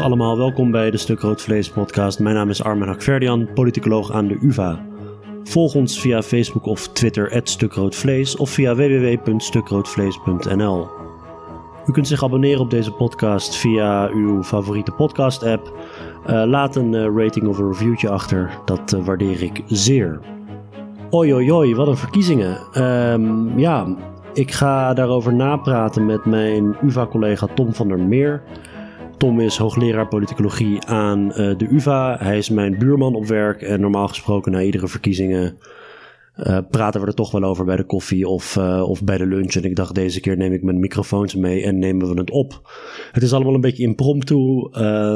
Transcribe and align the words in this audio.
Allemaal, 0.00 0.36
welkom 0.36 0.70
bij 0.70 0.90
de 0.90 0.96
Stuk 0.96 1.20
Rood 1.20 1.42
Vlees 1.42 1.70
podcast. 1.70 2.18
Mijn 2.18 2.34
naam 2.34 2.50
is 2.50 2.62
Armen 2.62 2.88
Hakverdian, 2.88 3.48
politicoloog 3.54 4.12
aan 4.12 4.26
de 4.26 4.38
UvA. 4.42 4.86
Volg 5.44 5.74
ons 5.74 6.00
via 6.00 6.22
Facebook 6.22 6.66
of 6.66 6.88
Twitter, 6.88 7.40
@stukroodvlees 7.42 8.36
of 8.36 8.50
via 8.50 8.74
www.stukroodvlees.nl. 8.74 10.88
U 11.86 11.92
kunt 11.92 12.08
zich 12.08 12.24
abonneren 12.24 12.60
op 12.60 12.70
deze 12.70 12.92
podcast 12.92 13.56
via 13.56 14.08
uw 14.08 14.42
favoriete 14.42 14.92
podcast-app. 14.92 15.72
Uh, 16.26 16.42
laat 16.46 16.76
een 16.76 16.92
uh, 16.92 17.16
rating 17.16 17.46
of 17.46 17.58
een 17.58 17.72
reviewtje 17.72 18.08
achter, 18.08 18.58
dat 18.64 18.92
uh, 18.92 19.04
waardeer 19.04 19.42
ik 19.42 19.62
zeer. 19.66 20.20
Oi, 21.10 21.52
oi, 21.52 21.74
wat 21.74 21.88
een 21.88 21.96
verkiezingen. 21.96 22.82
Um, 22.82 23.58
ja, 23.58 23.96
ik 24.32 24.52
ga 24.52 24.94
daarover 24.94 25.34
napraten 25.34 26.06
met 26.06 26.24
mijn 26.24 26.76
UvA-collega 26.82 27.46
Tom 27.54 27.74
van 27.74 27.88
der 27.88 27.98
Meer. 27.98 28.42
Tom 29.20 29.40
is 29.40 29.56
hoogleraar 29.56 30.08
politicologie 30.08 30.86
aan 30.86 31.26
uh, 31.28 31.34
de 31.34 31.66
UvA. 31.70 32.16
Hij 32.20 32.38
is 32.38 32.48
mijn 32.48 32.78
buurman 32.78 33.14
op 33.14 33.26
werk 33.26 33.62
en 33.62 33.80
normaal 33.80 34.08
gesproken 34.08 34.52
na 34.52 34.60
iedere 34.60 34.88
verkiezingen 34.88 35.58
uh, 36.36 36.58
praten 36.70 37.00
we 37.00 37.06
er 37.06 37.14
toch 37.14 37.30
wel 37.30 37.42
over 37.42 37.64
bij 37.64 37.76
de 37.76 37.84
koffie 37.84 38.28
of, 38.28 38.56
uh, 38.56 38.88
of 38.88 39.04
bij 39.04 39.18
de 39.18 39.26
lunch. 39.26 39.54
En 39.54 39.64
ik 39.64 39.76
dacht 39.76 39.94
deze 39.94 40.20
keer 40.20 40.36
neem 40.36 40.52
ik 40.52 40.62
mijn 40.62 40.80
microfoons 40.80 41.34
mee 41.34 41.64
en 41.64 41.78
nemen 41.78 42.08
we 42.08 42.20
het 42.20 42.30
op. 42.30 42.70
Het 43.12 43.22
is 43.22 43.32
allemaal 43.32 43.54
een 43.54 43.60
beetje 43.60 43.82
impromptu, 43.82 44.68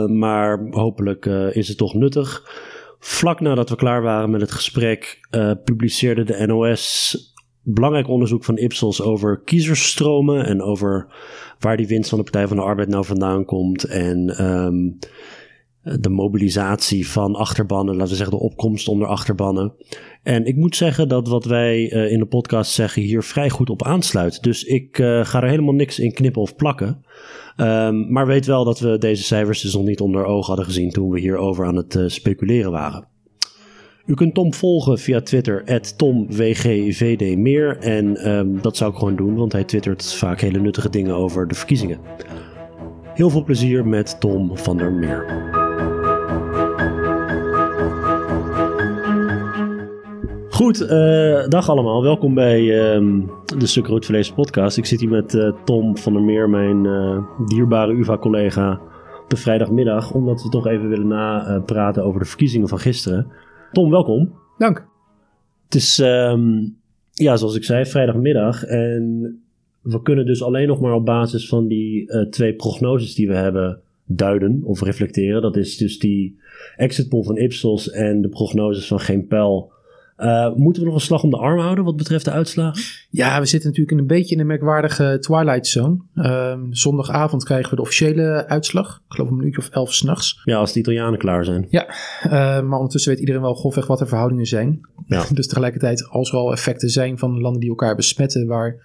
maar 0.06 0.66
hopelijk 0.70 1.27
is 1.52 1.68
het 1.68 1.77
toch 1.77 1.94
nuttig. 1.94 2.42
Vlak 2.98 3.41
nadat 3.41 3.70
we 3.70 3.77
klaar 3.77 4.02
waren 4.02 4.30
met 4.30 4.41
het 4.41 4.52
gesprek 4.52 5.20
publiceerde 5.64 6.24
de 6.24 6.46
NOS 6.46 7.16
belangrijk 7.65 8.09
onderzoek 8.09 8.45
van 8.45 8.57
Ipsos 8.57 9.03
over 9.03 9.41
kiezersstromen 9.45 10.47
en 10.47 10.62
over 10.62 11.07
waar 11.59 11.77
die 11.77 11.87
winst 11.87 12.09
van 12.09 12.19
de 12.19 12.25
Partij 12.25 12.48
van 12.48 12.57
de 12.57 12.62
Arbeid 12.62 12.89
nou 12.89 13.05
vandaan 13.05 13.45
komt. 13.45 13.84
En 13.84 14.45
um, 14.45 14.98
de 16.01 16.09
mobilisatie 16.09 17.09
van 17.09 17.35
achterbannen, 17.35 17.95
laten 17.95 18.11
we 18.11 18.17
zeggen 18.17 18.37
de 18.37 18.45
opkomst 18.45 18.89
onder 18.89 19.09
achterbannen. 19.09 19.73
En 20.23 20.45
ik 20.45 20.57
moet 20.57 20.77
zeggen 20.77 21.09
dat 21.09 21.29
wat 21.29 21.45
wij 21.45 21.92
uh, 21.92 22.12
in 22.12 22.19
de 22.19 22.27
podcast 22.27 22.73
zeggen 22.73 23.03
hier 23.03 23.23
vrij 23.23 23.51
goed 23.51 23.70
op 23.70 23.83
aansluit. 23.83 24.42
Dus 24.42 24.65
ik 24.65 24.98
uh, 24.98 25.25
ga 25.25 25.42
er 25.42 25.48
helemaal 25.48 25.75
niks 25.75 25.98
in 25.98 26.12
knippen 26.12 26.42
of 26.42 26.57
plakken. 26.57 27.05
Um, 27.57 28.12
maar 28.12 28.27
weet 28.27 28.47
wel 28.47 28.65
dat 28.65 28.81
we 28.81 28.98
deze 28.98 29.23
cijfers 29.23 29.61
dus 29.61 29.75
nog 29.75 29.85
niet 29.85 30.01
onder 30.01 30.25
ogen 30.25 30.47
hadden 30.47 30.65
gezien 30.65 30.91
toen 30.91 31.11
we 31.11 31.20
hierover 31.20 31.67
aan 31.67 31.77
het 31.77 31.95
uh, 31.95 32.09
speculeren 32.09 32.70
waren. 32.70 33.14
U 34.06 34.14
kunt 34.14 34.34
Tom 34.34 34.55
volgen 34.55 34.98
via 34.98 35.20
Twitter, 35.20 35.80
TomWGVDmeer. 35.97 37.77
En 37.78 38.30
um, 38.30 38.62
dat 38.62 38.77
zou 38.77 38.91
ik 38.91 38.98
gewoon 38.98 39.16
doen, 39.16 39.36
want 39.36 39.52
hij 39.52 39.64
twittert 39.64 40.14
vaak 40.14 40.41
hele 40.41 40.58
nuttige 40.58 40.91
dingen 40.91 41.14
over 41.14 41.48
de 41.48 41.55
verkiezingen. 41.55 41.98
Heel 43.02 43.30
veel 43.30 43.44
plezier 43.44 43.86
met 43.86 44.20
Tom 44.20 44.58
van 44.58 44.77
der 44.77 44.92
Meer. 44.92 45.24
Goed, 50.50 50.80
uh, 50.80 51.48
dag 51.48 51.68
allemaal. 51.68 52.02
Welkom 52.02 52.34
bij 52.34 52.94
um, 52.94 53.30
de 53.58 53.66
Stuk 53.66 53.86
podcast. 54.34 54.77
Ik 54.77 54.86
zit 54.86 55.00
hier 55.00 55.11
met 55.11 55.34
uh, 55.34 55.52
Tom 55.64 55.96
van 55.98 56.12
der 56.12 56.22
Meer, 56.22 56.50
mijn 56.50 56.84
uh, 56.84 57.18
dierbare 57.46 57.92
UvA-collega, 57.92 58.80
op 59.22 59.30
de 59.30 59.36
vrijdagmiddag. 59.36 60.12
Omdat 60.12 60.42
we 60.42 60.48
toch 60.48 60.66
even 60.66 60.89
willen 60.89 61.08
napraten 61.08 62.05
over 62.05 62.20
de 62.20 62.27
verkiezingen 62.27 62.68
van 62.68 62.78
gisteren. 62.78 63.27
Tom, 63.75 63.91
welkom. 63.91 64.33
Dank. 64.58 64.86
Het 65.64 65.75
is, 65.75 65.98
um, 65.98 66.77
ja, 67.12 67.36
zoals 67.36 67.56
ik 67.56 67.64
zei, 67.64 67.86
vrijdagmiddag. 67.86 68.64
En 68.64 69.42
we 69.80 70.02
kunnen 70.02 70.27
dus 70.27 70.42
alleen 70.42 70.67
nog 70.67 70.80
maar 70.80 70.95
op 70.95 71.05
basis 71.05 71.48
van 71.48 71.67
die 71.67 72.02
uh, 72.07 72.23
twee 72.23 72.55
prognoses 72.55 73.14
die 73.14 73.29
we 73.29 73.35
hebben 73.35 73.80
duiden 74.05 74.61
of 74.64 74.80
reflecteren. 74.83 75.42
Dat 75.42 75.57
is 75.57 75.77
dus 75.77 75.98
die 75.98 76.39
exit 76.77 77.08
poll 77.08 77.23
van 77.23 77.36
Ipsos 77.36 77.90
en 77.90 78.23
de 78.23 78.29
prognoses 78.29 78.86
van 78.86 79.01
Geen 79.01 79.27
Pel 79.27 79.73
uh, 80.19 80.55
moeten 80.55 80.83
we 80.83 80.89
nog 80.89 80.97
een 80.97 81.05
slag 81.05 81.23
om 81.23 81.30
de 81.30 81.36
arm 81.36 81.58
houden 81.58 81.85
wat 81.85 81.97
betreft 81.97 82.25
de 82.25 82.30
uitslagen? 82.30 82.83
Ja, 83.11 83.41
we 83.41 83.47
zitten 83.47 83.69
natuurlijk 83.69 83.97
in 83.97 84.02
een 84.02 84.17
beetje 84.17 84.35
in 84.35 84.41
een 84.41 84.47
merkwaardige 84.47 85.17
twilight 85.20 85.67
zone. 85.67 85.97
Uh, 86.14 86.58
zondagavond 86.70 87.45
krijgen 87.45 87.70
we 87.70 87.77
de 87.77 87.83
officiële 87.83 88.47
uitslag. 88.48 89.03
Ik 89.08 89.14
geloof 89.14 89.30
een 89.30 89.36
minuutje 89.36 89.61
of 89.61 89.69
elf 89.69 89.92
s'nachts. 89.92 90.41
Ja, 90.45 90.57
als 90.57 90.73
de 90.73 90.80
Italianen 90.80 91.19
klaar 91.19 91.45
zijn. 91.45 91.67
Ja, 91.69 91.86
uh, 92.24 92.30
maar 92.61 92.79
ondertussen 92.79 93.11
weet 93.11 93.20
iedereen 93.20 93.42
wel 93.42 93.55
grofweg 93.55 93.86
wat 93.86 93.98
de 93.98 94.07
verhoudingen 94.07 94.47
zijn. 94.47 94.80
Ja. 95.07 95.24
dus 95.33 95.47
tegelijkertijd, 95.47 96.08
als 96.08 96.30
er 96.30 96.39
al 96.39 96.53
effecten 96.53 96.89
zijn 96.89 97.19
van 97.19 97.41
landen 97.41 97.61
die 97.61 97.70
elkaar 97.70 97.97
besmetten, 97.97 98.47
waar 98.47 98.77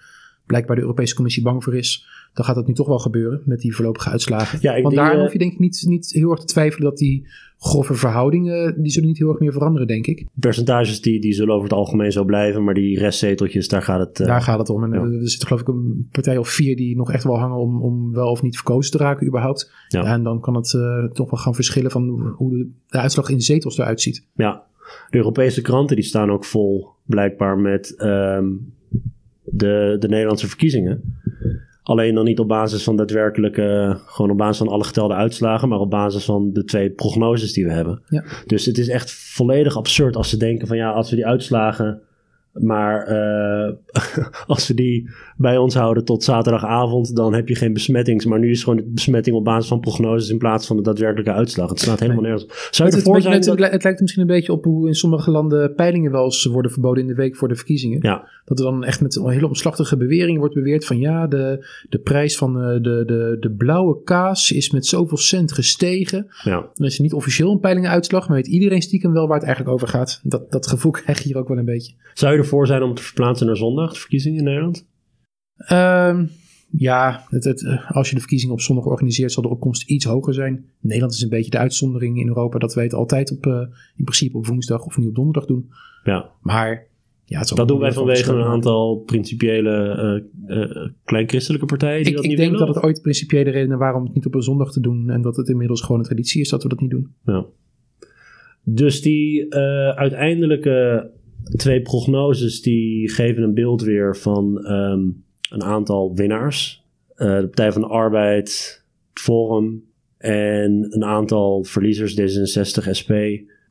blijkbaar 0.50 0.76
de 0.76 0.82
Europese 0.82 1.14
Commissie 1.14 1.42
bang 1.42 1.64
voor 1.64 1.76
is, 1.76 2.06
dan 2.34 2.44
gaat 2.44 2.54
dat 2.54 2.66
nu 2.66 2.74
toch 2.74 2.86
wel 2.86 2.98
gebeuren 2.98 3.42
met 3.44 3.60
die 3.60 3.74
voorlopige 3.74 4.10
uitslagen. 4.10 4.58
Ja, 4.62 4.80
Want 4.80 4.94
daar 4.94 5.20
hoef 5.20 5.32
je 5.32 5.38
denk 5.38 5.52
ik 5.52 5.58
niet, 5.58 5.84
niet 5.86 6.10
heel 6.12 6.30
erg 6.30 6.40
te 6.40 6.46
twijfelen 6.46 6.88
dat 6.88 6.98
die 6.98 7.26
grove 7.58 7.94
verhoudingen, 7.94 8.82
die 8.82 8.92
zullen 8.92 9.08
niet 9.08 9.18
heel 9.18 9.28
erg 9.28 9.38
meer 9.38 9.52
veranderen, 9.52 9.86
denk 9.86 10.06
ik. 10.06 10.26
Percentages 10.34 11.00
die, 11.00 11.20
die 11.20 11.32
zullen 11.32 11.54
over 11.54 11.68
het 11.68 11.78
algemeen 11.78 12.12
zo 12.12 12.24
blijven, 12.24 12.64
maar 12.64 12.74
die 12.74 12.98
restzeteltjes, 12.98 13.68
daar 13.68 13.82
gaat 13.82 14.00
het... 14.00 14.20
Uh, 14.20 14.26
daar 14.26 14.42
gaat 14.42 14.58
het 14.58 14.68
om. 14.68 14.84
En 14.84 14.90
ja. 14.92 15.18
er 15.18 15.30
zit 15.30 15.44
geloof 15.46 15.60
ik 15.60 15.68
een 15.68 16.08
partij 16.10 16.36
of 16.36 16.48
vier 16.48 16.76
die 16.76 16.96
nog 16.96 17.12
echt 17.12 17.24
wel 17.24 17.38
hangen 17.38 17.58
om, 17.58 17.82
om 17.82 18.12
wel 18.12 18.30
of 18.30 18.42
niet 18.42 18.56
verkozen 18.56 18.92
te 18.92 18.98
raken 18.98 19.26
überhaupt. 19.26 19.72
Ja. 19.88 20.04
en 20.04 20.22
dan 20.22 20.40
kan 20.40 20.54
het 20.54 20.72
uh, 20.72 21.04
toch 21.04 21.30
wel 21.30 21.40
gaan 21.40 21.54
verschillen 21.54 21.90
van 21.90 22.34
hoe 22.36 22.50
de, 22.50 22.68
de 22.88 22.98
uitslag 22.98 23.28
in 23.28 23.36
de 23.36 23.42
zetels 23.42 23.78
eruit 23.78 24.00
ziet. 24.00 24.26
Ja, 24.34 24.64
de 25.10 25.16
Europese 25.16 25.60
kranten 25.62 25.96
die 25.96 26.04
staan 26.04 26.30
ook 26.30 26.44
vol 26.44 26.88
blijkbaar 27.06 27.58
met 27.58 27.94
um, 27.98 28.72
de, 29.50 29.96
de 29.98 30.08
Nederlandse 30.08 30.48
verkiezingen. 30.48 31.18
Alleen 31.82 32.14
dan 32.14 32.24
niet 32.24 32.38
op 32.38 32.48
basis 32.48 32.82
van 32.82 32.96
daadwerkelijke, 32.96 33.98
gewoon 34.06 34.30
op 34.30 34.38
basis 34.38 34.58
van 34.58 34.68
alle 34.68 34.84
getelde 34.84 35.14
uitslagen, 35.14 35.68
maar 35.68 35.78
op 35.78 35.90
basis 35.90 36.24
van 36.24 36.52
de 36.52 36.64
twee 36.64 36.90
prognoses 36.90 37.52
die 37.52 37.64
we 37.64 37.72
hebben. 37.72 38.02
Ja. 38.08 38.24
Dus 38.46 38.66
het 38.66 38.78
is 38.78 38.88
echt 38.88 39.12
volledig 39.12 39.76
absurd 39.76 40.16
als 40.16 40.30
ze 40.30 40.36
denken 40.36 40.66
van 40.66 40.76
ja, 40.76 40.90
als 40.90 41.10
we 41.10 41.16
die 41.16 41.26
uitslagen 41.26 42.00
maar 42.52 43.08
uh, 43.08 43.72
als 44.46 44.68
we 44.68 44.74
die 44.74 45.10
bij 45.36 45.56
ons 45.56 45.74
houden 45.74 46.04
tot 46.04 46.24
zaterdagavond, 46.24 47.16
dan 47.16 47.34
heb 47.34 47.48
je 47.48 47.54
geen 47.54 47.72
besmettings. 47.72 48.24
Maar 48.24 48.38
nu 48.38 48.50
is 48.50 48.62
gewoon 48.62 48.78
de 48.78 48.84
besmetting 48.86 49.36
op 49.36 49.44
basis 49.44 49.68
van 49.68 49.80
prognoses 49.80 50.28
in 50.28 50.38
plaats 50.38 50.66
van 50.66 50.76
de 50.76 50.82
daadwerkelijke 50.82 51.32
uitslag. 51.32 51.68
Het 51.68 51.80
staat 51.80 52.00
helemaal 52.00 52.22
nergens. 52.22 52.46
Zou 52.70 52.88
je 52.88 52.94
het, 52.94 53.04
ervoor 53.04 53.20
zijn? 53.20 53.34
Het, 53.34 53.44
dat... 53.44 53.58
het, 53.58 53.84
lijkt 53.84 54.00
misschien 54.00 54.22
een 54.22 54.28
beetje 54.28 54.52
op 54.52 54.64
hoe 54.64 54.86
in 54.86 54.94
sommige 54.94 55.30
landen 55.30 55.74
peilingen 55.74 56.10
wel 56.10 56.24
eens 56.24 56.44
worden 56.44 56.70
verboden 56.70 57.02
in 57.02 57.08
de 57.08 57.14
week 57.14 57.36
voor 57.36 57.48
de 57.48 57.56
verkiezingen. 57.56 57.98
Ja. 58.02 58.28
Dat 58.44 58.58
er 58.58 58.64
dan 58.64 58.84
echt 58.84 59.00
met 59.00 59.16
een 59.16 59.30
hele 59.30 59.46
omslachtige 59.46 59.96
bewering 59.96 60.38
wordt 60.38 60.54
beweerd 60.54 60.84
van 60.84 60.98
ja, 60.98 61.26
de, 61.26 61.66
de 61.88 61.98
prijs 61.98 62.36
van 62.36 62.52
de, 62.52 62.60
eh, 62.60 62.82
de, 62.82 63.02
de, 63.06 63.36
de 63.40 63.50
blauwe 63.50 64.02
kaas 64.02 64.52
is 64.52 64.70
met 64.70 64.86
zoveel 64.86 65.16
cent 65.16 65.52
gestegen. 65.52 66.26
Ja. 66.42 66.68
Dan 66.74 66.86
is 66.86 66.92
het 66.92 67.02
niet 67.02 67.12
officieel 67.12 67.52
een 67.52 67.60
peilingenuitslag, 67.60 68.28
maar 68.28 68.36
weet 68.36 68.46
iedereen 68.46 68.82
stiekem 68.82 69.12
wel 69.12 69.26
waar 69.26 69.36
het 69.36 69.46
eigenlijk 69.46 69.74
over 69.74 69.88
gaat. 69.88 70.20
Dat, 70.22 70.50
dat 70.50 70.66
gevoel 70.66 70.92
krijg 71.02 71.18
je 71.18 71.24
hier 71.24 71.36
ook 71.36 71.48
wel 71.48 71.58
een 71.58 71.64
beetje. 71.64 71.92
Zou 72.14 72.32
je 72.32 72.39
ervoor 72.40 72.66
zijn 72.66 72.82
om 72.82 72.94
te 72.94 73.02
verplaatsen 73.02 73.46
naar 73.46 73.56
zondag, 73.56 73.92
de 73.92 73.98
verkiezingen 73.98 74.38
in 74.38 74.44
Nederland? 74.44 74.86
Um, 75.72 76.30
ja, 76.76 77.24
het, 77.28 77.44
het, 77.44 77.80
als 77.88 78.08
je 78.08 78.14
de 78.14 78.20
verkiezingen 78.20 78.54
op 78.54 78.60
zondag 78.60 78.84
organiseert, 78.84 79.32
zal 79.32 79.42
de 79.42 79.48
opkomst 79.48 79.90
iets 79.90 80.04
hoger 80.04 80.34
zijn. 80.34 80.64
Nederland 80.80 81.12
is 81.12 81.22
een 81.22 81.28
beetje 81.28 81.50
de 81.50 81.58
uitzondering 81.58 82.18
in 82.18 82.28
Europa 82.28 82.58
dat 82.58 82.74
we 82.74 82.82
het 82.82 82.94
altijd 82.94 83.32
op, 83.32 83.46
uh, 83.46 83.60
in 83.96 84.04
principe 84.04 84.36
op 84.36 84.46
woensdag 84.46 84.84
of 84.84 84.98
nu 84.98 85.06
op 85.06 85.14
donderdag 85.14 85.46
doen. 85.46 85.70
Ja. 86.04 86.30
Maar 86.42 86.86
ja, 87.24 87.42
dat 87.42 87.68
doen 87.68 87.78
wij 87.78 87.92
vanwege 87.92 88.32
een 88.32 88.44
aantal 88.44 88.96
principiële 88.96 90.26
uh, 90.46 90.56
uh, 90.56 90.88
kleinchristelijke 91.04 91.66
partijen. 91.66 92.02
Die 92.02 92.08
ik, 92.08 92.14
dat 92.14 92.22
niet 92.22 92.32
ik 92.32 92.38
denk 92.38 92.58
dat 92.58 92.68
het 92.68 92.82
ooit 92.82 93.02
principiële 93.02 93.50
redenen 93.50 93.78
waren 93.78 93.98
om 93.98 94.04
het 94.04 94.14
niet 94.14 94.26
op 94.26 94.34
een 94.34 94.42
zondag 94.42 94.72
te 94.72 94.80
doen. 94.80 95.10
En 95.10 95.22
dat 95.22 95.36
het 95.36 95.48
inmiddels 95.48 95.80
gewoon 95.80 95.98
een 95.98 96.06
traditie 96.06 96.40
is 96.40 96.48
dat 96.48 96.62
we 96.62 96.68
dat 96.68 96.80
niet 96.80 96.90
doen. 96.90 97.14
Ja. 97.24 97.44
Dus 98.62 99.02
die 99.02 99.54
uiteindelijke 99.94 101.10
twee 101.56 101.82
prognoses 101.82 102.62
die 102.62 103.10
geven 103.10 103.42
een 103.42 103.54
beeld 103.54 103.82
weer 103.82 104.16
van 104.16 104.72
um, 104.72 105.24
een 105.50 105.62
aantal 105.62 106.14
winnaars. 106.14 106.84
Uh, 107.16 107.40
de 107.40 107.46
Partij 107.46 107.72
van 107.72 107.82
de 107.82 107.88
Arbeid, 107.88 108.82
Forum 109.12 109.84
en 110.18 110.86
een 110.90 111.04
aantal 111.04 111.64
verliezers, 111.64 112.20
D66, 112.20 112.90
SP. 113.00 113.12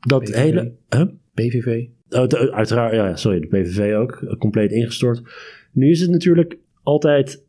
Dat 0.00 0.22
PVV. 0.22 0.34
hele... 0.34 0.72
Huh? 0.88 1.06
PVV. 1.34 1.86
Oh, 2.10 2.26
de, 2.26 2.52
uiteraard, 2.52 2.94
ja, 2.94 3.16
sorry, 3.16 3.40
de 3.40 3.46
PVV 3.46 3.94
ook. 3.94 4.36
Compleet 4.38 4.72
ingestort. 4.72 5.22
Nu 5.72 5.90
is 5.90 6.00
het 6.00 6.10
natuurlijk 6.10 6.58
altijd 6.82 7.44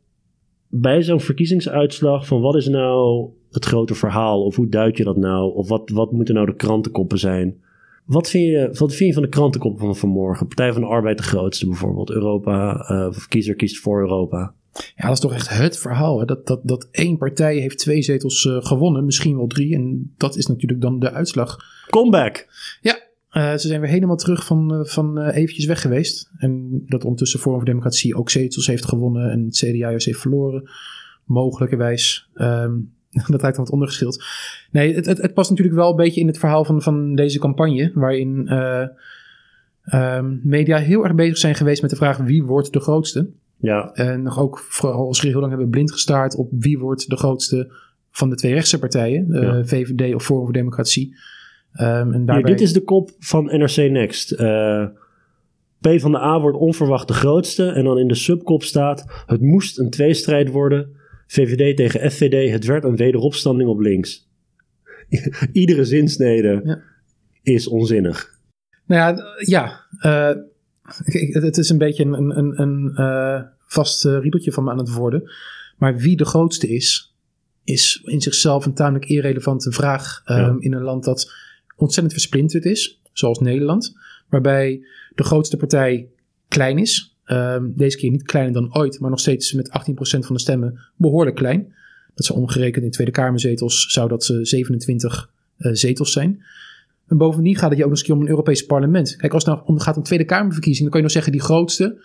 bij 0.67 1.03
zo'n 1.03 1.19
verkiezingsuitslag 1.19 2.27
van 2.27 2.41
wat 2.41 2.55
is 2.55 2.67
nou 2.67 3.29
het 3.51 3.65
grote 3.65 3.95
verhaal? 3.95 4.43
Of 4.43 4.55
hoe 4.55 4.69
duid 4.69 4.97
je 4.97 5.03
dat 5.03 5.17
nou? 5.17 5.53
Of 5.53 5.67
wat, 5.67 5.89
wat 5.89 6.11
moeten 6.11 6.35
nou 6.35 6.45
de 6.45 6.55
krantenkoppen 6.55 7.17
zijn? 7.17 7.61
Wat 8.11 8.29
vind, 8.29 8.45
je, 8.45 8.69
wat 8.73 8.93
vind 8.93 9.09
je 9.09 9.13
van 9.13 9.23
de 9.23 9.29
krantenkop 9.29 9.79
van 9.79 9.95
vanmorgen? 9.95 10.47
Partij 10.47 10.73
van 10.73 10.81
de 10.81 10.87
Arbeid 10.87 11.17
de 11.17 11.23
grootste 11.23 11.67
bijvoorbeeld. 11.67 12.09
Europa, 12.09 12.89
uh, 12.91 13.17
kiezer 13.27 13.55
kiest 13.55 13.79
voor 13.79 13.99
Europa. 13.99 14.53
Ja, 14.73 15.05
dat 15.07 15.11
is 15.11 15.19
toch 15.19 15.33
echt 15.33 15.49
het 15.49 15.77
verhaal. 15.77 16.19
Hè? 16.19 16.25
Dat, 16.25 16.47
dat, 16.47 16.59
dat 16.63 16.87
één 16.91 17.17
partij 17.17 17.57
heeft 17.57 17.77
twee 17.77 18.01
zetels 18.01 18.45
uh, 18.45 18.57
gewonnen, 18.59 19.05
misschien 19.05 19.35
wel 19.35 19.47
drie. 19.47 19.75
En 19.75 20.13
dat 20.17 20.37
is 20.37 20.45
natuurlijk 20.45 20.81
dan 20.81 20.99
de 20.99 21.11
uitslag. 21.11 21.57
Comeback! 21.89 22.47
Ja, 22.81 22.99
uh, 23.31 23.51
ze 23.51 23.67
zijn 23.67 23.81
weer 23.81 23.89
helemaal 23.89 24.15
terug 24.15 24.45
van, 24.45 24.73
uh, 24.73 24.85
van 24.85 25.19
eventjes 25.19 25.65
weg 25.65 25.81
geweest. 25.81 26.31
En 26.37 26.83
dat 26.85 27.03
ondertussen 27.03 27.39
Forum 27.39 27.57
voor 27.57 27.67
Democratie 27.67 28.15
ook 28.15 28.29
zetels 28.29 28.67
heeft 28.67 28.85
gewonnen 28.85 29.31
en 29.31 29.45
het 29.45 29.55
CDA 29.57 29.89
juist 29.89 30.05
heeft 30.05 30.19
verloren. 30.19 30.69
Mogelijkerwijs. 31.25 32.29
Um, 32.33 32.93
dat 33.33 33.41
lijkt 33.41 33.55
dan 33.55 33.65
wat 33.65 33.73
ondergeschild. 33.73 34.23
Nee, 34.71 34.95
het, 34.95 35.05
het, 35.05 35.17
het, 35.17 35.33
past 35.33 35.49
natuurlijk 35.49 35.77
wel 35.77 35.89
een 35.89 35.95
beetje 35.95 36.21
in 36.21 36.27
het 36.27 36.37
verhaal 36.37 36.65
van, 36.65 36.81
van 36.81 37.15
deze 37.15 37.39
campagne, 37.39 37.91
waarin 37.93 38.47
uh, 38.49 38.87
um, 39.93 40.41
media 40.43 40.77
heel 40.77 41.03
erg 41.03 41.15
bezig 41.15 41.37
zijn 41.37 41.55
geweest 41.55 41.81
met 41.81 41.89
de 41.91 41.95
vraag 41.95 42.17
wie 42.17 42.43
wordt 42.43 42.73
de 42.73 42.79
grootste. 42.79 43.29
Ja. 43.57 43.91
En 43.93 44.21
nog 44.21 44.39
ook 44.39 44.59
vooral 44.59 45.15
heel 45.19 45.39
lang 45.39 45.49
hebben 45.49 45.69
blind 45.69 45.91
gestaard 45.91 46.35
op 46.35 46.49
wie 46.51 46.79
wordt 46.79 47.09
de 47.09 47.17
grootste 47.17 47.71
van 48.11 48.29
de 48.29 48.35
twee 48.35 48.53
rechtse 48.53 48.79
partijen, 48.79 49.25
uh, 49.29 49.41
ja. 49.41 49.65
VVD 49.65 50.15
of 50.15 50.23
Forum 50.23 50.43
voor 50.43 50.53
Democratie. 50.53 51.15
Um, 51.73 52.13
en 52.13 52.25
daarbij... 52.25 52.51
dit 52.51 52.61
is 52.61 52.73
de 52.73 52.83
kop 52.83 53.09
van 53.19 53.45
NRC 53.45 53.75
Next. 53.75 54.31
Uh, 54.31 54.85
P 55.81 55.99
van 55.99 56.11
de 56.11 56.17
A 56.17 56.39
wordt 56.39 56.57
onverwacht 56.57 57.07
de 57.07 57.13
grootste. 57.13 57.65
En 57.65 57.83
dan 57.83 57.97
in 57.97 58.07
de 58.07 58.15
subkop 58.15 58.63
staat: 58.63 59.23
Het 59.25 59.41
moest 59.41 59.79
een 59.79 59.89
tweestrijd 59.89 60.49
worden. 60.49 60.95
VVD 61.31 61.77
tegen 61.77 62.11
FVD. 62.11 62.51
Het 62.51 62.65
werd 62.65 62.83
een 62.83 62.95
wederopstanding 62.95 63.69
op 63.69 63.79
links. 63.79 64.29
Iedere 65.51 65.85
zinsnede 65.85 66.61
ja. 66.63 66.81
is 67.43 67.67
onzinnig. 67.67 68.39
Nou 68.85 69.15
ja, 69.15 69.23
ja. 69.37 69.85
Uh, 70.05 70.43
het 71.43 71.57
is 71.57 71.69
een 71.69 71.77
beetje 71.77 72.03
een, 72.03 72.37
een, 72.37 72.61
een 72.61 72.93
uh, 72.95 73.41
vast 73.59 74.05
uh, 74.05 74.19
riedeltje 74.19 74.51
van 74.51 74.63
me 74.63 74.71
aan 74.71 74.77
het 74.77 74.93
worden. 74.93 75.31
Maar 75.77 75.97
wie 75.97 76.17
de 76.17 76.25
grootste 76.25 76.67
is, 76.67 77.15
is 77.63 78.01
in 78.05 78.21
zichzelf 78.21 78.65
een 78.65 78.73
tamelijk 78.73 79.05
irrelevante 79.05 79.71
vraag. 79.71 80.21
Um, 80.25 80.35
ja. 80.37 80.55
In 80.59 80.73
een 80.73 80.81
land 80.81 81.03
dat 81.03 81.33
ontzettend 81.75 82.13
versplinterd 82.13 82.65
is, 82.65 83.01
zoals 83.13 83.39
Nederland. 83.39 83.93
Waarbij 84.29 84.85
de 85.15 85.23
grootste 85.23 85.57
partij 85.57 86.09
klein 86.47 86.77
is. 86.77 87.10
Um, 87.31 87.73
deze 87.75 87.97
keer 87.97 88.11
niet 88.11 88.23
kleiner 88.23 88.53
dan 88.53 88.75
ooit, 88.75 88.99
maar 88.99 89.09
nog 89.09 89.19
steeds 89.19 89.53
met 89.53 89.69
18% 89.69 89.71
van 90.19 90.35
de 90.35 90.39
stemmen 90.39 90.79
behoorlijk 90.95 91.35
klein. 91.35 91.73
Dat 92.15 92.25
zou 92.25 92.39
omgerekend 92.39 92.85
in 92.85 92.91
Tweede 92.91 93.11
Kamerzetels 93.11 93.85
zou 93.91 94.07
dat 94.07 94.33
27 94.41 95.29
uh, 95.57 95.71
zetels 95.73 96.11
zijn. 96.11 96.43
En 97.07 97.17
bovendien 97.17 97.55
gaat 97.55 97.69
het 97.69 97.77
je 97.77 97.83
ook 97.83 97.89
nog 97.89 97.99
eens 97.99 98.09
om 98.09 98.21
een 98.21 98.29
Europees 98.29 98.65
parlement. 98.65 99.15
Kijk, 99.15 99.33
als 99.33 99.45
het 99.45 99.53
nou 99.53 99.67
om, 99.67 99.79
gaat 99.79 99.97
om 99.97 100.03
Tweede 100.03 100.25
Kamerverkiezingen, 100.25 100.91
dan 100.91 100.91
kan 100.91 100.99
je 100.99 101.05
nog 101.05 101.15
zeggen 101.15 101.31
die 101.31 101.41
grootste 101.41 101.97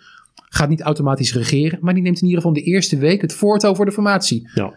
gaat 0.49 0.69
niet 0.69 0.81
automatisch 0.81 1.33
regeren, 1.33 1.79
maar 1.81 1.93
die 1.93 2.03
neemt 2.03 2.21
in 2.21 2.27
ieder 2.27 2.41
geval 2.41 2.53
de 2.53 2.63
eerste 2.63 2.97
week 2.97 3.21
het 3.21 3.33
voortouw 3.33 3.75
voor 3.75 3.85
de 3.85 3.91
formatie. 3.91 4.49
Ja. 4.53 4.73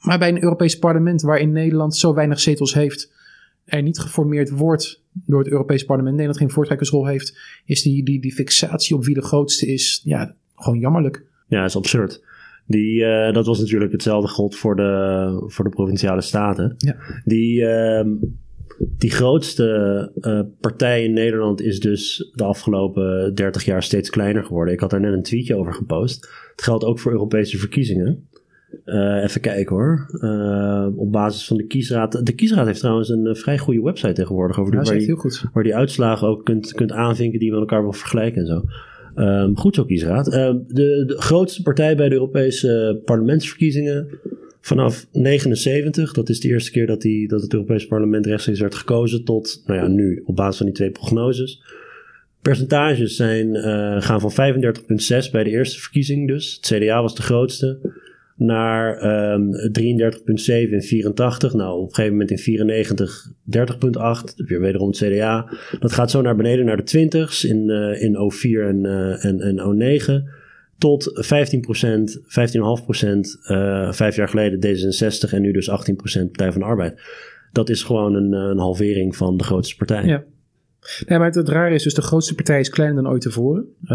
Maar 0.00 0.18
bij 0.18 0.28
een 0.28 0.42
Europees 0.42 0.78
parlement 0.78 1.22
waarin 1.22 1.52
Nederland 1.52 1.96
zo 1.96 2.14
weinig 2.14 2.40
zetels 2.40 2.74
heeft, 2.74 3.12
er 3.64 3.82
niet 3.82 3.98
geformeerd 3.98 4.50
wordt 4.50 5.02
door 5.12 5.38
het 5.38 5.48
Europees 5.48 5.84
parlement, 5.84 6.12
Nederland 6.12 6.40
geen 6.40 6.50
voortrekkersrol 6.50 7.06
heeft, 7.06 7.38
is 7.64 7.82
die, 7.82 8.04
die, 8.04 8.20
die 8.20 8.32
fixatie 8.32 8.96
op 8.96 9.04
wie 9.04 9.14
de 9.14 9.22
grootste 9.22 9.66
is, 9.66 10.00
ja, 10.04 10.34
gewoon 10.54 10.78
jammerlijk. 10.78 11.24
Ja, 11.48 11.64
is 11.64 11.76
absurd. 11.76 12.24
Die, 12.66 13.00
uh, 13.00 13.32
dat 13.32 13.46
was 13.46 13.60
natuurlijk 13.60 13.92
hetzelfde 13.92 14.28
god 14.28 14.56
voor 14.56 14.76
de, 14.76 15.44
voor 15.46 15.64
de 15.64 15.70
provinciale 15.70 16.20
staten. 16.20 16.74
Ja. 16.76 16.96
Die, 17.24 17.60
uh, 17.60 18.04
die 18.78 19.10
grootste 19.10 20.10
uh, 20.20 20.40
partij 20.60 21.04
in 21.04 21.12
Nederland 21.12 21.60
is 21.60 21.80
dus 21.80 22.30
de 22.34 22.44
afgelopen 22.44 23.34
30 23.34 23.64
jaar 23.64 23.82
steeds 23.82 24.10
kleiner 24.10 24.44
geworden. 24.44 24.74
Ik 24.74 24.80
had 24.80 24.90
daar 24.90 25.00
net 25.00 25.12
een 25.12 25.22
tweetje 25.22 25.56
over 25.56 25.74
gepost. 25.74 26.30
Het 26.50 26.62
geldt 26.62 26.84
ook 26.84 26.98
voor 26.98 27.12
Europese 27.12 27.58
verkiezingen. 27.58 28.28
Uh, 28.84 29.22
even 29.22 29.40
kijken 29.40 29.76
hoor. 29.76 30.08
Uh, 30.12 30.86
op 30.96 31.12
basis 31.12 31.46
van 31.46 31.56
de 31.56 31.66
kiesraad. 31.66 32.26
De 32.26 32.32
kiesraad 32.32 32.66
heeft 32.66 32.80
trouwens 32.80 33.08
een 33.08 33.26
uh, 33.26 33.34
vrij 33.34 33.58
goede 33.58 33.82
website 33.82 34.12
tegenwoordig. 34.12 34.60
Over 34.60 34.74
ja, 34.74 34.82
waar, 34.82 34.94
heel 34.94 35.16
goed. 35.16 35.44
waar 35.52 35.62
die 35.62 35.74
uitslagen 35.74 36.28
ook 36.28 36.44
kunt, 36.44 36.72
kunt 36.72 36.92
aanvinken 36.92 37.38
die 37.38 37.48
je 37.48 37.54
met 37.54 37.60
elkaar 37.60 37.82
wil 37.82 37.92
vergelijken 37.92 38.40
en 38.40 38.46
zo. 38.46 38.62
Um, 39.16 39.58
goed 39.58 39.74
zo, 39.74 39.84
kiesraad. 39.84 40.24
de, 40.24 41.04
de 41.06 41.14
grootste 41.16 41.62
partij 41.62 41.96
bij 41.96 42.08
de 42.08 42.14
Europese 42.14 43.00
parlementsverkiezingen 43.04 44.08
vanaf 44.60 45.06
79, 45.12 46.12
dat 46.12 46.28
is 46.28 46.40
de 46.40 46.48
eerste 46.48 46.70
keer 46.70 46.86
dat, 46.86 47.00
die, 47.00 47.28
dat 47.28 47.42
het 47.42 47.52
Europese 47.52 47.86
parlement 47.86 48.26
rechtstreeks 48.26 48.60
werd 48.60 48.74
gekozen, 48.74 49.24
tot 49.24 49.62
nou 49.66 49.80
ja, 49.80 49.86
nu 49.86 50.22
op 50.26 50.36
basis 50.36 50.56
van 50.56 50.66
die 50.66 50.74
twee 50.74 50.90
prognoses. 50.90 51.62
Percentages 52.42 53.16
zijn, 53.16 53.56
gaan 54.02 54.20
van 54.20 54.54
35,6 55.24 55.30
bij 55.32 55.44
de 55.44 55.50
eerste 55.50 55.80
verkiezing 55.80 56.28
dus. 56.28 56.58
Het 56.60 56.78
CDA 56.78 57.02
was 57.02 57.14
de 57.14 57.22
grootste. 57.22 57.78
Naar 58.44 59.02
um, 59.32 59.52
33,7 59.52 60.70
in 60.70 60.82
84. 60.82 61.52
Nou, 61.54 61.78
op 61.78 61.88
een 61.88 61.94
gegeven 61.94 62.12
moment 62.12 62.30
in 62.30 62.38
94 62.38 63.30
30,8. 63.30 64.34
Weer 64.36 64.60
wederom 64.60 64.88
het 64.88 64.96
CDA. 64.96 65.50
Dat 65.80 65.92
gaat 65.92 66.10
zo 66.10 66.22
naar 66.22 66.36
beneden 66.36 66.64
naar 66.64 66.84
de 66.84 67.08
20s 67.08 67.48
in, 67.48 67.68
uh, 67.68 68.02
in 68.02 68.30
04 68.30 68.66
en, 68.66 68.84
uh, 68.84 69.24
en, 69.24 69.40
en 69.40 69.76
09 69.76 70.28
tot 70.78 71.24
15%, 71.32 71.58
15,5% 71.58 71.58
uh, 73.50 73.92
vijf 73.92 74.16
jaar 74.16 74.28
geleden 74.28 74.58
D66 74.60 75.32
en 75.32 75.42
nu 75.42 75.52
dus 75.52 75.70
18% 75.70 75.74
Partij 76.24 76.52
van 76.52 76.60
de 76.60 76.66
Arbeid. 76.66 77.00
Dat 77.52 77.68
is 77.68 77.82
gewoon 77.82 78.14
een, 78.14 78.32
een 78.32 78.58
halvering 78.58 79.16
van 79.16 79.36
de 79.36 79.44
grootste 79.44 79.76
partij. 79.76 80.04
Ja. 80.04 80.24
Nee, 81.06 81.18
maar 81.18 81.26
het, 81.26 81.36
het 81.36 81.48
rare 81.48 81.74
is 81.74 81.82
dus 81.82 81.94
de 81.94 82.02
grootste 82.02 82.34
partij 82.34 82.60
is 82.60 82.70
kleiner 82.70 83.02
dan 83.02 83.12
ooit 83.12 83.22
tevoren. 83.22 83.66
Ik 83.82 83.88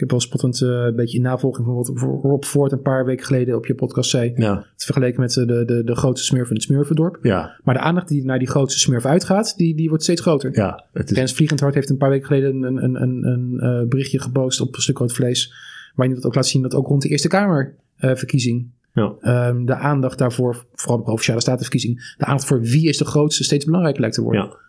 heb 0.00 0.10
wel 0.10 0.20
spottend 0.20 0.60
uh, 0.60 0.68
een 0.68 0.96
beetje 0.96 1.16
in 1.16 1.22
navolging 1.22 1.66
van 1.66 1.74
wat 1.74 1.92
Rob 2.22 2.44
Ford 2.44 2.72
een 2.72 2.82
paar 2.82 3.04
weken 3.04 3.26
geleden 3.26 3.56
op 3.56 3.66
je 3.66 3.74
podcast 3.74 4.10
zei. 4.10 4.32
Ja. 4.36 4.56
Het 4.72 4.84
vergeleken 4.84 5.20
met 5.20 5.32
de, 5.32 5.64
de, 5.64 5.82
de 5.84 5.96
grootste 5.96 6.26
smurf 6.26 6.48
in 6.48 6.54
het 6.54 6.62
Smurfendorp. 6.62 7.18
Ja. 7.22 7.60
Maar 7.64 7.74
de 7.74 7.80
aandacht 7.80 8.08
die 8.08 8.24
naar 8.24 8.38
die 8.38 8.48
grootste 8.48 8.80
smurf 8.80 9.04
uitgaat, 9.04 9.56
die, 9.56 9.76
die 9.76 9.88
wordt 9.88 10.02
steeds 10.02 10.20
groter. 10.20 10.56
Ja, 10.56 10.84
het 10.92 11.10
is... 11.10 11.16
Rens 11.16 11.32
Vliegendhart 11.32 11.74
heeft 11.74 11.90
een 11.90 11.96
paar 11.96 12.10
weken 12.10 12.26
geleden 12.26 12.62
een, 12.62 12.84
een, 12.84 13.02
een, 13.02 13.24
een 13.26 13.80
uh, 13.82 13.88
berichtje 13.88 14.20
gepost 14.20 14.60
op 14.60 14.74
een 14.76 14.82
stuk 14.82 14.98
rood 14.98 15.12
vlees. 15.12 15.52
Waarin 15.94 16.14
dat 16.14 16.24
ook 16.24 16.34
laat 16.34 16.46
zien 16.46 16.62
dat 16.62 16.74
ook 16.74 16.86
rond 16.86 17.02
de 17.02 17.08
Eerste 17.08 17.28
Kamerverkiezing 17.28 18.70
uh, 18.94 19.10
ja. 19.22 19.48
um, 19.48 19.66
de 19.66 19.74
aandacht 19.74 20.18
daarvoor, 20.18 20.64
vooral 20.74 20.96
de 20.96 21.02
provinciale 21.02 21.40
statenverkiezing, 21.40 22.14
de 22.18 22.24
aandacht 22.24 22.46
voor 22.46 22.60
wie 22.60 22.88
is 22.88 22.98
de 22.98 23.04
grootste 23.04 23.44
steeds 23.44 23.64
belangrijker 23.64 24.00
lijkt 24.00 24.16
te 24.16 24.22
worden. 24.22 24.42
Ja. 24.42 24.68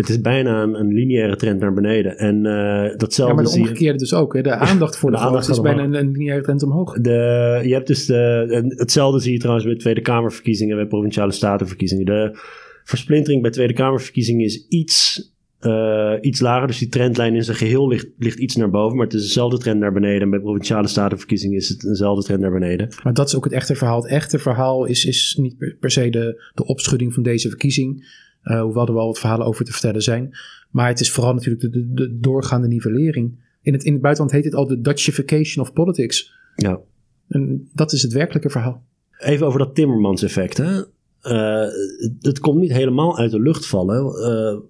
Het 0.00 0.08
is 0.08 0.20
bijna 0.20 0.62
een, 0.62 0.74
een 0.74 0.92
lineaire 0.92 1.36
trend 1.36 1.60
naar 1.60 1.72
beneden. 1.72 2.18
En 2.18 2.36
uh, 2.36 2.96
datzelfde 2.96 3.36
ja, 3.36 3.42
maar 3.42 3.52
de 3.52 3.60
omgekeerde 3.60 3.98
dus 3.98 4.14
ook. 4.14 4.34
Hè? 4.34 4.42
De 4.42 4.54
aandacht 4.70 4.96
voor 4.96 5.10
de, 5.10 5.16
de 5.16 5.22
aandacht 5.22 5.48
is 5.48 5.60
bijna 5.60 5.82
een, 5.82 5.94
een, 5.94 6.10
lineaire 6.10 6.42
trend 6.42 6.62
omhoog. 6.62 7.00
De, 7.00 7.60
je 7.64 7.72
hebt 7.72 7.86
dus 7.86 8.06
de, 8.06 8.74
hetzelfde 8.76 9.20
zie 9.20 9.32
je 9.32 9.38
trouwens 9.38 9.66
bij 9.66 9.76
Tweede 9.76 10.00
Kamerverkiezingen, 10.00 10.76
bij 10.76 10.86
Provinciale 10.86 11.32
Statenverkiezingen. 11.32 12.04
De 12.04 12.38
versplintering 12.84 13.42
bij 13.42 13.50
Tweede 13.50 13.72
Kamerverkiezingen 13.72 14.44
is 14.44 14.66
iets 14.68 15.28
uh, 15.60 16.14
iets 16.20 16.40
lager. 16.40 16.66
Dus 16.66 16.78
die 16.78 16.88
trendlijn 16.88 17.34
in 17.34 17.44
zijn 17.44 17.56
geheel 17.56 17.88
ligt, 17.88 18.06
ligt 18.18 18.38
iets 18.38 18.56
naar 18.56 18.70
boven. 18.70 18.96
Maar 18.96 19.06
het 19.06 19.14
is 19.14 19.22
dezelfde 19.22 19.58
trend 19.58 19.80
naar 19.80 19.92
beneden. 19.92 20.20
En 20.20 20.30
bij 20.30 20.40
provinciale 20.40 20.88
statenverkiezingen 20.88 21.56
is 21.56 21.68
het 21.68 21.80
dezelfde 21.80 22.24
trend 22.24 22.40
naar 22.40 22.52
beneden. 22.52 22.88
Maar 23.02 23.14
dat 23.14 23.28
is 23.28 23.36
ook 23.36 23.44
het 23.44 23.52
echte 23.52 23.74
verhaal. 23.74 24.02
Het 24.02 24.10
echte 24.10 24.38
verhaal 24.38 24.84
is, 24.84 25.04
is 25.04 25.36
niet 25.40 25.58
per, 25.58 25.76
per 25.80 25.90
se 25.90 26.10
de, 26.10 26.50
de 26.54 26.64
opschudding 26.64 27.14
van 27.14 27.22
deze 27.22 27.48
verkiezing. 27.48 28.04
Uh, 28.44 28.62
hoewel 28.62 28.86
er 28.86 28.94
wel 28.94 29.06
wat 29.06 29.18
verhalen 29.18 29.46
over 29.46 29.64
te 29.64 29.72
vertellen 29.72 30.02
zijn. 30.02 30.30
Maar 30.70 30.88
het 30.88 31.00
is 31.00 31.10
vooral 31.10 31.34
natuurlijk 31.34 31.62
de, 31.62 31.70
de, 31.70 31.92
de 31.92 32.18
doorgaande 32.18 32.68
nivellering. 32.68 33.38
In 33.62 33.72
het, 33.72 33.84
in 33.84 33.92
het 33.92 34.02
buitenland 34.02 34.34
heet 34.34 34.44
het 34.44 34.54
al 34.54 34.66
de 34.66 34.80
Dutchification 34.80 35.64
of 35.64 35.72
politics. 35.72 36.32
Ja. 36.54 36.80
En 37.28 37.68
dat 37.74 37.92
is 37.92 38.02
het 38.02 38.12
werkelijke 38.12 38.50
verhaal. 38.50 38.84
Even 39.18 39.46
over 39.46 39.58
dat 39.58 39.74
Timmermans 39.74 40.22
effect. 40.22 40.56
Hè? 40.56 40.78
Uh, 41.22 41.72
het 42.20 42.38
komt 42.38 42.60
niet 42.60 42.72
helemaal 42.72 43.18
uit 43.18 43.30
de 43.30 43.40
lucht 43.40 43.66
vallen. 43.66 44.04
Uh, 44.04 44.60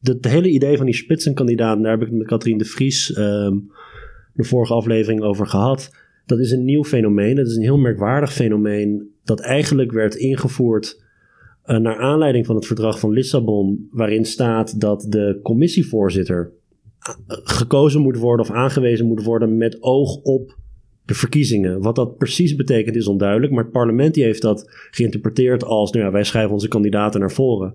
het 0.00 0.24
hele 0.24 0.48
idee 0.48 0.76
van 0.76 0.86
die 0.86 0.94
spitsenkandidaten, 0.94 1.82
daar 1.82 1.90
heb 1.90 2.00
ik 2.00 2.08
het 2.08 2.16
met 2.16 2.26
Katrien 2.26 2.58
de 2.58 2.64
Vries 2.64 3.16
um, 3.16 3.70
de 4.32 4.44
vorige 4.44 4.74
aflevering 4.74 5.22
over 5.22 5.46
gehad. 5.46 5.90
Dat 6.26 6.38
is 6.38 6.50
een 6.50 6.64
nieuw 6.64 6.84
fenomeen. 6.84 7.36
Dat 7.36 7.46
is 7.46 7.56
een 7.56 7.62
heel 7.62 7.78
merkwaardig 7.78 8.32
fenomeen 8.32 9.10
dat 9.24 9.40
eigenlijk 9.40 9.92
werd 9.92 10.14
ingevoerd 10.14 11.03
uh, 11.66 11.76
naar 11.76 11.98
aanleiding 11.98 12.46
van 12.46 12.54
het 12.54 12.66
verdrag 12.66 12.98
van 12.98 13.10
Lissabon, 13.10 13.88
waarin 13.90 14.24
staat 14.24 14.80
dat 14.80 15.06
de 15.08 15.40
commissievoorzitter 15.42 16.52
gekozen 17.28 18.00
moet 18.00 18.18
worden 18.18 18.46
of 18.46 18.52
aangewezen 18.52 19.06
moet 19.06 19.24
worden 19.24 19.56
met 19.56 19.82
oog 19.82 20.16
op 20.16 20.56
de 21.04 21.14
verkiezingen. 21.14 21.82
Wat 21.82 21.96
dat 21.96 22.16
precies 22.16 22.56
betekent 22.56 22.96
is 22.96 23.08
onduidelijk, 23.08 23.52
maar 23.52 23.62
het 23.62 23.72
parlement 23.72 24.16
heeft 24.16 24.42
dat 24.42 24.70
geïnterpreteerd 24.90 25.64
als, 25.64 25.92
nou 25.92 26.04
ja, 26.04 26.10
wij 26.10 26.24
schrijven 26.24 26.52
onze 26.52 26.68
kandidaten 26.68 27.20
naar 27.20 27.32
voren 27.32 27.74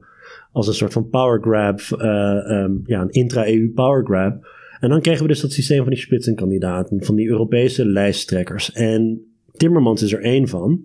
als 0.51 0.67
een 0.67 0.73
soort 0.73 0.93
van 0.93 1.09
power 1.09 1.41
grab, 1.41 1.79
uh, 1.79 2.61
um, 2.61 2.81
ja, 2.85 3.01
een 3.01 3.09
intra-EU 3.09 3.71
power 3.73 4.05
grab. 4.05 4.47
En 4.79 4.89
dan 4.89 5.01
kregen 5.01 5.21
we 5.21 5.27
dus 5.27 5.41
dat 5.41 5.51
systeem 5.51 5.81
van 5.81 5.89
die 5.89 5.99
spitsenkandidaten, 5.99 7.03
van 7.03 7.15
die 7.15 7.27
Europese 7.27 7.85
lijsttrekkers. 7.85 8.71
En 8.71 9.21
Timmermans 9.51 10.01
is 10.01 10.13
er 10.13 10.21
één 10.21 10.47
van. 10.47 10.81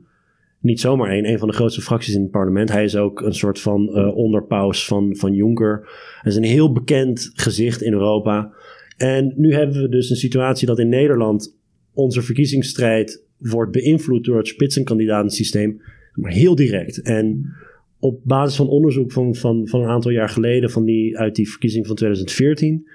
Niet 0.65 0.81
zomaar 0.81 1.11
één, 1.11 1.29
een 1.29 1.39
van 1.39 1.49
de 1.49 1.55
grootste 1.55 1.81
fracties 1.81 2.15
in 2.15 2.23
het 2.23 2.31
parlement. 2.31 2.73
Hij 2.73 2.85
is 2.85 2.97
ook 2.97 3.21
een 3.21 3.35
soort 3.35 3.61
van 3.61 3.91
uh, 3.93 4.17
onderpaus 4.17 4.87
van, 4.87 5.17
van 5.17 5.35
Juncker. 5.35 5.89
Hij 6.21 6.31
is 6.31 6.37
een 6.37 6.45
heel 6.45 6.73
bekend 6.73 7.31
gezicht 7.35 7.83
in 7.83 7.93
Europa. 7.93 8.53
En 8.97 9.35
nu 9.37 9.53
hebben 9.53 9.83
we 9.83 9.89
dus 9.89 10.11
een 10.11 10.17
situatie 10.17 10.67
dat 10.67 10.79
in 10.79 10.89
Nederland 10.89 11.57
onze 11.93 12.23
verkiezingsstrijd 12.23 13.25
wordt 13.39 13.73
beïnvloed 13.73 14.25
door 14.25 14.37
het 14.37 14.47
spitsenkandidatensysteem. 14.47 15.81
Maar 16.13 16.33
heel 16.33 16.55
direct. 16.55 17.03
En 17.03 17.53
op 17.99 18.21
basis 18.23 18.57
van 18.57 18.69
onderzoek 18.69 19.13
van, 19.13 19.35
van, 19.35 19.69
van 19.69 19.83
een 19.83 19.89
aantal 19.89 20.11
jaar 20.11 20.29
geleden, 20.29 20.71
van 20.71 20.85
die, 20.85 21.19
uit 21.19 21.35
die 21.35 21.51
verkiezing 21.51 21.87
van 21.87 21.97
2014. 21.97 22.89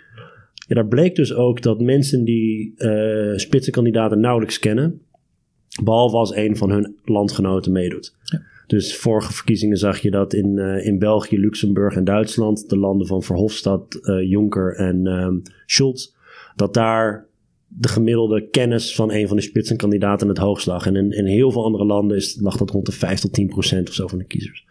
Ja, 0.67 0.75
daar 0.75 0.87
bleek 0.87 1.15
dus 1.15 1.33
ook 1.33 1.61
dat 1.61 1.81
mensen 1.81 2.23
die 2.23 2.73
uh, 2.77 3.37
spitsenkandidaten 3.37 4.19
nauwelijks 4.19 4.59
kennen, 4.59 5.01
Behalve 5.83 6.15
als 6.15 6.35
een 6.35 6.57
van 6.57 6.71
hun 6.71 6.95
landgenoten 7.03 7.71
meedoet. 7.71 8.15
Ja. 8.23 8.41
Dus 8.67 8.97
vorige 8.97 9.33
verkiezingen 9.33 9.77
zag 9.77 9.99
je 9.99 10.11
dat 10.11 10.33
in, 10.33 10.57
uh, 10.57 10.85
in 10.85 10.99
België, 10.99 11.39
Luxemburg 11.39 11.95
en 11.95 12.03
Duitsland, 12.03 12.69
de 12.69 12.77
landen 12.77 13.07
van 13.07 13.23
Verhofstadt, 13.23 13.99
uh, 14.01 14.29
Juncker 14.29 14.75
en 14.75 15.07
um, 15.07 15.41
Schulz, 15.65 16.07
dat 16.55 16.73
daar 16.73 17.27
de 17.67 17.87
gemiddelde 17.87 18.49
kennis 18.49 18.95
van 18.95 19.11
een 19.11 19.27
van 19.27 19.37
de 19.37 19.43
spitsenkandidaten 19.43 20.27
het 20.27 20.37
hoogst 20.37 20.67
lag. 20.67 20.85
En 20.85 20.95
in, 20.95 21.11
in 21.11 21.25
heel 21.25 21.51
veel 21.51 21.63
andere 21.63 21.85
landen 21.85 22.17
is, 22.17 22.37
lag 22.41 22.57
dat 22.57 22.69
rond 22.69 22.85
de 22.85 22.91
5 22.91 23.19
tot 23.19 23.33
10 23.33 23.47
procent 23.47 23.87
of 23.87 23.93
zo 23.93 24.07
van 24.07 24.17
de 24.17 24.25
kiezers. 24.25 24.65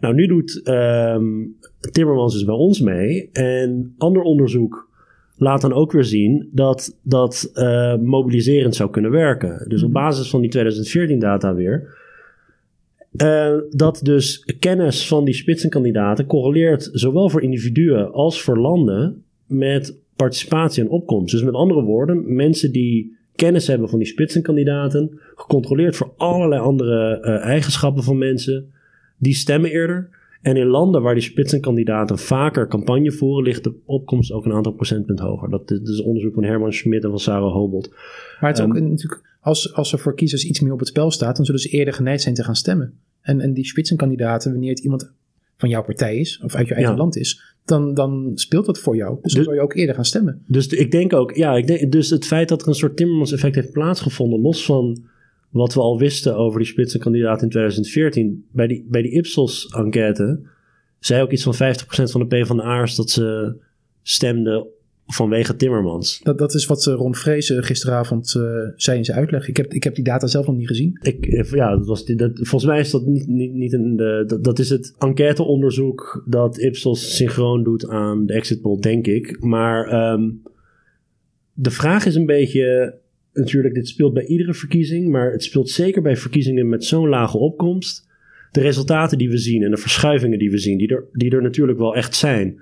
Nou, 0.00 0.14
nu 0.14 0.26
doet 0.26 0.60
um, 0.64 1.56
Timmermans 1.92 2.32
dus 2.32 2.44
bij 2.44 2.54
ons 2.54 2.80
mee. 2.80 3.28
En 3.32 3.94
ander 3.98 4.22
onderzoek 4.22 4.83
laat 5.36 5.60
dan 5.60 5.72
ook 5.72 5.92
weer 5.92 6.04
zien 6.04 6.48
dat 6.52 6.98
dat 7.02 7.50
uh, 7.54 7.96
mobiliserend 7.96 8.74
zou 8.74 8.90
kunnen 8.90 9.10
werken. 9.10 9.68
Dus 9.68 9.82
op 9.82 9.90
mhm. 9.90 9.98
basis 9.98 10.30
van 10.30 10.40
die 10.40 10.50
2014 10.50 11.18
data 11.18 11.54
weer. 11.54 12.02
Uh, 13.22 13.56
dat 13.70 14.00
dus 14.02 14.44
kennis 14.58 15.08
van 15.08 15.24
die 15.24 15.34
spitsenkandidaten 15.34 16.26
correleert 16.26 16.88
zowel 16.92 17.30
voor 17.30 17.42
individuen 17.42 18.12
als 18.12 18.42
voor 18.42 18.58
landen 18.58 19.24
met 19.46 19.96
participatie 20.16 20.82
en 20.82 20.88
opkomst. 20.88 21.32
Dus 21.32 21.42
met 21.42 21.54
andere 21.54 21.82
woorden, 21.82 22.34
mensen 22.34 22.72
die 22.72 23.16
kennis 23.36 23.66
hebben 23.66 23.88
van 23.88 23.98
die 23.98 24.08
spitsenkandidaten, 24.08 25.20
gecontroleerd 25.34 25.96
voor 25.96 26.12
allerlei 26.16 26.60
andere 26.60 27.18
uh, 27.22 27.44
eigenschappen 27.44 28.02
van 28.02 28.18
mensen, 28.18 28.72
die 29.18 29.34
stemmen 29.34 29.70
eerder. 29.70 30.08
En 30.44 30.56
in 30.56 30.66
landen 30.66 31.02
waar 31.02 31.14
die 31.14 31.22
spitsenkandidaten 31.22 32.18
vaker 32.18 32.68
campagne 32.68 33.12
voeren, 33.12 33.44
ligt 33.44 33.64
de 33.64 33.74
opkomst 33.84 34.32
ook 34.32 34.44
een 34.44 34.52
aantal 34.52 34.72
procentpunt 34.72 35.18
hoger. 35.18 35.50
Dat 35.50 35.70
is, 35.70 35.78
dat 35.78 35.88
is 35.88 36.02
onderzoek 36.02 36.34
van 36.34 36.44
Herman 36.44 36.72
Schmidt 36.72 37.04
en 37.04 37.10
van 37.10 37.18
Sarah 37.18 37.52
Hobolt. 37.52 37.90
Maar 38.40 38.50
het 38.50 38.58
is 38.58 38.64
ook 38.64 38.76
um, 38.76 38.88
natuurlijk, 38.88 39.36
als, 39.40 39.74
als 39.74 39.92
er 39.92 39.98
voor 39.98 40.14
kiezers 40.14 40.44
iets 40.44 40.60
meer 40.60 40.72
op 40.72 40.78
het 40.78 40.88
spel 40.88 41.10
staat, 41.10 41.36
dan 41.36 41.44
zullen 41.44 41.60
ze 41.60 41.68
eerder 41.68 41.94
geneigd 41.94 42.22
zijn 42.22 42.34
te 42.34 42.44
gaan 42.44 42.56
stemmen. 42.56 42.94
En, 43.20 43.40
en 43.40 43.52
die 43.52 43.64
spitsenkandidaten, 43.64 44.50
wanneer 44.50 44.70
het 44.70 44.78
iemand 44.78 45.12
van 45.56 45.68
jouw 45.68 45.84
partij 45.84 46.16
is, 46.16 46.40
of 46.44 46.54
uit 46.54 46.68
je 46.68 46.74
eigen 46.74 46.96
land 46.96 47.16
is, 47.16 47.54
dan, 47.64 47.94
dan 47.94 48.32
speelt 48.34 48.66
dat 48.66 48.78
voor 48.78 48.96
jou. 48.96 49.18
Dus 49.22 49.32
dan 49.32 49.34
dus, 49.34 49.44
zou 49.44 49.56
je 49.56 49.62
ook 49.62 49.74
eerder 49.74 49.94
gaan 49.94 50.04
stemmen. 50.04 50.42
Dus 50.46 50.66
ik 50.66 50.90
denk 50.90 51.12
ook, 51.12 51.34
ja, 51.34 51.56
ik 51.56 51.66
denk, 51.66 51.92
dus 51.92 52.10
het 52.10 52.26
feit 52.26 52.48
dat 52.48 52.62
er 52.62 52.68
een 52.68 52.74
soort 52.74 52.96
Timmermans-effect 52.96 53.54
heeft 53.54 53.72
plaatsgevonden, 53.72 54.40
los 54.40 54.64
van 54.64 55.04
wat 55.54 55.74
we 55.74 55.80
al 55.80 55.98
wisten 55.98 56.36
over 56.36 56.58
die 56.58 56.68
spitsenkandidaat 56.68 57.42
in 57.42 57.48
2014, 57.48 58.46
bij 58.50 58.66
die, 58.66 58.86
bij 58.88 59.02
die 59.02 59.12
Ipsos-enquête, 59.12 60.40
zei 60.98 61.22
ook 61.22 61.30
iets 61.30 61.42
van 61.42 61.54
50% 61.54 61.58
van 61.86 62.20
de 62.20 62.26
PvdA'ers 62.26 62.94
dat 62.94 63.10
ze 63.10 63.56
stemden 64.02 64.66
vanwege 65.06 65.56
Timmermans. 65.56 66.20
Dat, 66.22 66.38
dat 66.38 66.54
is 66.54 66.66
wat 66.66 66.84
Ron 66.84 67.14
Vrezen 67.14 67.64
gisteravond 67.64 68.34
uh, 68.36 68.44
zei 68.76 68.98
in 68.98 69.04
zijn 69.04 69.18
uitleg. 69.18 69.48
Ik 69.48 69.56
heb, 69.56 69.72
ik 69.72 69.84
heb 69.84 69.94
die 69.94 70.04
data 70.04 70.26
zelf 70.26 70.46
nog 70.46 70.56
niet 70.56 70.66
gezien. 70.66 70.98
Ik, 71.02 71.26
eh, 71.26 71.50
ja, 71.50 71.76
dat 71.76 71.86
was, 71.86 72.04
dat, 72.04 72.30
volgens 72.34 72.64
mij 72.64 72.80
is 72.80 72.90
dat 72.90 73.06
niet, 73.06 73.26
niet, 73.26 73.52
niet 73.52 73.72
een. 73.72 73.96
De, 73.96 74.24
dat, 74.26 74.44
dat 74.44 74.58
is 74.58 74.70
het 74.70 74.94
enquêteonderzoek 74.98 76.24
dat 76.26 76.58
Ipsos 76.58 77.16
synchroon 77.16 77.62
doet 77.62 77.88
aan 77.88 78.26
de 78.26 78.32
exit 78.32 78.60
poll, 78.60 78.80
denk 78.80 79.06
ik. 79.06 79.40
Maar 79.40 80.12
um, 80.12 80.42
de 81.52 81.70
vraag 81.70 82.06
is 82.06 82.14
een 82.14 82.26
beetje. 82.26 82.94
Natuurlijk, 83.34 83.74
dit 83.74 83.88
speelt 83.88 84.14
bij 84.14 84.26
iedere 84.26 84.54
verkiezing, 84.54 85.08
maar 85.08 85.32
het 85.32 85.42
speelt 85.42 85.70
zeker 85.70 86.02
bij 86.02 86.16
verkiezingen 86.16 86.68
met 86.68 86.84
zo'n 86.84 87.08
lage 87.08 87.38
opkomst. 87.38 88.08
De 88.50 88.60
resultaten 88.60 89.18
die 89.18 89.30
we 89.30 89.38
zien 89.38 89.62
en 89.62 89.70
de 89.70 89.76
verschuivingen 89.76 90.38
die 90.38 90.50
we 90.50 90.58
zien, 90.58 90.78
die 90.78 90.88
er, 90.88 91.04
die 91.12 91.30
er 91.30 91.42
natuurlijk 91.42 91.78
wel 91.78 91.94
echt 91.94 92.14
zijn 92.14 92.60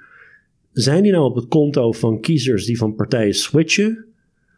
zijn 0.72 1.02
die 1.02 1.12
nou 1.12 1.24
op 1.24 1.34
het 1.34 1.48
konto 1.48 1.92
van 1.92 2.20
kiezers 2.20 2.66
die 2.66 2.78
van 2.78 2.94
partijen 2.94 3.34
switchen, 3.34 4.04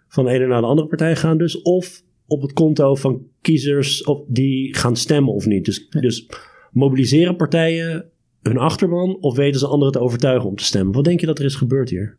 van 0.09 0.25
de 0.25 0.31
ene 0.31 0.47
naar 0.47 0.61
de 0.61 0.67
andere 0.67 0.89
partij 0.89 1.17
gaan 1.17 1.39
dus, 1.39 1.63
of 1.63 2.03
op 2.27 2.43
het 2.43 2.53
konto 2.53 2.95
van 2.95 3.27
kiezers 3.41 4.05
op, 4.05 4.25
die 4.29 4.75
gaan 4.75 4.97
stemmen 4.97 5.35
of 5.35 5.47
niet? 5.47 5.65
Dus, 5.65 5.89
dus 5.89 6.27
mobiliseren 6.73 7.37
partijen 7.37 8.09
hun 8.43 8.59
achterban 8.59 9.17
of 9.21 9.37
weten 9.37 9.61
ze 9.61 9.67
anderen 9.67 9.93
te 9.93 10.01
overtuigen 10.01 10.49
om 10.49 10.57
te 10.57 10.65
stemmen? 10.65 10.95
Wat 10.95 11.05
denk 11.05 11.21
je 11.21 11.27
dat 11.27 11.39
er 11.39 11.45
is 11.45 11.55
gebeurd 11.55 11.91
hier? 11.91 12.17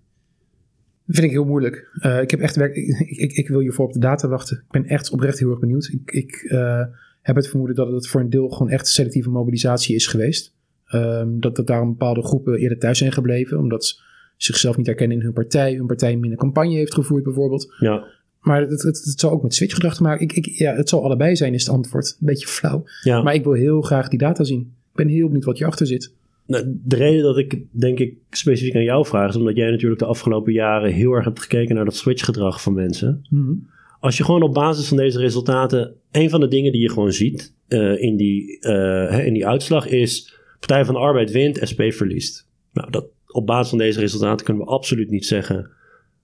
Dat 1.06 1.16
vind 1.16 1.28
ik 1.28 1.32
heel 1.32 1.46
moeilijk. 1.46 1.90
Uh, 2.00 2.22
ik 2.22 2.32
heb 2.32 2.40
echt 2.40 2.56
werk. 2.56 2.76
Ik, 2.76 3.00
ik, 3.20 3.32
ik, 3.32 3.48
wil 3.48 3.60
hiervoor 3.60 3.86
op 3.86 3.94
de 3.94 4.00
data 4.00 4.28
wachten. 4.28 4.58
Ik 4.58 4.72
ben 4.72 4.86
echt 4.86 5.12
oprecht 5.12 5.40
heel 5.40 5.50
erg 5.50 5.60
benieuwd. 5.60 5.90
Ik, 5.92 6.12
ik 6.12 6.48
uh, 6.52 6.82
heb 7.22 7.36
het 7.36 7.48
vermoeden 7.48 7.76
dat 7.76 7.92
het 7.92 8.08
voor 8.08 8.22
een 8.22 8.30
deel 8.30 8.50
gewoon 8.50 8.72
echt 8.72 8.88
selectieve 8.88 9.30
mobilisatie 9.30 9.96
is 9.96 10.08
geweest. 10.08 10.54
Um, 10.94 11.40
dat, 11.40 11.56
dat 11.56 11.68
daarom 11.68 11.90
bepaalde 11.90 12.24
groepen 12.24 12.58
eerder 12.58 12.80
thuis 12.80 12.98
zijn 12.98 13.12
gebleven, 13.12 13.58
omdat 13.58 13.86
ze 13.86 13.96
zichzelf 14.38 14.78
niet 14.78 14.86
herkennen 14.86 15.18
in 15.18 15.24
hun 15.24 15.34
partij, 15.34 15.74
hun 15.74 15.86
partij 15.86 16.16
minder 16.18 16.40
campagne 16.40 16.76
heeft 16.76 16.94
gevoerd 16.94 17.24
bijvoorbeeld. 17.24 17.76
Ja. 17.80 18.06
Maar 18.40 18.62
het, 18.62 18.84
het, 18.84 19.04
het, 19.04 19.20
zal 19.20 19.32
ook 19.32 19.44
met 19.44 19.54
switchgedrag 19.54 19.96
te 19.96 20.04
maken. 20.04 20.24
Ik, 20.24 20.34
ik, 20.34 20.46
ja, 20.46 20.76
het 20.76 20.90
zal 20.90 21.04
allebei 21.04 21.36
zijn, 21.36 21.54
is 21.54 21.66
het 21.66 21.76
antwoord. 21.76 22.18
Een 22.20 22.26
beetje 22.26 22.48
flauw. 22.48 22.84
Ja. 23.02 23.22
Maar 23.22 23.34
ik 23.34 23.44
wil 23.44 23.54
heel 23.54 23.82
graag 23.82 24.08
die 24.08 24.20
data 24.20 24.44
zien. 24.44 24.62
Ik 24.62 24.96
ben 24.96 25.08
heel 25.08 25.26
benieuwd 25.26 25.46
wat 25.46 25.58
je 25.58 25.66
achter 25.66 25.88
zit. 25.88 26.14
Nou, 26.48 26.80
de 26.84 26.96
reden 26.96 27.24
dat 27.24 27.38
ik 27.38 27.62
denk 27.72 28.00
ik 28.00 28.18
specifiek 28.30 28.76
aan 28.76 28.84
jou 28.84 29.06
vraag, 29.06 29.30
is 29.30 29.36
omdat 29.36 29.56
jij 29.56 29.70
natuurlijk 29.72 30.00
de 30.00 30.08
afgelopen 30.08 30.54
jaren 30.54 30.92
heel 30.92 31.12
erg 31.12 31.26
hebt 31.26 31.40
gekeken 31.40 31.76
naar 31.76 31.86
dat 31.86 31.96
switchgedrag 31.96 32.62
van 32.62 32.74
mensen. 32.74 33.26
Mm 33.30 33.68
Als 34.00 34.18
je 34.18 34.24
gewoon 34.24 34.44
op 34.44 34.54
basis 34.54 34.88
van 34.88 34.98
deze 34.98 35.20
resultaten, 35.20 35.94
een 36.12 36.30
van 36.30 36.40
de 36.40 36.48
dingen 36.48 36.72
die 36.72 36.82
je 36.82 36.90
gewoon 36.90 37.12
ziet 37.12 37.54
uh, 37.68 38.02
in, 38.02 38.16
die, 38.16 38.58
uh, 38.62 39.26
in 39.26 39.34
die 39.34 39.48
uitslag 39.48 39.88
is 39.88 40.34
Partij 40.60 40.86
van 40.86 40.94
de 40.94 41.00
Arbeid 41.00 41.32
wint, 41.32 41.60
SP 41.72 41.82
verliest. 41.90 42.48
Nou, 42.74 42.92
dat, 42.92 43.06
op 43.28 43.46
basis 43.46 43.70
van 43.70 43.78
deze 43.78 44.00
resultaten 44.00 44.46
kunnen 44.46 44.66
we 44.66 44.72
absoluut 44.72 45.10
niet 45.10 45.26
zeggen 45.26 45.72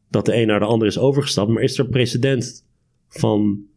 dat 0.10 0.26
de 0.26 0.36
een 0.36 0.48
naar 0.48 0.60
de 0.60 0.66
ander 0.66 0.88
is 0.88 0.98
overgestapt. 0.98 1.50
Maar 1.50 1.64
is 1.64 1.78
er 1.78 1.88
precedent 1.88 2.66
van. 3.10 3.70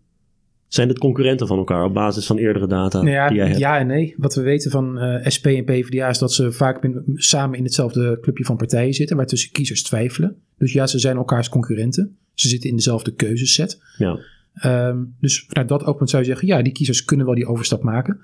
Zijn 0.69 0.89
het 0.89 0.99
concurrenten 0.99 1.47
van 1.47 1.59
elkaar 1.59 1.85
op 1.85 1.95
basis 1.95 2.27
van 2.27 2.39
eerdere 2.39 2.67
data 2.67 3.03
nou 3.03 3.11
ja, 3.11 3.29
die 3.29 3.37
jij 3.37 3.47
hebt? 3.47 3.59
Ja 3.59 3.79
en 3.79 3.87
nee. 3.87 4.15
Wat 4.17 4.35
we 4.35 4.43
weten 4.43 4.71
van 4.71 4.99
uh, 4.99 5.27
SP 5.35 5.47
en 5.47 5.65
PvdA 5.65 6.09
is 6.09 6.19
dat 6.19 6.33
ze 6.33 6.53
vaak 6.53 6.91
samen 7.15 7.59
in 7.59 7.65
hetzelfde 7.65 8.19
clubje 8.21 8.45
van 8.45 8.57
partijen 8.57 8.95
zitten, 8.95 9.17
waar 9.17 9.27
tussen 9.27 9.53
kiezers 9.53 9.83
twijfelen. 9.83 10.37
Dus 10.59 10.73
ja, 10.73 10.87
ze 10.87 10.99
zijn 10.99 11.17
elkaars 11.17 11.49
concurrenten. 11.49 12.17
Ze 12.35 12.49
zitten 12.49 12.71
in 12.71 12.77
dezelfde 12.77 13.15
keuzeset. 13.15 13.81
Ja. 13.99 14.19
Um, 14.65 15.15
dus 15.21 15.45
vanuit 15.49 15.69
dat 15.69 15.85
oogpunt 15.85 16.11
zou 16.11 16.23
je 16.23 16.29
zeggen, 16.29 16.49
ja, 16.49 16.63
die 16.63 16.73
kiezers 16.73 17.05
kunnen 17.05 17.27
wel 17.27 17.35
die 17.35 17.47
overstap 17.47 17.83
maken. 17.83 18.21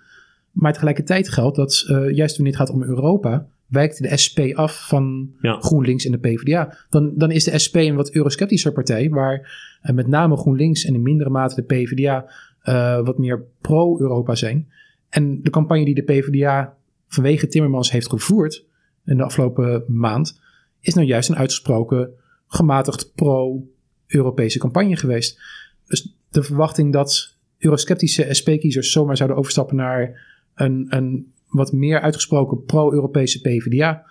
Maar 0.51 0.73
tegelijkertijd 0.73 1.29
geldt 1.29 1.57
dat 1.57 1.87
uh, 1.89 2.11
juist 2.11 2.37
wanneer 2.37 2.57
het 2.57 2.67
gaat 2.67 2.77
om 2.77 2.83
Europa, 2.83 3.47
wijkt 3.71 4.03
de 4.03 4.17
SP 4.25 4.39
af 4.55 4.89
van 4.89 5.31
ja. 5.41 5.61
GroenLinks 5.61 6.05
en 6.05 6.13
de 6.13 6.19
PvdA. 6.19 6.77
Dan, 6.89 7.13
dan 7.17 7.31
is 7.31 7.45
de 7.45 7.59
SP 7.65 7.77
een 7.77 7.95
wat 7.95 8.15
eurosceptischer 8.15 8.73
partij, 8.73 9.11
waar 9.11 9.39
uh, 9.83 9.95
met 9.95 10.07
name 10.07 10.37
GroenLinks 10.37 10.85
en 10.85 10.95
in 10.95 11.03
mindere 11.03 11.31
mate 11.31 11.55
de 11.55 11.63
PvdA 11.63 12.31
uh, 12.65 13.01
wat 13.05 13.19
meer 13.19 13.45
pro-Europa 13.61 14.35
zijn. 14.35 14.69
En 15.09 15.43
de 15.43 15.51
campagne 15.51 15.85
die 15.85 15.95
de 15.95 16.03
PvdA 16.03 16.77
vanwege 17.09 17.47
Timmermans 17.47 17.91
heeft 17.91 18.09
gevoerd 18.09 18.65
in 19.05 19.17
de 19.17 19.23
afgelopen 19.23 19.85
maand, 19.87 20.41
is 20.81 20.95
nou 20.95 21.07
juist 21.07 21.29
een 21.29 21.37
uitgesproken 21.37 22.11
gematigd 22.47 23.13
pro-Europese 23.15 24.59
campagne 24.59 24.97
geweest. 24.97 25.41
Dus 25.87 26.17
de 26.31 26.43
verwachting 26.43 26.93
dat 26.93 27.37
eurosceptische 27.59 28.27
SP-kiezers 28.31 28.93
zomaar 28.93 29.17
zouden 29.17 29.39
overstappen 29.39 29.77
naar 29.77 30.29
een, 30.55 30.87
een 30.89 31.33
wat 31.51 31.73
meer 31.73 32.01
uitgesproken 32.01 32.65
pro-Europese 32.65 33.41
PvdA. 33.41 34.07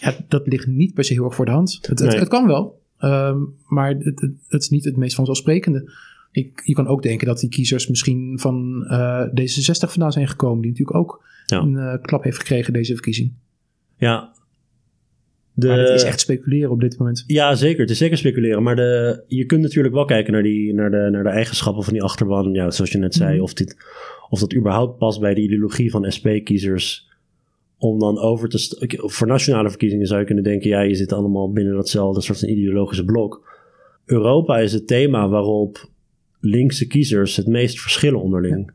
Ja, 0.00 0.14
dat 0.28 0.46
ligt 0.46 0.66
niet 0.66 0.94
per 0.94 1.04
se 1.04 1.12
heel 1.12 1.24
erg 1.24 1.34
voor 1.34 1.44
de 1.44 1.50
hand. 1.50 1.78
Het, 1.82 1.98
het, 1.98 2.28
kan 2.28 2.46
wel, 2.46 2.80
um, 3.00 3.54
maar 3.66 3.88
het, 3.88 4.20
het, 4.48 4.62
is 4.62 4.68
niet 4.68 4.84
het 4.84 4.96
meest 4.96 5.14
vanzelfsprekende. 5.14 5.92
Ik, 6.32 6.62
je 6.64 6.74
kan 6.74 6.86
ook 6.86 7.02
denken 7.02 7.26
dat 7.26 7.40
die 7.40 7.48
kiezers 7.48 7.88
misschien 7.88 8.38
van 8.38 8.84
uh, 8.90 9.22
D66 9.22 9.88
vandaan 9.88 10.12
zijn 10.12 10.28
gekomen, 10.28 10.60
die 10.62 10.70
natuurlijk 10.70 10.98
ook 10.98 11.24
ja. 11.46 11.60
een 11.60 11.72
uh, 11.72 11.94
klap 12.02 12.22
heeft 12.22 12.38
gekregen 12.38 12.72
deze 12.72 12.92
verkiezing. 12.92 13.32
Ja. 13.96 14.32
De, 15.58 15.66
maar 15.66 15.78
het 15.78 15.88
is 15.88 16.02
echt 16.02 16.20
speculeren 16.20 16.70
op 16.70 16.80
dit 16.80 16.98
moment. 16.98 17.24
Ja, 17.26 17.54
zeker. 17.54 17.80
Het 17.80 17.90
is 17.90 17.98
zeker 17.98 18.16
speculeren. 18.16 18.62
Maar 18.62 18.76
de, 18.76 19.22
je 19.26 19.44
kunt 19.44 19.62
natuurlijk 19.62 19.94
wel 19.94 20.04
kijken 20.04 20.32
naar, 20.32 20.42
die, 20.42 20.74
naar, 20.74 20.90
de, 20.90 21.08
naar 21.10 21.22
de 21.22 21.28
eigenschappen 21.28 21.84
van 21.84 21.92
die 21.92 22.02
achterban. 22.02 22.52
Ja, 22.52 22.70
zoals 22.70 22.92
je 22.92 22.98
net 22.98 23.14
zei. 23.14 23.36
Mm. 23.36 23.42
Of 23.42 23.54
dit 23.54 23.76
of 24.30 24.40
dat 24.40 24.54
überhaupt 24.54 24.98
past 24.98 25.20
bij 25.20 25.34
de 25.34 25.40
ideologie 25.40 25.90
van 25.90 26.12
SP-kiezers. 26.12 27.08
Om 27.78 27.98
dan 27.98 28.18
over 28.18 28.48
te. 28.48 28.86
Voor 28.96 29.26
nationale 29.26 29.68
verkiezingen 29.68 30.06
zou 30.06 30.20
je 30.20 30.26
kunnen 30.26 30.44
denken: 30.44 30.68
ja, 30.68 30.80
je 30.80 30.94
zit 30.94 31.12
allemaal 31.12 31.52
binnen 31.52 31.74
datzelfde 31.74 32.20
soort 32.20 32.38
van 32.38 32.48
ideologische 32.48 33.04
blok. 33.04 33.56
Europa 34.04 34.58
is 34.58 34.72
het 34.72 34.86
thema 34.86 35.28
waarop 35.28 35.88
linkse 36.40 36.86
kiezers 36.86 37.36
het 37.36 37.46
meest 37.46 37.80
verschillen 37.80 38.22
onderling. 38.22 38.72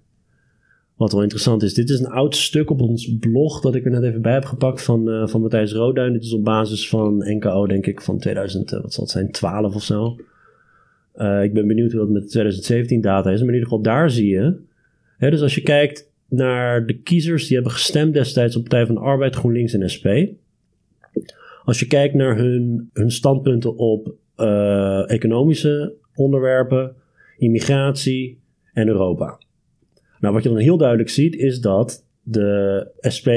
Wat 0.96 1.12
wel 1.12 1.22
interessant 1.22 1.64
is. 1.64 1.74
Dit 1.74 1.90
is 1.90 2.00
een 2.00 2.12
oud 2.12 2.36
stuk 2.36 2.70
op 2.70 2.82
ons 2.82 3.18
blog 3.20 3.62
dat 3.62 3.76
ik 3.76 3.86
er 3.86 3.92
net 3.92 4.04
even 4.04 4.22
bij 4.22 4.34
heb 4.34 4.46
gepakt 4.46 4.84
van, 4.84 5.10
uh, 5.10 5.28
van 5.28 5.42
Matthijs 5.42 5.74
Roodduin. 5.74 6.14
Dit 6.14 6.24
is 6.24 6.34
op 6.34 6.44
basis 6.44 6.90
van 6.90 7.18
NKO, 7.18 7.68
denk 7.68 7.86
ik, 7.86 8.02
van 8.02 8.20
2000, 8.20 8.72
uh, 8.72 8.82
wat 8.82 8.94
zal 8.94 9.04
het 9.04 9.14
zijn, 9.14 9.32
12 9.32 9.76
of 9.76 9.84
zo. 9.84 10.16
Uh, 11.16 11.44
ik 11.44 11.54
ben 11.54 11.68
benieuwd 11.68 11.92
hoe 11.92 12.00
dat 12.00 12.10
met 12.10 12.30
2017 12.30 13.02
data 13.02 13.32
is. 13.32 13.40
Maar 13.40 13.48
in 13.48 13.54
ieder 13.54 13.70
geval, 13.70 13.84
daar 13.84 14.10
zie 14.10 14.28
je 14.28 14.56
dus 15.18 15.42
als 15.42 15.56
je 15.56 15.62
kijkt 15.62 16.12
naar 16.28 16.86
de 16.86 16.98
kiezers 16.98 17.48
die 17.48 17.56
hebben 17.56 17.74
gestemd 17.74 18.14
destijds 18.14 18.56
op 18.56 18.62
Partij 18.62 18.86
van 18.86 18.96
de 18.96 19.02
Arbeid, 19.02 19.36
GroenLinks 19.36 19.74
en 19.74 19.90
SP. 19.96 20.08
Als 21.66 21.80
je 21.80 21.88
kijkt 21.88 22.14
naar 22.14 22.38
hun, 22.38 22.90
hun 22.94 23.12
standpunten 23.12 23.78
op 23.78 24.14
economische 25.08 25.94
onderwerpen, 26.16 26.96
immigratie 27.38 28.38
en 28.74 28.88
Europa. 28.88 29.40
Nou, 30.24 30.36
wat 30.36 30.44
je 30.44 30.50
dan 30.50 30.58
heel 30.58 30.78
duidelijk 30.78 31.10
ziet 31.10 31.36
is 31.36 31.60
dat 31.60 32.06
de 32.22 32.88
SP 33.16 33.28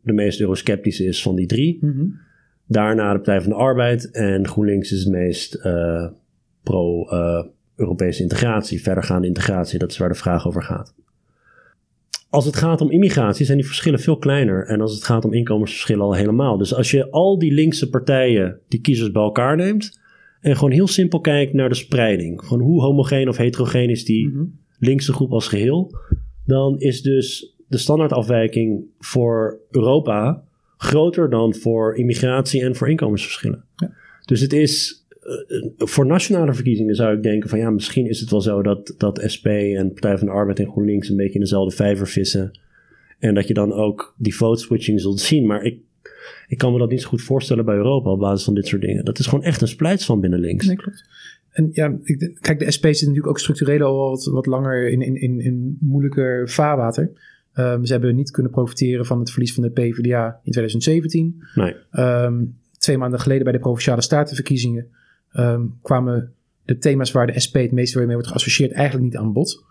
de 0.00 0.12
meest 0.12 0.40
eurosceptisch 0.40 1.00
is 1.00 1.22
van 1.22 1.34
die 1.34 1.46
drie. 1.46 1.78
Mhm. 1.80 2.04
Daarna 2.66 3.12
de 3.12 3.16
Partij 3.16 3.40
van 3.40 3.50
de 3.50 3.56
Arbeid 3.56 4.10
en 4.10 4.48
GroenLinks 4.48 4.92
is 4.92 4.98
het 5.04 5.12
meest 5.12 5.58
uh, 5.64 6.06
pro-Europese 6.62 8.22
integratie, 8.22 8.82
verdergaande 8.82 9.26
integratie. 9.26 9.78
Dat 9.78 9.90
is 9.90 9.98
waar 9.98 10.08
de 10.08 10.14
vraag 10.14 10.46
over 10.46 10.62
gaat. 10.62 10.94
Als 12.30 12.44
het 12.44 12.56
gaat 12.56 12.80
om 12.80 12.90
immigratie 12.90 13.44
zijn 13.46 13.58
die 13.58 13.66
verschillen 13.66 14.00
veel 14.00 14.18
kleiner. 14.18 14.66
En 14.66 14.80
als 14.80 14.94
het 14.94 15.04
gaat 15.04 15.24
om 15.24 15.32
inkomensverschillen 15.32 16.04
al 16.04 16.14
helemaal. 16.14 16.56
Dus 16.56 16.74
als 16.74 16.90
je 16.90 17.10
al 17.10 17.38
die 17.38 17.52
linkse 17.52 17.88
partijen, 17.90 18.58
die 18.68 18.80
kiezers 18.80 19.10
bij 19.10 19.22
elkaar 19.22 19.56
neemt. 19.56 20.00
En 20.40 20.54
gewoon 20.56 20.70
heel 20.70 20.88
simpel 20.88 21.20
kijkt 21.20 21.52
naar 21.52 21.68
de 21.68 21.74
spreiding. 21.74 22.44
Van 22.44 22.60
hoe 22.60 22.82
homogeen 22.82 23.28
of 23.28 23.36
heterogeen 23.36 23.90
is 23.90 24.04
die 24.04 24.28
Mhm. 24.28 24.44
linkse 24.78 25.12
groep 25.12 25.32
als 25.32 25.48
geheel. 25.48 25.92
Dan 26.46 26.78
is 26.78 27.02
dus 27.02 27.54
de 27.68 27.78
standaardafwijking 27.78 28.84
voor 28.98 29.58
Europa 29.70 30.44
groter 30.76 31.30
dan 31.30 31.54
voor 31.54 31.96
immigratie 31.96 32.62
en 32.62 32.76
voor 32.76 32.88
inkomensverschillen. 32.88 33.64
Ja. 33.76 33.92
Dus 34.24 34.40
het 34.40 34.52
is 34.52 35.04
eh, 35.24 35.70
voor 35.76 36.06
nationale 36.06 36.54
verkiezingen 36.54 36.94
zou 36.94 37.16
ik 37.16 37.22
denken 37.22 37.48
van 37.48 37.58
ja, 37.58 37.70
misschien 37.70 38.08
is 38.08 38.20
het 38.20 38.30
wel 38.30 38.40
zo 38.40 38.62
dat, 38.62 38.94
dat 38.98 39.22
SP 39.34 39.46
en 39.46 39.92
Partij 39.92 40.18
van 40.18 40.26
de 40.26 40.32
Arbeid 40.32 40.58
en 40.58 40.70
GroenLinks 40.70 41.08
een 41.08 41.16
beetje 41.16 41.34
in 41.34 41.40
dezelfde 41.40 41.76
vijver 41.76 42.08
vissen. 42.08 42.58
En 43.18 43.34
dat 43.34 43.48
je 43.48 43.54
dan 43.54 43.72
ook 43.72 44.14
die 44.18 44.36
vote 44.36 44.62
switching 44.62 45.00
zult 45.00 45.20
zien. 45.20 45.46
Maar 45.46 45.62
ik, 45.62 45.78
ik 46.48 46.58
kan 46.58 46.72
me 46.72 46.78
dat 46.78 46.90
niet 46.90 47.02
zo 47.02 47.08
goed 47.08 47.22
voorstellen 47.22 47.64
bij 47.64 47.74
Europa 47.74 48.10
op 48.10 48.18
basis 48.18 48.44
van 48.44 48.54
dit 48.54 48.66
soort 48.66 48.82
dingen. 48.82 49.04
Dat 49.04 49.18
is 49.18 49.26
gewoon 49.26 49.44
echt 49.44 49.60
een 49.60 49.68
splijtswam 49.68 50.20
binnen 50.20 50.38
links. 50.38 50.66
Nee, 50.66 50.76
klopt. 50.76 51.04
En 51.54 51.68
ja, 51.72 51.96
ik, 52.02 52.38
kijk, 52.40 52.58
de 52.58 52.70
SP 52.76 52.84
zit 52.84 53.00
natuurlijk 53.00 53.26
ook 53.26 53.38
structureel 53.38 53.86
al 53.86 54.08
wat, 54.10 54.24
wat 54.24 54.46
langer 54.46 54.88
in, 54.88 55.02
in, 55.02 55.16
in, 55.20 55.40
in 55.40 55.76
moeilijker 55.80 56.48
vaarwater. 56.50 57.10
Ehm, 57.52 57.84
ze 57.84 57.92
hebben 57.92 58.16
niet 58.16 58.30
kunnen 58.30 58.52
profiteren 58.52 59.06
van 59.06 59.18
het 59.18 59.30
verlies 59.30 59.54
van 59.54 59.62
de 59.62 59.70
PvdA 59.70 60.40
in 60.42 60.52
2017. 60.52 61.42
Nee. 61.54 61.74
Ehm, 61.90 62.44
twee 62.78 62.98
maanden 62.98 63.20
geleden 63.20 63.44
bij 63.44 63.52
de 63.52 63.58
Provinciale 63.58 64.00
Statenverkiezingen 64.00 64.86
ehm, 65.32 65.62
kwamen 65.82 66.32
de 66.64 66.78
thema's 66.78 67.12
waar 67.12 67.26
de 67.26 67.40
SP 67.44 67.54
het 67.54 67.72
meest 67.72 67.96
mee 67.96 68.06
wordt 68.06 68.26
geassocieerd 68.28 68.72
eigenlijk 68.72 69.04
niet 69.04 69.16
aan 69.16 69.32
bod. 69.32 69.64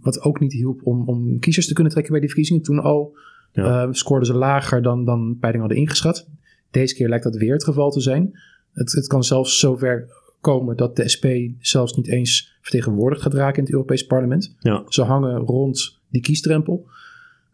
Wat 0.00 0.22
ook 0.22 0.40
niet 0.40 0.52
hielp 0.52 0.80
om, 0.82 1.08
om 1.08 1.38
kiezers 1.38 1.66
te 1.66 1.74
kunnen 1.74 1.92
trekken 1.92 2.12
bij 2.12 2.20
die 2.20 2.30
verkiezingen. 2.30 2.62
Toen 2.62 2.78
al 2.78 3.16
Ja. 3.52 3.92
scoorden 3.92 4.26
ze 4.26 4.34
lager 4.34 4.82
dan, 4.82 5.04
dan 5.04 5.36
peilingen 5.40 5.66
hadden 5.66 5.84
ingeschat. 5.84 6.28
Deze 6.70 6.94
keer 6.94 7.08
lijkt 7.08 7.24
dat 7.24 7.36
weer 7.36 7.52
het 7.52 7.64
geval 7.64 7.90
te 7.90 8.00
zijn. 8.00 8.38
Het, 8.72 8.92
het 8.92 9.06
kan 9.06 9.24
zelfs 9.24 9.58
zover 9.58 10.08
komen 10.40 10.76
dat 10.76 10.96
de 10.96 11.08
SP 11.14 11.26
zelfs 11.58 11.96
niet 11.96 12.08
eens 12.08 12.58
vertegenwoordigd 12.60 13.22
gaat 13.22 13.34
raken 13.34 13.56
in 13.56 13.64
het 13.64 13.72
Europees 13.72 14.06
Parlement. 14.06 14.54
Ja. 14.58 14.84
Ze 14.88 15.02
hangen 15.02 15.36
rond 15.36 16.00
die 16.08 16.20
kiesdrempel. 16.20 16.86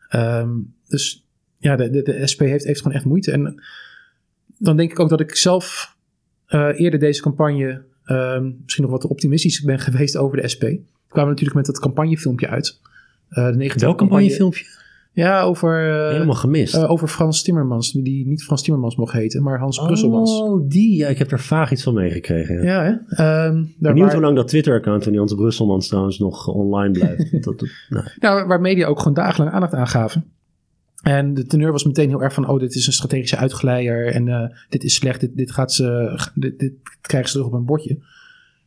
Ehm, 0.08 0.50
dus 0.88 1.26
ja, 1.58 1.76
de, 1.76 1.90
de, 1.90 2.02
de 2.02 2.26
SP 2.32 2.40
heeft, 2.40 2.64
heeft 2.64 2.80
gewoon 2.80 2.96
echt 2.96 3.04
moeite. 3.04 3.32
En 3.32 3.62
dan 4.58 4.76
denk 4.76 4.90
ik 4.90 5.00
ook 5.00 5.08
dat 5.08 5.20
ik 5.20 5.34
zelf 5.34 5.96
eh, 6.46 6.80
eerder 6.80 7.00
deze 7.00 7.22
campagne 7.22 7.84
ehm, 8.04 8.50
misschien 8.62 8.84
nog 8.84 8.92
wat 8.92 9.06
optimistisch 9.06 9.62
ben 9.62 9.78
geweest 9.78 10.16
over 10.16 10.40
de 10.40 10.48
SP. 10.54 10.62
We 10.62 10.82
kwamen 11.08 11.30
natuurlijk 11.30 11.56
met 11.56 11.66
dat 11.66 11.80
campagnefilmpje 11.80 12.48
uit. 12.48 12.80
Eh 13.28 13.52
de 13.52 13.72
Welk 13.76 13.98
campagnefilmpje? 13.98 14.64
Ja, 15.16 15.42
over, 15.42 15.88
eh, 16.06 16.12
Helemaal 16.12 16.34
gemist. 16.34 16.74
eh, 16.74 16.90
over 16.90 17.08
Frans 17.08 17.42
Timmermans. 17.42 17.92
Die 17.92 18.26
niet 18.26 18.42
Frans 18.44 18.62
Timmermans 18.62 18.96
mocht 18.96 19.12
heten, 19.12 19.42
maar 19.42 19.58
Hans 19.58 19.78
Brusselmans. 19.78 20.40
Oh, 20.40 20.68
die. 20.68 20.96
Ja, 20.96 21.08
ik 21.08 21.18
heb 21.18 21.30
er 21.30 21.40
vaag 21.40 21.72
iets 21.72 21.82
van 21.82 21.94
meegekregen. 21.94 22.62
Ja. 22.62 22.62
Ja, 22.62 22.82
hè? 22.84 22.90
Daar 23.16 23.52
Benieuwd 23.78 24.04
waar- 24.04 24.12
hoe 24.12 24.22
lang 24.24 24.36
dat 24.36 24.48
Twitter-account 24.48 25.02
van 25.02 25.10
die 25.12 25.20
Hans 25.20 25.34
Brusselmans 25.34 25.88
trouwens 25.88 26.18
nog 26.18 26.48
online 26.48 26.90
blijft. 26.92 27.32
dat, 27.44 27.58
dat, 27.58 27.68
nou, 27.88 28.04
Ja, 28.18 28.46
waar 28.46 28.60
media 28.60 28.86
ook 28.86 28.98
gewoon 28.98 29.14
dagenlang 29.14 29.54
aandacht 29.54 29.74
aan 29.74 29.86
gaven. 29.88 30.24
En 31.02 31.34
de 31.34 31.46
teneur 31.46 31.72
was 31.72 31.84
meteen 31.84 32.08
heel 32.08 32.22
erg 32.22 32.32
van: 32.34 32.48
oh, 32.48 32.58
dit 32.60 32.74
is 32.74 32.86
een 32.86 32.92
strategische 32.92 33.36
uitgeleider. 33.36 34.06
En 34.06 34.28
eh, 34.28 34.48
dit 34.68 34.84
is 34.84 34.94
slecht. 34.94 35.20
Dit, 35.20 35.36
dit, 35.36 35.50
gaat 35.50 35.72
ze, 35.72 36.18
dit, 36.34 36.58
dit 36.58 36.72
krijgen 37.00 37.30
ze 37.30 37.36
terug 37.36 37.52
op 37.52 37.58
een 37.58 37.66
bordje. 37.66 37.94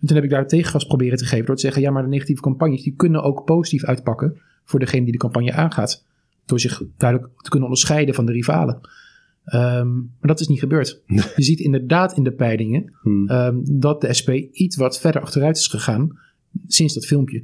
En 0.02 0.08
toen 0.08 0.16
heb 0.16 0.26
ik 0.26 0.32
daar 0.32 0.48
tegengas 0.48 0.86
proberen 0.86 1.18
te 1.18 1.26
geven 1.26 1.46
door 1.46 1.56
te 1.56 1.62
zeggen: 1.62 1.82
ja, 1.82 1.92
maar 1.92 2.04
de 2.04 2.10
negatieve 2.10 2.42
campagnes 2.42 2.84
die 2.84 2.94
kunnen 2.96 3.24
ook 3.24 3.46
positief 3.46 3.84
uitpakken 3.86 4.38
voor 4.64 4.80
degene 4.80 5.04
die 5.04 5.12
de 5.12 5.18
campagne 5.18 5.54
aangaat. 5.54 6.08
Door 6.50 6.60
zich 6.60 6.84
duidelijk 6.98 7.32
te 7.42 7.50
kunnen 7.50 7.68
onderscheiden 7.68 8.16
van 8.16 8.26
de 8.26 8.32
rivalen. 8.32 8.80
Ehm, 9.46 9.96
maar 9.96 10.18
dat 10.20 10.40
is 10.40 10.48
niet 10.48 10.60
gebeurd. 10.60 11.02
Je 11.36 11.44
ziet 11.44 11.60
inderdaad 11.60 12.18
in 12.18 12.24
de 12.24 12.32
peilingen 12.32 12.94
hmm. 13.02 13.30
ehm, 13.30 13.58
dat 13.64 14.02
de 14.02 14.14
SP 14.20 14.30
iets 14.52 14.76
wat 14.76 15.00
verder 15.00 15.22
achteruit 15.22 15.58
is 15.58 15.68
gegaan 15.68 16.20
sinds 16.68 16.94
dat 16.94 17.06
filmpje. 17.06 17.44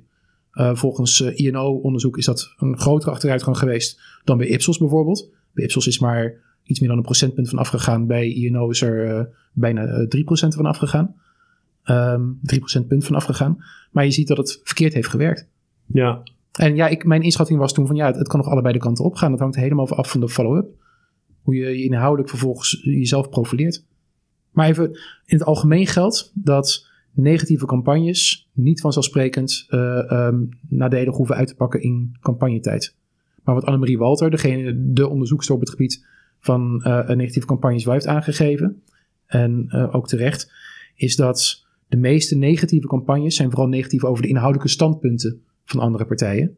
Eh, 0.51 0.75
volgens 0.75 1.21
eh, 1.21 1.39
INO-onderzoek 1.45 2.17
is 2.17 2.25
dat 2.25 2.53
een 2.57 2.77
grotere 2.77 3.11
achteruitgang 3.11 3.57
geweest 3.57 4.01
dan 4.23 4.37
bij 4.37 4.47
Ipsos 4.47 4.77
bijvoorbeeld. 4.77 5.29
Bij 5.51 5.63
Ipsos 5.63 5.87
is 5.87 5.99
maar 5.99 6.33
iets 6.63 6.79
meer 6.79 6.89
dan 6.89 6.97
een 6.97 7.03
procentpunt 7.03 7.49
van 7.49 7.59
afgegaan. 7.59 8.07
Bij 8.07 8.33
INO 8.33 8.69
is 8.69 8.81
er 8.81 9.17
eh, 9.17 9.25
bijna 9.53 9.85
eh, 9.85 10.07
3% 10.07 10.55
van 10.55 10.65
afgegaan. 10.65 11.15
Ehm 11.83 12.21
3 12.41 12.59
procentpunt 12.59 13.05
van 13.05 13.15
afgegaan. 13.15 13.57
Maar 13.91 14.05
je 14.05 14.11
ziet 14.11 14.27
dat 14.27 14.37
het 14.37 14.61
verkeerd 14.63 14.93
heeft 14.93 15.09
gewerkt. 15.09 15.47
ja, 15.85 16.23
En 16.55 16.75
ja, 16.75 16.87
ik, 16.87 17.05
mijn 17.05 17.21
inschatting 17.21 17.59
was 17.59 17.73
toen 17.73 17.87
van 17.87 17.95
ja, 17.95 18.11
het, 18.11 18.27
kan 18.27 18.39
nog 18.39 18.49
allebei 18.49 18.73
de 18.73 18.79
kanten 18.79 19.05
op 19.05 19.15
gaan. 19.15 19.31
Dat 19.31 19.39
hangt 19.39 19.55
helemaal 19.55 19.89
af 19.89 20.11
van 20.11 20.19
de 20.19 20.29
follow-up. 20.29 20.67
Hoe 21.41 21.55
je 21.55 21.77
je 21.77 21.83
inhoudelijk 21.83 22.29
vervolgens 22.29 22.81
jezelf 22.83 23.29
profileert. 23.29 23.85
Maar 24.51 24.67
even 24.67 24.89
in 25.25 25.37
het 25.37 25.43
algemeen 25.43 25.87
geldt 25.87 26.31
dat 26.33 26.87
negatieve 27.11 27.65
campagnes 27.65 28.49
niet 28.53 28.81
vanzelfsprekend 28.81 29.65
eh 29.69 30.11
ehm 30.11 30.43
nadelig 30.69 31.15
hoeven 31.15 31.35
uit 31.35 31.47
te 31.47 31.55
pakken 31.55 31.81
in 31.81 32.17
campagnetijd. 32.19 32.95
Maar 33.43 33.55
wat 33.55 33.65
Annemarie 33.65 33.97
Walter, 33.97 34.29
degene, 34.29 34.91
de 34.91 35.07
onderzoekster 35.07 35.55
op 35.55 35.59
het 35.59 35.69
gebied 35.69 36.05
van 36.39 36.83
eh, 36.83 37.09
negatieve 37.09 37.47
campagnes, 37.47 37.83
wel 37.85 37.93
heeft 37.93 38.07
aangegeven, 38.07 38.81
en 39.25 39.65
eh, 39.67 39.95
ook 39.95 40.07
terecht, 40.07 40.51
is 40.95 41.15
dat 41.15 41.65
de 41.87 41.97
meeste 41.97 42.37
negatieve 42.37 42.87
campagnes 42.87 43.35
zijn 43.35 43.49
vooral 43.49 43.67
negatief 43.67 44.03
over 44.03 44.21
de 44.21 44.29
inhoudelijke 44.29 44.69
standpunten 44.69 45.43
van 45.65 45.79
andere 45.79 46.05
partijen. 46.05 46.57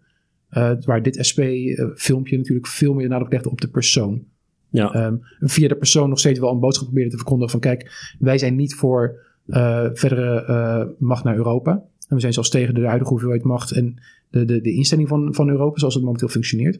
Eh, 0.50 0.72
waar 0.86 1.02
dit 1.04 1.26
SP-filmpje 1.26 2.38
natuurlijk 2.38 2.68
veel 2.68 2.94
meer 2.94 3.10
nadruk 3.10 3.32
legt 3.32 3.48
op 3.48 3.62
de 3.62 3.68
persoon. 3.68 4.24
ja. 4.70 4.94
Ehm, 4.94 5.16
via 5.40 5.68
de 5.68 5.76
persoon 5.76 6.10
nog 6.10 6.20
steeds 6.20 6.40
wel 6.40 6.52
een 6.52 6.60
boodschap 6.60 6.86
proberen 6.86 7.12
te 7.12 7.18
verkondigen 7.18 7.52
van 7.52 7.60
kijk, 7.60 8.16
wij 8.20 8.38
zijn 8.38 8.56
niet 8.56 8.76
voor 8.76 9.26
eh, 9.46 9.90
verdere 9.94 10.44
eh, 10.44 10.86
macht 11.00 11.24
naar 11.24 11.36
Europa. 11.36 11.72
En 12.08 12.16
we 12.16 12.20
zijn 12.20 12.34
zelfs 12.34 12.50
tegen 12.50 12.74
de 12.74 12.86
huidige 12.86 13.10
hoeveelheid 13.10 13.44
macht 13.44 13.72
en 13.72 14.02
de, 14.30 14.46
de, 14.46 14.62
de 14.62 14.74
instelling 14.74 15.08
van, 15.08 15.34
van 15.34 15.50
Europa 15.50 15.80
zoals 15.80 15.94
het 15.94 16.04
momenteel 16.04 16.28
functioneert. 16.28 16.80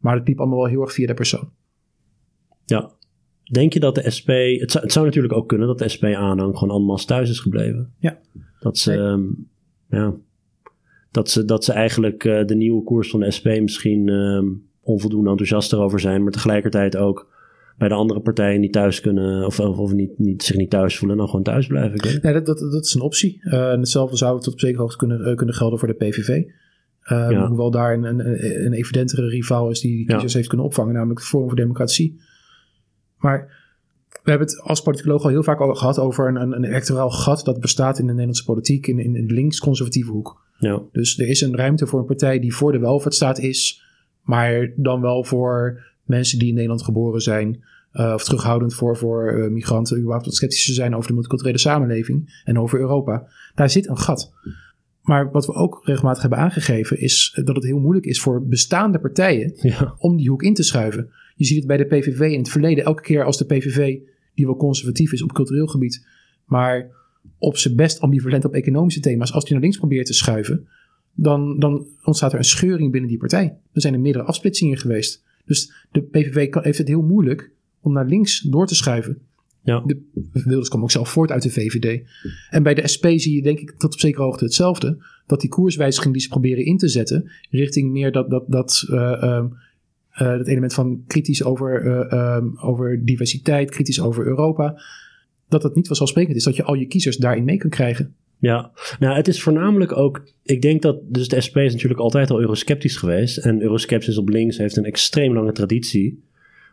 Maar 0.00 0.16
het 0.16 0.28
liep 0.28 0.38
allemaal 0.38 0.58
wel 0.58 0.68
heel 0.68 0.82
erg 0.82 0.92
via 0.92 1.06
de 1.06 1.14
persoon. 1.14 1.50
ja. 2.64 2.96
Denk 3.52 3.72
je 3.72 3.80
dat 3.80 3.94
de 3.94 4.10
SP... 4.16 4.28
Het 4.60 4.70
zou, 4.70 4.84
het 4.84 4.92
zou 4.92 5.04
natuurlijk 5.06 5.34
ook 5.34 5.48
kunnen 5.48 5.66
dat 5.66 5.78
de 5.78 5.88
SP-aanhang 5.88 6.58
gewoon 6.58 6.74
allemaal 6.74 6.96
thuis 6.96 7.30
is 7.30 7.40
gebleven. 7.40 7.92
Ja. 7.98 8.18
Dat 8.60 8.78
ze... 8.78 8.90
Nee. 8.90 8.98
ehm, 8.98 9.22
ja. 9.88 10.14
Dat 11.10 11.30
ze, 11.30 11.44
dat 11.44 11.64
ze 11.64 11.72
eigenlijk 11.72 12.24
eh, 12.24 12.44
de 12.44 12.54
nieuwe 12.54 12.82
koers 12.84 13.10
van 13.10 13.20
de 13.20 13.30
SP 13.36 13.46
misschien 13.46 14.08
ehm, 14.08 14.46
onvoldoende 14.80 15.30
enthousiast 15.30 15.72
erover 15.72 16.00
zijn. 16.00 16.22
Maar 16.22 16.32
tegelijkertijd 16.32 16.96
ook 16.96 17.36
bij 17.78 17.88
de 17.88 17.94
andere 17.94 18.20
partijen 18.20 18.60
niet 18.60 18.72
thuis 18.72 19.00
kunnen... 19.00 19.46
Of, 19.46 19.60
of, 19.60 19.78
of 19.78 19.92
niet, 19.92 20.18
niet, 20.18 20.42
zich 20.42 20.56
niet 20.56 20.70
thuis 20.70 20.98
voelen. 20.98 21.16
Dan 21.16 21.26
gewoon 21.28 21.42
thuis 21.42 21.66
blijven. 21.66 21.94
Ik. 21.94 22.22
Nee, 22.22 22.32
dat, 22.32 22.46
dat, 22.46 22.58
dat 22.58 22.84
is 22.84 22.94
een 22.94 23.00
optie. 23.00 23.40
Eh, 23.42 23.70
en 23.70 23.78
hetzelfde 23.78 24.16
zou 24.16 24.40
tot 24.40 24.52
op 24.52 24.60
zekere 24.60 24.80
hoogte 24.80 24.96
kunnen, 24.96 25.24
eh, 25.24 25.36
kunnen 25.36 25.54
gelden 25.54 25.78
voor 25.78 25.88
de 25.88 25.94
PVV. 25.94 26.42
Ehm, 27.02 27.30
Ja. 27.30 27.46
Hoewel 27.48 27.70
daar 27.70 27.94
een, 27.94 28.04
een, 28.04 28.64
een 28.66 28.72
evidentere 28.72 29.28
rivaal 29.28 29.70
is 29.70 29.80
die 29.80 29.90
die 29.96 30.00
Ja. 30.06 30.12
kiezers 30.12 30.34
heeft 30.34 30.48
kunnen 30.48 30.66
opvangen, 30.66 30.94
namelijk 30.94 31.18
het 31.18 31.28
Forum 31.28 31.46
voor 31.48 31.56
Democratie. 31.56 32.20
Maar 33.18 33.57
we 34.28 34.34
hebben 34.34 34.54
het 34.56 34.60
als 34.68 34.82
politicoloog 34.82 35.22
al 35.22 35.30
heel 35.30 35.42
vaak 35.42 35.60
al 35.60 35.74
gehad 35.74 35.98
over 35.98 36.28
een, 36.28 36.36
een, 36.36 36.52
een 36.52 36.64
electoraal 36.64 37.10
gat 37.10 37.44
dat 37.44 37.60
bestaat 37.60 37.98
in 37.98 38.04
de 38.04 38.10
Nederlandse 38.10 38.44
politiek 38.44 38.86
in, 38.86 38.98
in 38.98 39.12
de 39.26 39.34
links-conservatieve 39.34 40.10
hoek. 40.10 40.46
Ja. 40.58 40.82
Dus 40.92 41.18
er 41.18 41.28
is 41.28 41.40
een 41.40 41.56
ruimte 41.56 41.86
voor 41.86 41.98
een 41.98 42.04
partij 42.04 42.38
die 42.40 42.54
voor 42.54 42.72
de 42.72 42.78
welvaartsstaat 42.78 43.38
is, 43.38 43.82
maar 44.22 44.72
dan 44.76 45.00
wel 45.00 45.24
voor 45.24 45.82
mensen 46.04 46.38
die 46.38 46.48
in 46.48 46.54
Nederland 46.54 46.82
geboren 46.82 47.20
zijn. 47.20 47.64
eh, 47.92 48.12
of 48.14 48.24
terughoudend 48.24 48.74
voor, 48.74 48.96
voor 48.96 49.28
eh, 49.28 49.50
migranten, 49.50 49.96
überhaupt 49.96 50.24
wat 50.26 50.34
sceptischer 50.34 50.74
zijn 50.74 50.94
over 50.94 51.06
de 51.06 51.12
multiculturele 51.12 51.58
samenleving 51.58 52.42
en 52.44 52.58
over 52.58 52.78
Europa. 52.80 53.28
Daar 53.54 53.70
zit 53.70 53.88
een 53.88 53.98
gat. 53.98 54.32
Maar 55.02 55.30
wat 55.30 55.46
we 55.46 55.52
ook 55.52 55.80
regelmatig 55.84 56.20
hebben 56.20 56.38
aangegeven 56.38 57.00
is 57.00 57.40
dat 57.44 57.54
het 57.54 57.64
heel 57.64 57.78
moeilijk 57.78 58.06
is 58.06 58.20
voor 58.20 58.46
bestaande 58.46 58.98
partijen 58.98 59.52
Ja. 59.60 59.94
om 59.98 60.16
die 60.16 60.28
hoek 60.28 60.42
in 60.42 60.54
te 60.54 60.62
schuiven. 60.62 61.10
Je 61.36 61.44
ziet 61.44 61.56
het 61.58 61.66
bij 61.66 61.76
de 61.76 61.84
PVV 61.84 62.20
in 62.20 62.38
het 62.38 62.48
verleden. 62.48 62.84
Elke 62.84 63.02
keer 63.02 63.24
als 63.24 63.38
de 63.38 63.44
PVV, 63.44 63.98
die 64.38 64.46
wel 64.46 64.56
conservatief 64.56 65.12
is 65.12 65.22
op 65.22 65.32
cultureel 65.32 65.66
gebied, 65.66 66.06
maar 66.44 66.90
op 67.38 67.56
zijn 67.56 67.76
best 67.76 68.00
ambivalent 68.00 68.44
op 68.44 68.54
economische 68.54 69.00
thema's, 69.00 69.32
als 69.32 69.44
die 69.44 69.52
naar 69.52 69.62
links 69.62 69.76
probeert 69.78 70.06
te 70.06 70.12
schuiven, 70.12 70.68
dan, 71.14 71.58
dan 71.58 71.86
ontstaat 72.02 72.32
er 72.32 72.38
een 72.38 72.44
scheuring 72.44 72.90
binnen 72.92 73.10
die 73.10 73.18
partij. 73.18 73.58
Er 73.72 73.80
zijn 73.80 73.94
er 73.94 74.00
meerdere 74.00 74.24
afsplitsingen 74.24 74.78
geweest. 74.78 75.24
Dus 75.44 75.72
de 75.92 76.02
PVV 76.02 76.48
kan, 76.48 76.62
heeft 76.62 76.78
het 76.78 76.88
heel 76.88 77.02
moeilijk 77.02 77.50
om 77.80 77.92
naar 77.92 78.06
links 78.06 78.40
door 78.40 78.66
te 78.66 78.74
schuiven 78.74 79.18
Ja. 79.62 79.82
De 79.86 80.02
Wilders 80.32 80.68
kwam 80.68 80.82
ook 80.82 80.90
zelf 80.90 81.08
voort 81.08 81.30
uit 81.30 81.42
de 81.42 81.50
VVD. 81.50 82.02
En 82.50 82.62
bij 82.62 82.74
de 82.74 82.88
SP 82.94 83.06
zie 83.16 83.34
je 83.34 83.42
denk 83.42 83.58
ik 83.58 83.70
tot 83.70 83.92
op 83.92 84.00
zekere 84.00 84.22
hoogte 84.22 84.44
hetzelfde. 84.44 85.04
Dat 85.26 85.40
die 85.40 85.50
koerswijziging 85.50 86.12
die 86.12 86.22
ze 86.22 86.28
proberen 86.28 86.64
in 86.64 86.76
te 86.76 86.88
zetten, 86.88 87.30
richting 87.50 87.90
meer 87.90 88.12
dat, 88.12 88.30
dat, 88.30 88.44
dat, 88.46 88.86
uh, 88.90 89.44
dat 90.18 90.46
element 90.46 90.74
van 90.74 91.02
kritisch 91.06 91.44
over, 91.44 91.84
uh, 92.12 92.66
over 92.68 93.04
diversiteit, 93.04 93.70
kritisch 93.70 94.00
over 94.00 94.26
Europa, 94.26 94.82
dat 95.48 95.62
het 95.62 95.74
niet 95.74 95.86
vanzelfsprekend 95.86 96.36
is 96.36 96.44
dat 96.44 96.56
je 96.56 96.62
al 96.62 96.74
je 96.74 96.86
kiezers 96.86 97.16
daarin 97.16 97.44
mee 97.44 97.56
kan 97.56 97.70
krijgen. 97.70 98.14
Ja, 98.38 98.70
nou 98.98 99.16
het 99.16 99.28
is 99.28 99.42
voornamelijk 99.42 99.96
ook, 99.96 100.24
ik 100.42 100.62
denk 100.62 100.82
dat, 100.82 100.96
dus 101.02 101.28
de 101.28 101.40
SP 101.46 101.56
is 101.56 101.72
natuurlijk 101.72 102.00
altijd 102.00 102.30
al 102.30 102.40
eurosceptisch 102.40 102.96
geweest. 102.96 103.36
En 103.36 103.62
euroskepsis 103.62 104.18
op 104.18 104.28
links 104.28 104.58
heeft 104.58 104.76
een 104.76 104.84
extreem 104.84 105.34
lange 105.34 105.52
traditie. 105.52 106.22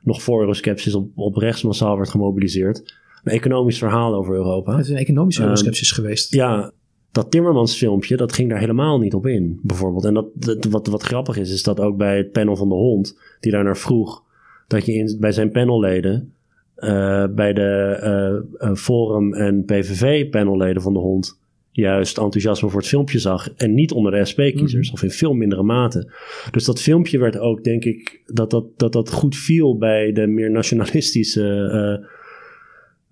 Nog 0.02 0.22
voor 0.22 0.40
euroskepsis 0.40 0.96
op, 0.96 1.10
op 1.16 1.36
rechts 1.36 1.64
massaal 1.64 1.98
werd 1.98 2.10
gemobiliseerd. 2.10 2.96
Een 3.24 3.32
economisch 3.32 3.78
verhaal 3.78 4.14
over 4.14 4.36
Europa. 4.36 4.76
Het 4.76 4.86
is 4.86 4.92
een 4.92 4.98
economische 4.98 5.42
ehm, 5.42 5.50
euroskepsis 5.50 5.92
geweest. 5.92 6.34
Ja, 6.34 6.72
dat 7.16 7.32
Timmermans 7.32 7.78
filmpje, 7.78 8.18
dat 8.18 8.34
ging 8.34 8.50
daar 8.50 8.60
helemaal 8.60 9.00
niet 9.00 9.14
op 9.14 9.28
in, 9.28 9.60
bijvoorbeeld. 9.62 10.06
En 10.06 10.14
dat, 10.14 10.26
wat, 10.70 10.88
wat 10.88 11.04
grappig 11.04 11.38
is, 11.38 11.52
is 11.52 11.64
dat 11.64 11.80
ook 11.80 11.98
bij 11.98 12.18
het 12.18 12.32
panel 12.32 12.56
van 12.56 12.70
de 12.70 12.76
hond, 12.76 13.18
die 13.40 13.52
daar 13.52 13.64
naar 13.64 13.78
vroeg, 13.78 14.24
dat 14.68 14.86
je 14.86 14.94
in, 14.94 15.18
bij 15.20 15.32
zijn 15.32 15.52
panelleden, 15.52 16.34
uh, 16.78 17.26
bij 17.28 17.54
de 17.54 18.44
uh, 18.60 18.76
Forum 18.76 19.34
en 19.34 19.66
PVV 19.66 20.30
panelleden 20.30 20.82
van 20.82 20.94
de 20.94 21.00
hond, 21.00 21.40
juist 21.72 22.18
enthousiasme 22.18 22.70
voor 22.70 22.80
het 22.80 22.90
filmpje 22.90 23.20
zag. 23.20 23.54
En 23.54 23.74
niet 23.74 23.92
onder 23.92 24.12
de 24.12 24.26
SP-kiezers, 24.26 24.88
mhm. 24.88 24.96
of 24.96 25.04
in 25.04 25.12
veel 25.12 25.34
mindere 25.34 25.64
mate. 25.64 26.12
Dus 26.52 26.66
dat 26.66 26.82
filmpje 26.82 27.20
werd 27.20 27.38
ook, 27.38 27.64
denk 27.64 27.86
ik, 27.86 28.22
dat 28.26 28.50
dat, 28.50 28.66
dat, 28.78 28.94
dat 28.94 29.12
goed 29.12 29.36
viel 29.36 29.78
bij 29.78 30.12
de 30.12 30.28
meer 30.28 30.52
nationalistische 30.52 32.08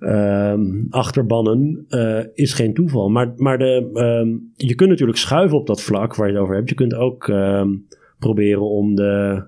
uh, 0.03 0.53
achterbannen. 0.89 1.85
Uh, 1.89 2.19
is 2.33 2.53
geen 2.53 2.73
toeval. 2.73 3.09
Maar, 3.09 3.33
maar 3.35 3.57
de, 3.57 3.89
um, 3.93 4.51
je 4.55 4.75
kunt 4.75 4.89
natuurlijk 4.89 5.17
schuiven 5.17 5.57
op 5.57 5.67
dat 5.67 5.81
vlak 5.81 6.15
waar 6.15 6.27
je 6.27 6.33
het 6.33 6.41
over 6.41 6.55
hebt. 6.55 6.69
Je 6.69 6.75
kunt 6.75 6.95
ook 6.95 7.27
um, 7.27 7.87
proberen 8.19 8.69
om 8.69 8.95
de. 8.95 9.43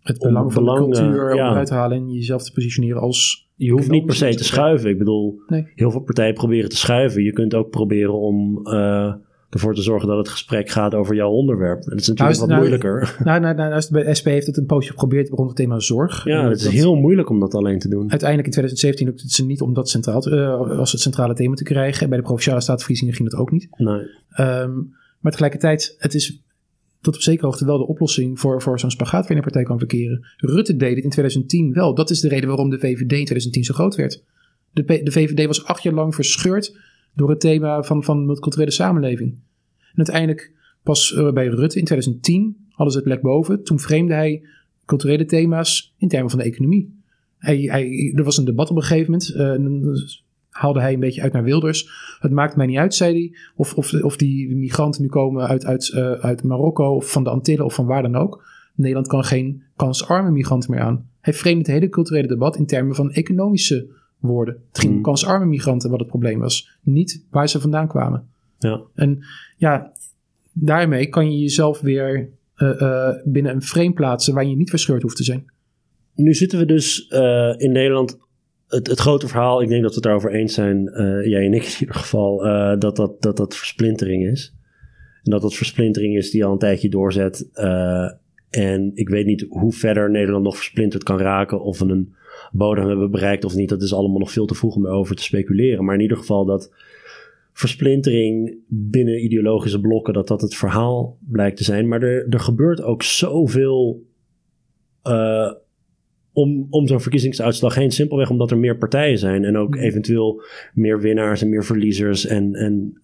Het 0.00 0.18
belang 0.18 0.52
van 0.52 0.64
de 0.64 0.72
cultuur 0.74 1.34
ja. 1.34 1.54
uit 1.54 1.66
te 1.66 1.74
halen 1.74 1.96
en 1.96 2.10
jezelf 2.12 2.42
te 2.42 2.52
positioneren 2.52 3.00
als 3.00 3.48
je 3.56 3.70
hoeft 3.70 3.90
niet 3.90 4.06
per 4.06 4.14
se 4.14 4.34
te 4.34 4.44
schuiven. 4.44 4.90
Ik 4.90 4.98
bedoel, 4.98 5.40
heel 5.74 5.90
veel 5.90 6.00
partijen 6.00 6.34
proberen 6.34 6.70
te 6.70 6.76
schuiven. 6.76 7.22
Je 7.22 7.32
kunt 7.32 7.54
ook 7.54 7.70
proberen 7.70 8.18
om 8.18 8.60
uh, 8.64 9.14
ervoor 9.50 9.74
te 9.74 9.82
zorgen 9.82 10.08
dat 10.08 10.16
het 10.16 10.28
gesprek 10.28 10.70
gaat 10.70 10.94
over 10.94 11.14
jouw 11.14 11.30
onderwerp. 11.30 11.82
Dat 11.84 12.00
is 12.00 12.08
natuurlijk 12.08 12.38
nou, 12.38 12.38
wat 12.38 12.48
nou, 12.48 12.60
moeilijker. 12.60 13.16
Nou, 13.24 13.40
nou, 13.40 13.54
nou, 13.54 13.82
bij 13.90 14.14
SP 14.18 14.26
heeft 14.26 14.46
het 14.46 14.56
een 14.56 14.66
poosje 14.66 14.90
geprobeerd 14.90 15.28
rond 15.28 15.48
het 15.48 15.56
thema 15.56 15.78
zorg. 15.78 16.24
Ja, 16.24 16.48
het 16.48 16.60
is 16.60 16.68
heel 16.68 16.94
moeilijk 16.94 17.30
om 17.30 17.40
dat 17.40 17.54
alleen 17.54 17.78
te 17.78 17.88
doen. 17.88 18.10
Uiteindelijk 18.10 18.48
in 18.48 18.52
2017 18.52 19.06
lukte 19.06 19.22
het 19.22 19.32
ze 19.32 19.46
niet 19.46 19.60
om 19.60 19.74
dat 19.74 19.88
centraal 19.88 20.32
uh, 20.32 20.78
als 20.78 20.92
het 20.92 21.00
centrale 21.00 21.34
thema 21.34 21.54
te 21.54 21.64
krijgen. 21.64 22.02
En 22.02 22.08
bij 22.08 22.18
de 22.18 22.24
provinciale 22.24 22.60
staatverkiezingen 22.60 23.14
ging 23.14 23.30
dat 23.30 23.40
ook 23.40 23.50
niet. 23.50 23.68
Nee. 23.76 24.00
Um, 24.38 24.94
maar 25.20 25.32
tegelijkertijd, 25.32 25.94
het 25.98 26.14
is 26.14 26.42
tot 27.00 27.14
op 27.14 27.20
zekere 27.20 27.46
hoogte 27.46 27.64
wel 27.64 27.78
de 27.78 27.86
oplossing 27.86 28.40
voor, 28.40 28.62
voor 28.62 28.80
zo'n 28.80 28.90
spagaat 28.90 29.28
waar 29.28 29.36
een 29.36 29.42
partij 29.42 29.62
kan 29.62 29.78
verkeren. 29.78 30.26
Rutte 30.36 30.76
deed 30.76 30.94
het 30.94 31.04
in 31.04 31.10
2010 31.10 31.72
wel. 31.72 31.94
Dat 31.94 32.10
is 32.10 32.20
de 32.20 32.28
reden 32.28 32.48
waarom 32.48 32.70
de 32.70 32.78
VVD 32.78 33.00
in 33.00 33.06
2010 33.06 33.64
zo 33.64 33.74
groot 33.74 33.94
werd. 33.94 34.22
De, 34.72 34.84
de 35.02 35.12
VVD 35.12 35.46
was 35.46 35.64
acht 35.64 35.82
jaar 35.82 35.94
lang 35.94 36.14
verscheurd 36.14 36.76
door 37.14 37.30
het 37.30 37.40
thema 37.40 37.82
van, 37.82 38.04
van 38.04 38.26
multiculturele 38.26 38.70
samenleving. 38.70 39.30
En 39.78 39.96
uiteindelijk 39.96 40.52
pas 40.82 41.12
uh, 41.12 41.32
bij 41.32 41.46
Rutte 41.46 41.78
in 41.78 41.84
2010 41.84 42.66
hadden 42.70 42.92
ze 42.92 42.98
het 42.98 43.08
lek 43.08 43.22
boven. 43.22 43.64
Toen 43.64 43.78
vreemde 43.78 44.14
hij 44.14 44.42
culturele 44.84 45.24
thema's 45.24 45.94
in 45.98 46.08
termen 46.08 46.30
van 46.30 46.38
de 46.38 46.44
economie. 46.44 46.98
Hij, 47.38 47.58
hij, 47.58 48.12
er 48.16 48.24
was 48.24 48.36
een 48.36 48.44
debat 48.44 48.70
op 48.70 48.76
een 48.76 48.82
gegeven 48.82 49.10
moment. 49.10 49.34
Uh, 49.84 49.92
haalde 50.50 50.80
hij 50.80 50.92
een 50.92 51.00
beetje 51.00 51.22
uit 51.22 51.32
naar 51.32 51.44
Wilders. 51.44 51.90
Het 52.20 52.30
maakt 52.30 52.56
mij 52.56 52.66
niet 52.66 52.78
uit, 52.78 52.94
zei 52.94 53.12
hij, 53.12 53.38
of, 53.54 53.74
of, 53.74 54.02
of 54.02 54.16
die 54.16 54.56
migranten 54.56 55.02
nu 55.02 55.08
komen 55.08 55.46
uit, 55.46 55.64
uit, 55.64 55.92
uh, 55.94 56.12
uit 56.12 56.42
Marokko 56.42 56.94
of 56.94 57.12
van 57.12 57.24
de 57.24 57.30
Antillen 57.30 57.64
of 57.64 57.74
van 57.74 57.86
waar 57.86 58.02
dan 58.02 58.16
ook. 58.16 58.44
Nederland 58.74 59.06
kan 59.06 59.24
geen 59.24 59.62
kansarme 59.76 60.30
migranten 60.30 60.70
meer 60.70 60.80
aan. 60.80 61.08
Hij 61.20 61.32
vreemde 61.32 61.58
het 61.58 61.80
hele 61.80 61.88
culturele 61.88 62.28
debat 62.28 62.56
in 62.56 62.66
termen 62.66 62.94
van 62.94 63.10
economische 63.10 63.88
woorden. 64.20 64.62
Het 64.68 64.78
ging 64.78 64.92
om 64.92 64.98
mm. 64.98 65.04
kansarme 65.04 65.46
migranten 65.46 65.90
wat 65.90 65.98
het 65.98 66.08
probleem 66.08 66.38
was, 66.38 66.78
niet 66.82 67.24
waar 67.30 67.48
ze 67.48 67.60
vandaan 67.60 67.88
kwamen. 67.88 68.28
Ja. 68.58 68.80
En 68.94 69.24
ja, 69.56 69.92
daarmee 70.52 71.06
kan 71.06 71.32
je 71.32 71.38
jezelf 71.38 71.80
weer 71.80 72.28
uh, 72.56 72.80
uh, 72.80 73.08
binnen 73.24 73.54
een 73.54 73.62
frame 73.62 73.92
plaatsen 73.92 74.34
waar 74.34 74.46
je 74.46 74.56
niet 74.56 74.70
verscheurd 74.70 75.02
hoeft 75.02 75.16
te 75.16 75.24
zijn. 75.24 75.50
Nu 76.14 76.34
zitten 76.34 76.58
we 76.58 76.64
dus 76.64 77.08
in 77.56 77.72
Nederland 77.72 78.18
het, 78.66 78.86
het 78.86 79.00
grote 79.00 79.28
verhaal, 79.28 79.62
ik 79.62 79.68
denk 79.68 79.82
dat 79.82 79.90
we 79.90 79.96
het 79.96 80.04
daarover 80.04 80.34
eens 80.34 80.54
zijn, 80.54 80.82
jij 81.24 81.46
en 81.46 81.54
ik 81.54 81.62
in 81.62 81.80
ieder 81.80 81.94
geval, 81.94 82.38
dat, 82.78 82.96
dat, 82.96 83.22
dat 83.22 83.36
dat 83.36 83.56
versplintering 83.56 84.26
is. 84.26 84.54
En 85.22 85.30
dat 85.30 85.42
dat 85.42 85.54
versplintering 85.54 86.16
is 86.16 86.30
die 86.30 86.44
al 86.44 86.52
een 86.52 86.58
tijdje 86.58 86.88
doorzet. 86.88 87.48
En 88.50 88.90
ik 88.94 89.08
weet 89.08 89.26
niet 89.26 89.46
hoe 89.48 89.72
verder 89.72 90.10
Nederland 90.10 90.44
nog 90.44 90.56
versplinterd 90.56 91.02
kan 91.02 91.18
raken, 91.18 91.62
of 91.62 91.80
een 91.80 92.14
bodem 92.52 92.86
hebben 92.86 93.10
bereikt 93.10 93.44
of 93.44 93.54
niet. 93.54 93.68
Dat 93.68 93.82
is 93.82 93.94
allemaal 93.94 94.18
nog 94.18 94.32
veel 94.32 94.46
te 94.46 94.54
vroeg 94.54 94.74
om 94.74 94.86
erover 94.86 95.16
te 95.16 95.22
speculeren. 95.22 95.84
Maar 95.84 95.94
in 95.94 96.00
ieder 96.00 96.16
geval 96.16 96.44
dat 96.44 96.72
versplintering 97.52 98.58
binnen 98.68 99.24
ideologische 99.24 99.80
blokken, 99.80 100.14
dat 100.14 100.28
dat 100.28 100.40
het 100.40 100.54
verhaal 100.54 101.18
blijkt 101.20 101.56
te 101.56 101.64
zijn. 101.64 101.88
Maar 101.88 102.02
er, 102.02 102.26
er 102.28 102.40
gebeurt 102.40 102.82
ook 102.82 103.02
zoveel 103.02 104.02
om, 106.32 106.66
om 106.70 106.86
zo'n 106.86 107.00
verkiezingsuitslag 107.00 107.74
heen. 107.74 107.90
Simpelweg 107.90 108.30
omdat 108.30 108.50
er 108.50 108.58
meer 108.58 108.78
partijen 108.78 109.18
zijn. 109.18 109.44
En 109.44 109.56
ook 109.56 109.74
mm. 109.74 109.80
eventueel 109.80 110.42
meer 110.74 111.00
winnaars 111.00 111.42
en 111.42 111.48
meer 111.48 111.64
verliezers. 111.64 112.26
En, 112.26 112.54
en 112.54 113.00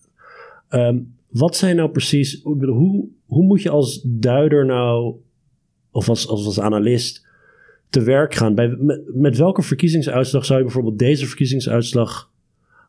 um, 0.71 1.15
wat 1.29 1.57
zijn 1.57 1.77
nou 1.77 1.91
precies. 1.91 2.41
Hoe, 2.43 3.09
hoe 3.27 3.45
moet 3.45 3.63
je 3.63 3.71
als 3.71 4.03
duider 4.05 4.67
nou. 4.67 5.15
Of 5.91 6.09
als, 6.09 6.29
als, 6.29 6.47
als 6.47 6.61
analist 6.61 7.26
te 7.91 8.03
werk 8.03 8.35
gaan? 8.35 8.55
Bij, 8.55 8.77
met, 8.79 9.03
met 9.15 9.37
welke 9.37 9.63
verkiezingsuitslag 9.63 10.45
zou 10.45 10.59
je 10.59 10.65
bijvoorbeeld 10.65 10.99
deze 10.99 11.27
verkiezingsuitslag 11.27 12.31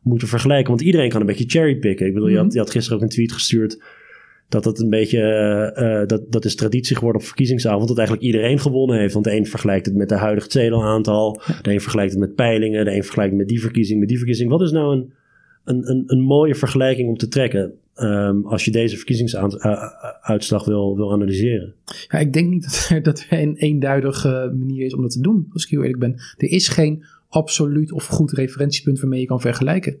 moeten 0.02 0.28
vergelijken? 0.28 0.68
Want 0.68 0.80
iedereen 0.80 1.08
kan 1.08 1.20
een 1.20 1.26
beetje 1.26 1.48
cherrypicken. 1.48 2.06
Ik 2.06 2.12
bedoel, 2.12 2.28
je, 2.28 2.36
had, 2.36 2.52
je 2.52 2.58
had 2.58 2.70
gisteren 2.70 2.98
ook 2.98 3.04
een 3.04 3.10
tweet 3.10 3.32
gestuurd 3.32 3.82
dat 4.48 4.64
het 4.64 4.80
een 4.80 4.90
beetje, 4.90 5.20
uh, 5.76 6.06
dat, 6.06 6.32
dat 6.32 6.44
is 6.44 6.54
traditie 6.54 6.96
geworden 6.96 7.20
op 7.20 7.26
verkiezingsavond, 7.26 7.88
dat 7.88 7.98
eigenlijk 7.98 8.26
iedereen 8.26 8.58
gewonnen 8.58 8.98
heeft. 8.98 9.12
Want 9.12 9.24
de 9.24 9.36
een 9.36 9.46
vergelijkt 9.46 9.86
het 9.86 9.94
met 9.94 10.08
de 10.08 10.14
huidige 10.14 10.50
zetelaantal, 10.50 11.40
de 11.62 11.72
een 11.72 11.80
vergelijkt 11.80 12.10
het 12.10 12.20
met 12.20 12.34
peilingen, 12.34 12.84
de 12.84 12.94
een 12.94 13.04
vergelijkt 13.04 13.34
met 13.34 13.48
die 13.48 13.60
verkiezing, 13.60 13.98
met 14.00 14.08
die 14.08 14.16
verkiezing. 14.16 14.50
Wat 14.50 14.60
is 14.60 14.70
nou 14.70 14.96
een, 14.96 15.12
een, 15.64 15.90
een, 15.90 16.02
een 16.06 16.20
mooie 16.20 16.54
vergelijking 16.54 17.08
om 17.08 17.16
te 17.16 17.28
trekken 17.28 17.72
um, 18.02 18.46
als 18.46 18.64
je 18.64 18.70
deze 18.70 18.96
verkiezingsuitslag 18.96 20.64
wil, 20.64 20.96
wil 20.96 21.12
analyseren? 21.12 21.74
Ja, 22.08 22.18
ik 22.18 22.32
denk 22.32 22.50
niet 22.50 22.62
dat 22.70 22.88
er, 22.90 23.02
dat 23.02 23.26
er 23.28 23.40
een 23.40 23.56
eenduidige 23.56 24.54
manier 24.58 24.84
is 24.84 24.94
om 24.94 25.02
dat 25.02 25.10
te 25.10 25.20
doen, 25.20 25.46
als 25.52 25.64
ik 25.64 25.70
heel 25.70 25.82
eerlijk 25.82 25.98
ben. 25.98 26.14
Er 26.36 26.50
is 26.50 26.68
geen 26.68 27.04
absoluut 27.28 27.92
of 27.92 28.06
goed 28.06 28.32
referentiepunt 28.32 29.00
waarmee 29.00 29.20
je 29.20 29.26
kan 29.26 29.40
vergelijken 29.40 30.00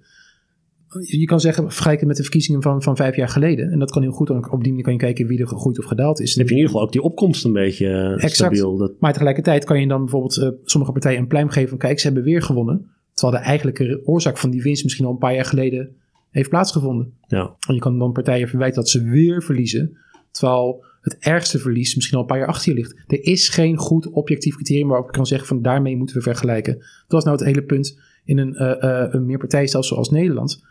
je 0.96 1.24
kan 1.24 1.40
zeggen, 1.40 1.72
vergelijken 1.72 2.06
met 2.06 2.16
de 2.16 2.22
verkiezingen 2.22 2.62
van, 2.62 2.82
van 2.82 2.96
vijf 2.96 3.16
jaar 3.16 3.28
geleden. 3.28 3.70
En 3.70 3.78
dat 3.78 3.90
kan 3.90 4.02
heel 4.02 4.12
goed. 4.12 4.30
Op 4.30 4.62
die 4.62 4.68
manier 4.68 4.82
kan 4.82 4.92
je 4.92 4.98
kijken 4.98 5.26
wie 5.26 5.40
er 5.40 5.48
gegroeid 5.48 5.78
of 5.78 5.84
gedaald 5.84 6.20
is. 6.20 6.34
Dan 6.34 6.38
heb 6.38 6.48
je 6.48 6.54
in 6.54 6.60
ieder 6.60 6.70
geval 6.70 6.86
ook 6.86 6.92
die 6.92 7.02
opkomst 7.02 7.44
een 7.44 7.52
beetje 7.52 8.12
exact. 8.14 8.34
stabiel. 8.34 8.76
Dat... 8.76 8.92
Maar 8.98 9.12
tegelijkertijd 9.12 9.64
kan 9.64 9.80
je 9.80 9.88
dan 9.88 10.00
bijvoorbeeld 10.00 10.36
uh, 10.36 10.48
sommige 10.64 10.92
partijen 10.92 11.18
een 11.18 11.26
pluim 11.26 11.48
geven 11.48 11.68
van 11.68 11.78
kijk, 11.78 11.98
ze 11.98 12.06
hebben 12.06 12.24
weer 12.24 12.42
gewonnen. 12.42 12.90
Terwijl 13.14 13.42
de 13.42 13.48
eigenlijke 13.48 14.00
oorzaak 14.04 14.38
van 14.38 14.50
die 14.50 14.62
winst 14.62 14.82
misschien 14.82 15.06
al 15.06 15.12
een 15.12 15.18
paar 15.18 15.34
jaar 15.34 15.44
geleden 15.44 15.96
heeft 16.30 16.48
plaatsgevonden. 16.48 17.12
Ja. 17.26 17.54
En 17.66 17.74
je 17.74 17.80
kan 17.80 17.98
dan 17.98 18.12
partijen 18.12 18.48
verwijten 18.48 18.80
dat 18.80 18.88
ze 18.88 19.02
weer 19.02 19.42
verliezen. 19.42 19.96
Terwijl 20.30 20.84
het 21.00 21.16
ergste 21.18 21.58
verlies 21.58 21.94
misschien 21.94 22.16
al 22.16 22.22
een 22.22 22.28
paar 22.28 22.38
jaar 22.38 22.48
achter 22.48 22.72
je 22.72 22.78
ligt. 22.78 23.02
Er 23.06 23.24
is 23.24 23.48
geen 23.48 23.76
goed 23.76 24.10
objectief 24.10 24.54
criterium 24.54 24.88
waarop 24.88 25.06
je 25.06 25.12
kan 25.12 25.26
zeggen 25.26 25.48
van 25.48 25.62
daarmee 25.62 25.96
moeten 25.96 26.16
we 26.16 26.22
vergelijken. 26.22 26.74
Dat 26.78 27.06
was 27.08 27.24
nou 27.24 27.36
het 27.36 27.46
hele 27.46 27.62
punt 27.62 27.98
in 28.24 28.38
een, 28.38 28.62
uh, 28.62 29.06
een 29.10 29.26
meerpartijstelsel 29.26 29.94
zoals 29.94 30.10
Nederland 30.10 30.64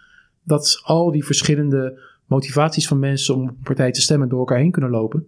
dat 0.43 0.81
al 0.83 1.11
die 1.11 1.25
verschillende 1.25 1.99
motivaties 2.25 2.87
van 2.87 2.99
mensen 2.99 3.35
om 3.35 3.41
op 3.41 3.47
een 3.47 3.63
partij 3.63 3.91
te 3.91 4.01
stemmen 4.01 4.29
door 4.29 4.39
elkaar 4.39 4.57
heen 4.57 4.71
kunnen 4.71 4.91
lopen. 4.91 5.27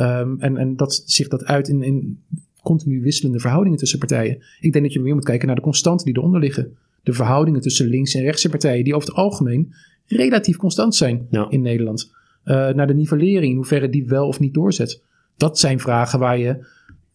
Um, 0.00 0.40
en, 0.40 0.56
en 0.56 0.76
dat 0.76 1.02
zich 1.06 1.28
dat 1.28 1.44
uit 1.44 1.68
in, 1.68 1.82
in 1.82 2.22
continu 2.62 3.02
wisselende 3.02 3.40
verhoudingen 3.40 3.78
tussen 3.78 3.98
partijen. 3.98 4.42
Ik 4.60 4.72
denk 4.72 4.84
dat 4.84 4.92
je 4.92 5.00
meer 5.00 5.14
moet 5.14 5.24
kijken 5.24 5.46
naar 5.46 5.56
de 5.56 5.62
constanten 5.62 6.06
die 6.06 6.16
eronder 6.16 6.40
liggen. 6.40 6.76
De 7.02 7.12
verhoudingen 7.12 7.60
tussen 7.60 7.86
links- 7.86 8.14
en 8.14 8.22
rechtse 8.22 8.48
partijen, 8.48 8.84
die 8.84 8.94
over 8.94 9.08
het 9.08 9.16
algemeen 9.16 9.74
relatief 10.06 10.56
constant 10.56 10.94
zijn 10.94 11.26
in 11.48 11.62
Nederland. 11.62 12.12
Uh, 12.44 12.68
naar 12.68 12.86
de 12.86 12.94
nivellering, 12.94 13.50
in 13.50 13.56
hoeverre 13.56 13.88
die 13.88 14.06
wel 14.06 14.26
of 14.26 14.40
niet 14.40 14.54
doorzet. 14.54 15.02
Dat 15.36 15.58
zijn 15.58 15.80
vragen 15.80 16.18
waar 16.18 16.38
je 16.38 16.66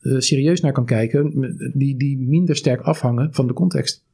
uh, 0.01 0.19
serieus 0.19 0.61
naar 0.61 0.71
kan 0.71 0.85
kijken, 0.85 1.31
die, 1.73 1.97
die 1.97 2.17
minder 2.17 2.55
sterk 2.55 2.81
afhangen 2.81 3.33
van 3.33 3.47
de 3.47 3.53
context 3.53 4.05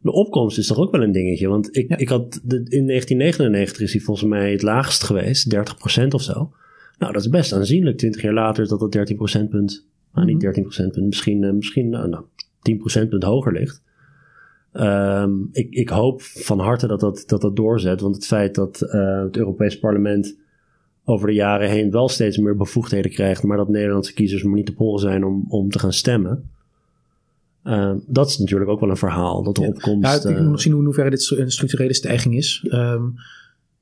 de 0.00 0.12
opkomst 0.12 0.58
is 0.58 0.66
toch 0.66 0.78
ook 0.78 0.92
wel 0.92 1.02
een 1.02 1.12
dingetje. 1.12 1.48
Want 1.48 1.76
ik, 1.76 1.90
ik 1.96 2.08
had 2.08 2.40
de, 2.42 2.56
in 2.56 2.86
1999 2.86 3.80
is 3.80 3.92
hij 3.92 4.00
volgens 4.00 4.28
mij 4.28 4.50
het 4.52 4.62
laagst 4.62 5.02
geweest, 5.02 5.54
30% 5.54 6.08
of 6.08 6.22
zo. 6.22 6.52
Nou, 6.98 7.12
dat 7.12 7.22
is 7.22 7.28
best 7.28 7.52
aanzienlijk. 7.52 7.98
20 7.98 8.22
jaar 8.22 8.32
later 8.32 8.62
is 8.62 8.68
dat 8.68 8.80
het 8.80 8.92
13 8.92 9.16
procentpunt, 9.16 9.86
nou, 10.12 10.26
niet 10.26 10.40
13 10.40 10.62
mhm. 10.62 10.70
procentpunt, 10.70 11.06
misschien, 11.06 11.42
uh, 11.42 11.52
misschien 11.52 11.88
nou, 11.88 12.08
nou, 12.08 12.24
10 12.62 12.78
procentpunt 12.78 13.22
hoger 13.22 13.52
ligt. 13.52 13.82
Ehm, 14.72 15.32
ik, 15.52 15.70
ik 15.70 15.88
hoop 15.88 16.22
van 16.22 16.58
harte 16.58 16.86
dat 16.86 17.00
dat, 17.00 17.22
dat 17.26 17.40
dat 17.40 17.56
doorzet. 17.56 18.00
Want 18.00 18.14
het 18.14 18.26
feit 18.26 18.54
dat 18.54 18.82
uh, 18.82 19.22
het 19.22 19.36
Europees 19.36 19.78
Parlement 19.78 20.36
over 21.04 21.26
de 21.26 21.34
jaren 21.34 21.70
heen 21.70 21.90
wel 21.90 22.08
steeds 22.08 22.36
meer 22.38 22.56
bevoegdheden 22.56 23.10
krijgt, 23.10 23.42
maar 23.42 23.56
dat 23.56 23.68
Nederlandse 23.68 24.14
kiezers 24.14 24.42
maar 24.42 24.54
niet 24.54 24.66
te 24.66 24.74
polen 24.74 25.00
zijn 25.00 25.24
om, 25.24 25.44
om 25.48 25.70
te 25.70 25.78
gaan 25.78 25.92
stemmen. 25.92 26.50
Uh, 27.64 27.94
dat 28.06 28.28
is 28.28 28.38
natuurlijk 28.38 28.70
ook 28.70 28.80
wel 28.80 28.90
een 28.90 28.96
verhaal. 28.96 29.42
Dat 29.42 29.54
de 29.54 29.60
ja. 29.60 29.68
opkomst. 29.68 30.22
Ja, 30.22 30.30
ik 30.30 30.38
moet 30.38 30.50
nog 30.50 30.60
zien 30.60 30.72
hoe, 30.72 30.80
in 30.80 30.86
hoeverre 30.86 31.10
dit 31.10 31.30
een 31.30 31.50
structurele 31.50 31.94
stijging 31.94 32.36
is. 32.36 32.66
Um, 32.70 33.14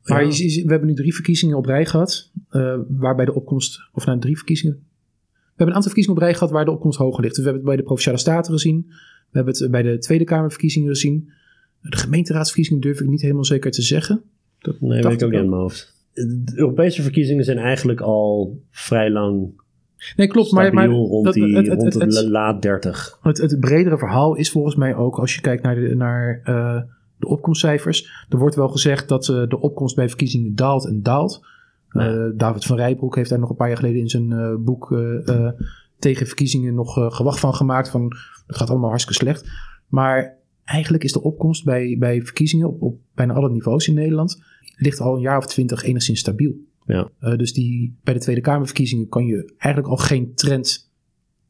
maar 0.05 0.25
ja. 0.25 0.33
je, 0.33 0.63
we 0.65 0.71
hebben 0.71 0.89
nu 0.89 0.95
drie 0.95 1.15
verkiezingen 1.15 1.57
op 1.57 1.67
rij 1.67 1.87
gehad, 1.87 2.31
uh, 2.51 2.75
waarbij 2.89 3.25
de 3.25 3.35
opkomst, 3.35 3.81
of 3.93 4.07
nou 4.07 4.19
drie 4.19 4.37
verkiezingen. 4.37 4.75
We 4.75 5.63
hebben 5.63 5.67
een 5.67 5.75
aantal 5.75 5.93
verkiezingen 5.93 6.19
op 6.19 6.23
rij 6.23 6.35
gehad 6.35 6.51
waar 6.51 6.65
de 6.65 6.71
opkomst 6.71 6.99
hoger 6.99 7.23
ligt. 7.23 7.35
Dus 7.35 7.45
we 7.45 7.51
hebben 7.51 7.63
het 7.63 7.71
bij 7.71 7.77
de 7.77 7.87
Provinciale 7.87 8.19
Staten 8.19 8.53
gezien. 8.53 8.91
We 9.37 9.43
hebben 9.43 9.63
het 9.63 9.71
bij 9.71 9.83
de 9.83 9.99
Tweede 9.99 10.25
Kamerverkiezingen 10.25 10.89
gezien. 10.89 11.31
De 11.81 11.97
gemeenteraadsverkiezingen 11.97 12.83
durf 12.83 13.01
ik 13.01 13.09
niet 13.09 13.21
helemaal 13.21 13.45
zeker 13.45 13.71
te 13.71 13.83
zeggen. 13.83 14.23
Dat 14.59 14.81
nee, 14.81 15.03
weet 15.03 15.13
ik 15.13 15.23
ook 15.23 15.31
niet 15.31 15.41
in 15.41 15.49
mijn 15.49 15.61
hoofd. 15.61 15.95
De 16.13 16.53
Europese 16.55 17.03
verkiezingen 17.03 17.45
zijn 17.45 17.59
eigenlijk 17.59 18.01
al 18.01 18.61
vrij 18.71 19.11
lang 19.11 19.51
Nee, 20.17 20.27
klopt. 20.27 20.53
Maar, 20.53 20.75
maar 20.75 20.87
rond, 20.87 21.25
dat, 21.25 21.35
die, 21.35 21.57
het, 21.57 21.67
het, 21.67 21.83
rond 21.83 21.95
het, 21.95 22.29
laat 22.29 22.63
30. 22.63 23.19
Het, 23.23 23.39
het, 23.39 23.61
bredere 23.61 23.99
verhaal 23.99 24.35
is 24.35 24.51
volgens 24.51 24.75
mij 24.75 24.95
ook, 24.95 25.19
als 25.19 25.35
je 25.35 25.41
kijkt 25.41 25.63
naar 25.63 25.75
de, 25.75 25.95
naar, 25.95 26.41
uh, 26.45 26.81
de 27.17 27.27
opkomstcijfers. 27.27 28.27
Er 28.29 28.39
wordt 28.39 28.57
wel 28.57 28.69
gezegd 28.69 29.09
dat 29.09 29.29
uh, 29.29 29.49
de 29.49 29.61
opkomst 29.61 29.97
bij 29.97 30.09
verkiezingen 30.09 30.55
daalt 30.55 30.87
en 30.87 31.03
daalt. 31.03 31.47
Ja. 31.91 32.33
David 32.35 32.65
van 32.65 32.77
Rijbroek 32.77 33.17
heeft 33.17 33.31
daar 33.31 33.39
nog 33.39 33.51
een 33.51 33.57
paar 33.57 33.69
jaar 33.69 33.77
geleden 33.77 34.01
in 34.01 34.09
zijn 34.09 34.65
boek 34.65 34.91
tegen 35.99 36.27
verkiezingen 36.27 36.75
nog 36.75 37.15
gewacht 37.17 37.41
van 37.41 37.55
gemaakt. 37.55 37.89
Van 37.89 38.13
het 38.47 38.57
gaat 38.57 38.71
allemaal 38.71 38.89
hartstikke 38.89 39.25
slecht. 39.25 39.51
Maar 39.87 40.37
eigenlijk 40.65 41.05
is 41.05 41.13
de 41.13 41.23
opkomst 41.23 41.65
bij, 41.65 41.97
bij 41.99 42.23
verkiezingen 42.23 42.69
op, 42.69 42.83
op 42.83 42.99
bijna 43.15 43.35
alle 43.35 43.51
niveaus 43.51 43.89
in 43.89 43.95
Nederland. 43.95 44.43
ligt 44.77 45.01
al 45.01 45.15
een 45.15 45.21
jaar 45.21 45.39
of 45.39 45.47
twintig 45.47 45.83
enigszins 45.83 46.21
stabiel. 46.21 46.55
Ja. 46.87 47.11
Uh, 47.21 47.37
dus 47.37 47.53
die, 47.53 47.97
bij 48.05 48.15
de 48.15 48.21
Tweede 48.21 48.41
Kamerverkiezingen 48.41 49.09
kan 49.09 49.27
je 49.27 49.53
eigenlijk 49.59 49.93
al 49.93 50.05
geen 50.05 50.35
trend 50.35 50.91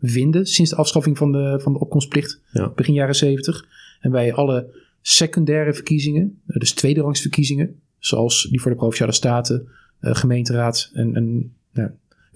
vinden 0.01 0.47
sinds 0.47 0.71
de 0.71 0.77
afschaffing 0.77 1.19
van 1.19 1.33
de, 1.33 1.61
van 1.63 1.73
de 1.73 1.79
opkomstplicht 1.79 2.41
ja. 2.53 2.73
begin 2.75 2.95
jaren 2.95 3.15
70. 3.15 3.69
En 4.01 4.11
bij 4.11 4.35
alle 4.35 4.75
secundaire 5.01 5.75
verkiezingen, 5.75 6.41
uh, 6.47 6.57
dus 6.57 6.73
tweederangsverkiezingen, 6.73 7.81
zoals 7.99 8.49
die 8.51 8.61
voor 8.61 8.71
de 8.71 8.77
Provinciale 8.77 9.13
Staten, 9.13 9.69
uh, 10.01 10.15
gemeenteraad 10.15 10.91
en, 10.93 11.15
en 11.15 11.55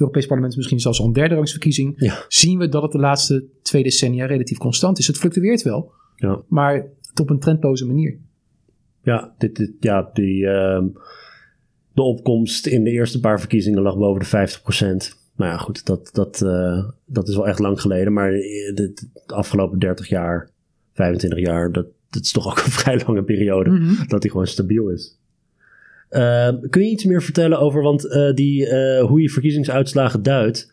Europees 0.01 0.27
Parlement 0.27 0.57
misschien 0.57 0.81
zelfs 0.81 1.01
al 1.01 1.07
een 1.07 1.13
derderangsverkiezing, 1.13 1.95
ja. 1.97 2.25
zien 2.29 2.59
we 2.59 2.69
dat 2.69 2.83
het 2.83 2.93
de 2.93 2.99
laatste 2.99 3.45
twee 3.63 3.83
decennia 3.83 4.27
relatief 4.27 4.59
constant 4.59 4.99
is. 4.99 5.07
Het 5.07 5.19
fluctueert 5.19 5.63
wel, 5.63 5.93
ja. 6.17 6.43
maar 6.49 6.87
op 7.21 7.31
een 7.31 7.39
trendloze 7.39 7.87
manier. 7.87 8.19
Ja, 9.03 9.35
dit, 9.39 9.57
dit 9.57 9.71
ja 9.81 10.11
die 10.13 10.47
ehm, 10.47 10.87
de 11.93 12.03
opkomst 12.03 12.67
in 12.67 12.85
de 12.85 12.91
eerste 12.91 13.21
paar 13.21 13.39
verkiezingen 13.39 13.83
lag 13.83 13.97
boven 13.97 14.21
de 14.21 14.49
50%. 15.15 15.19
Nou 15.37 15.51
ja, 15.51 15.57
goed, 15.57 15.87
dat, 15.87 16.11
dat, 16.13 16.41
uh, 16.45 16.89
dat 17.07 17.29
is 17.29 17.37
wel 17.37 17.49
echt 17.49 17.59
lang 17.59 17.81
geleden. 17.81 18.13
Maar 18.13 18.31
de, 18.31 18.73
de, 18.75 19.09
afgelopen 19.27 19.79
30 19.79 20.09
jaar, 20.09 20.51
25 20.93 21.39
jaar, 21.39 21.73
dat, 21.73 21.87
dat 22.11 22.23
is 22.23 22.33
toch 22.33 22.47
ook 22.47 22.59
een 22.59 22.73
vrij 22.81 23.03
lange 23.07 23.23
periode 23.23 23.71
mm 23.71 23.77
-hmm. 23.77 24.09
dat 24.09 24.23
die 24.23 24.31
gewoon 24.31 24.47
stabiel 24.47 24.89
is. 24.89 25.20
Uh, 26.11 26.49
kun 26.71 26.83
je 26.83 26.91
iets 26.91 27.05
meer 27.05 27.23
vertellen 27.23 27.59
over 27.59 27.83
want, 27.83 28.05
uh, 28.05 28.33
die, 28.33 28.75
hoe 29.01 29.21
je 29.23 29.31
verkiezingsuitslagen 29.31 30.23
duidt? 30.23 30.73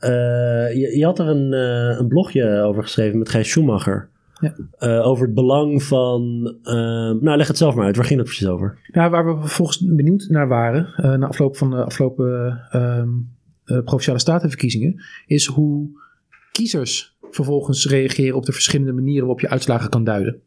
Je, 0.00 0.92
je, 0.96 1.04
had 1.04 1.18
er 1.18 1.28
een, 1.28 1.52
een 2.00 2.08
blogje 2.08 2.60
over 2.60 2.82
geschreven 2.82 3.18
met 3.18 3.28
Gijs 3.28 3.48
Schumacher. 3.48 4.08
Ja. 4.40 4.54
Uh, 4.80 5.06
over 5.06 5.26
het 5.26 5.34
belang 5.34 5.82
van. 5.82 6.54
Uh, 6.62 6.72
nou, 7.20 7.36
leg 7.36 7.48
het 7.48 7.56
zelf 7.56 7.74
maar 7.74 7.84
uit. 7.84 7.96
Waar 7.96 8.04
ging 8.04 8.18
dat 8.18 8.28
precies 8.28 8.48
over? 8.48 8.78
Nou, 8.92 9.10
waar 9.10 9.26
we 9.26 9.40
vervolgens 9.40 9.78
benieuwd 9.80 10.26
naar 10.28 10.48
waren. 10.48 10.94
Uh, 10.96 11.14
na 11.14 11.26
afloop 11.26 11.56
van 11.56 11.70
de 11.70 11.84
afgelopen 11.84 12.60
provinciale 13.64 14.18
statenverkiezingen. 14.18 15.02
Is 15.26 15.46
hoe 15.46 15.88
kiezers 16.52 17.16
vervolgens 17.30 17.86
reageren 17.86 18.36
op 18.36 18.46
de 18.46 18.52
verschillende 18.52 18.92
manieren 18.92 19.26
waarop 19.26 19.40
je 19.40 19.48
uitslagen 19.48 19.90
kan 19.90 20.04
duiden. 20.04 20.40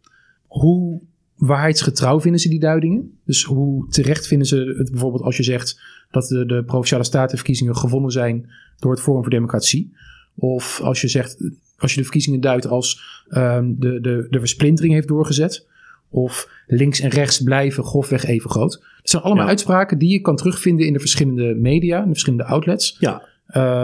Hoe 0.48 1.02
waarheidsgetrouw 1.40 2.22
vinden 2.22 2.42
ze 2.42 2.50
die 2.50 2.60
duidingen? 2.60 3.18
Dus 3.26 3.44
hoe 3.44 3.88
terecht 3.90 4.28
vinden 4.28 4.48
ze 4.48 4.76
het 4.78 4.90
bijvoorbeeld 4.92 5.24
als 5.24 5.38
je 5.38 5.44
zegt 5.44 5.82
dat 6.12 6.28
de, 6.28 6.46
de 6.46 6.64
provinciale 6.64 7.04
statenverkiezingen 7.04 7.76
gewonnen 7.76 8.12
zijn 8.12 8.50
door 8.78 8.92
het 8.92 9.02
Forum 9.02 9.22
voor 9.22 9.32
Democratie? 9.32 9.94
Of 10.36 10.82
als 10.82 11.02
je 11.02 11.08
zegt 11.08 11.38
als 11.78 11.92
je 11.92 11.98
de 11.98 12.04
verkiezingen 12.04 12.42
duidt 12.42 12.68
als 12.68 13.02
um, 13.30 13.76
de, 13.80 14.02
de, 14.02 14.28
de 14.30 14.40
versplintering 14.40 14.94
heeft 14.94 15.08
doorgezet. 15.08 15.68
Of 16.10 16.50
links 16.68 17.00
en 17.00 17.10
rechts 17.10 17.44
blijven 17.44 17.84
grofweg 17.84 18.26
even 18.26 18.50
groot. 18.50 18.72
Dat 18.72 19.10
zijn 19.10 19.24
allemaal 19.24 19.44
ja. 19.44 19.50
uitspraken 19.50 19.98
die 19.98 20.12
je 20.12 20.22
kan 20.22 20.36
terugvinden 20.36 20.86
in 20.86 20.94
de 20.94 21.00
verschillende 21.00 21.56
media, 21.56 21.98
in 21.98 22.04
de 22.04 22.10
verschillende 22.10 22.46
outlets. 22.46 22.98
Ja. 23.00 23.28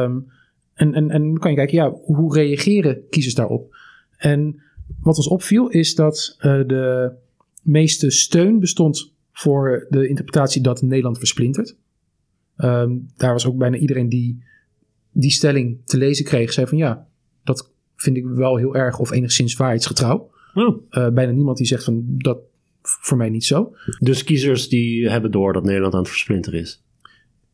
Um, 0.04 0.28
en, 0.74 0.94
en, 0.94 1.10
en 1.10 1.24
dan 1.24 1.38
kan 1.38 1.52
je 1.52 1.58
kijken, 1.58 1.78
ja, 1.78 1.90
hoe 1.90 2.34
reageren 2.34 3.02
kiezers 3.10 3.36
daarop? 3.36 3.76
En 4.18 4.62
wat 5.02 5.18
ons 5.18 5.28
opviel 5.28 5.68
is 5.68 5.96
dat 5.96 6.36
uh, 6.38 6.44
de 6.44 7.12
meeste 7.66 8.10
steun 8.12 8.60
bestond 8.60 9.14
voor 9.32 9.88
de 9.90 10.08
interpretatie 10.08 10.62
dat 10.62 10.82
Nederland 10.82 11.18
versplintert. 11.18 11.78
Um, 12.58 13.08
daar 13.18 13.32
was 13.32 13.46
ook 13.46 13.58
bijna 13.58 13.78
iedereen 13.78 14.10
die 14.10 14.44
die 15.12 15.32
stelling 15.32 15.78
te 15.86 15.98
lezen 15.98 16.26
kreeg, 16.26 16.54
zei 16.54 16.68
van 16.68 16.78
ja, 16.78 17.08
dat 17.44 17.72
vind 17.96 18.18
ik 18.18 18.26
wel 18.26 18.58
heel 18.58 18.76
erg 18.76 19.00
of 19.00 19.12
enigszins 19.12 19.56
waarheidsgetrouw. 19.56 20.30
Oh. 20.54 20.82
Uh, 20.92 21.10
bijna 21.10 21.32
niemand 21.32 21.58
die 21.58 21.68
zegt 21.68 21.84
van 21.84 22.04
dat 22.08 22.38
voor 22.82 23.18
mij 23.18 23.30
niet 23.30 23.46
zo. 23.46 23.76
Dus 24.00 24.24
kiezers 24.24 24.70
die 24.70 25.10
hebben 25.10 25.32
door 25.32 25.54
dat 25.54 25.64
Nederland 25.64 25.94
aan 25.94 26.00
het 26.00 26.10
versplinteren 26.10 26.60
is. 26.60 26.84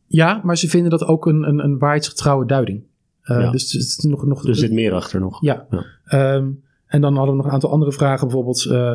Ja, 0.06 0.40
maar 0.44 0.58
ze 0.58 0.68
vinden 0.68 0.90
dat 0.90 1.04
ook 1.04 1.26
een, 1.26 1.48
een, 1.48 1.58
een 1.58 1.78
waarheidsgetrouwe 1.78 2.46
duiding. 2.46 2.82
Uh, 3.24 3.40
ja. 3.40 3.50
Dus 3.50 3.72
het 3.72 3.82
is 3.82 3.96
nog, 3.96 4.26
nog, 4.26 4.46
er 4.46 4.54
zit 4.54 4.72
meer 4.72 4.92
achter 4.92 5.20
nog. 5.20 5.42
Ja. 5.42 5.66
ja. 5.70 6.34
Um, 6.34 6.62
en 6.86 7.00
dan 7.00 7.14
hadden 7.14 7.30
we 7.30 7.36
nog 7.36 7.46
een 7.46 7.52
aantal 7.52 7.70
andere 7.70 7.92
vragen. 7.92 8.26
Bijvoorbeeld 8.26 8.64
uh, 8.64 8.94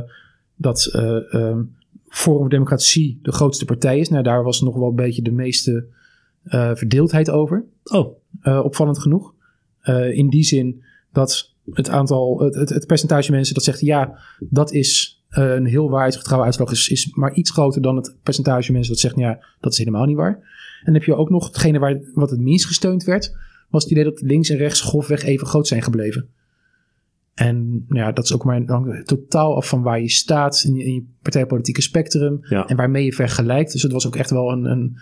dat 0.58 0.92
um, 0.94 1.76
Forum 2.08 2.40
voor 2.40 2.50
Democratie 2.50 3.20
de 3.22 3.32
grootste 3.32 3.66
partij 3.66 4.00
is. 4.00 4.10
Nou, 4.10 4.24
daar 4.24 4.44
was 4.44 4.62
nog 4.62 4.76
wel 4.76 4.90
een 4.90 4.96
beetje 4.96 5.22
de 5.22 5.32
meeste 5.32 5.86
verdeeldheid 6.74 7.30
over. 7.30 7.66
Oh. 7.84 8.18
opvallend 8.44 9.00
genoeg. 9.00 9.34
in 10.12 10.30
die 10.30 10.44
zin 10.44 10.84
dat 11.12 11.56
het 11.74 11.90
aantal, 11.90 12.40
het, 12.40 12.56
het, 12.56 12.70
het, 12.70 12.88
percentage 12.88 13.32
mensen 13.32 13.54
dat 13.54 13.64
zegt 13.64 13.80
ja, 13.80 14.20
dat 14.40 14.72
is 14.72 15.22
uh, 15.32 15.54
een 15.54 15.66
heel 15.66 15.90
waarheidsgetrouwe 15.90 16.46
uitslag, 16.46 16.72
is, 16.72 16.90
is 16.90 17.14
maar 17.14 17.34
iets 17.34 17.52
groter 17.52 17.82
dan 17.82 17.96
het 17.96 18.16
percentage 18.24 18.72
mensen 18.72 18.92
dat 18.92 19.02
zegt 19.02 19.16
ja, 19.16 19.46
dat 19.60 19.72
is 19.72 19.78
helemaal 19.78 20.06
niet 20.06 20.16
waar. 20.16 20.34
En 20.34 20.86
dan 20.86 20.94
heb 20.94 21.04
je 21.04 21.16
ook 21.16 21.30
nog 21.30 21.48
hetgene 21.48 21.80
waar, 21.80 22.02
wat 22.14 22.30
het 22.30 22.40
minst 22.40 22.66
gesteund 22.66 23.04
werd, 23.04 23.36
was 23.70 23.84
het 23.84 23.92
idee 23.92 24.04
dat 24.04 24.22
links 24.22 24.50
en 24.50 24.58
rechts 24.58 24.82
grofweg 24.82 25.24
even 25.24 25.48
groot 25.48 25.68
zijn 25.68 25.82
gebleven. 25.82 26.30
En 27.38 27.86
ja, 27.90 28.12
dat 28.12 28.24
is 28.24 28.34
ook 28.34 28.44
maar 28.44 28.66
dan 28.66 29.02
totaal 29.06 29.56
af 29.56 29.68
van 29.68 29.82
waar 29.82 30.02
je 30.02 30.10
staat 30.10 30.64
in 30.64 30.76
je, 30.76 30.84
in 30.84 30.94
je 30.94 31.06
partijpolitieke 31.22 31.82
spectrum 31.82 32.40
ja. 32.42 32.68
en 32.68 32.76
waarmee 32.76 33.06
je 33.06 33.14
vergelijkt. 33.14 33.72
Dus 33.72 33.82
het 33.82 33.92
was 33.92 34.08
ook 34.08 34.16
echt 34.16 34.30
wel 34.30 34.52
een, 34.52 34.66
een, 34.66 34.98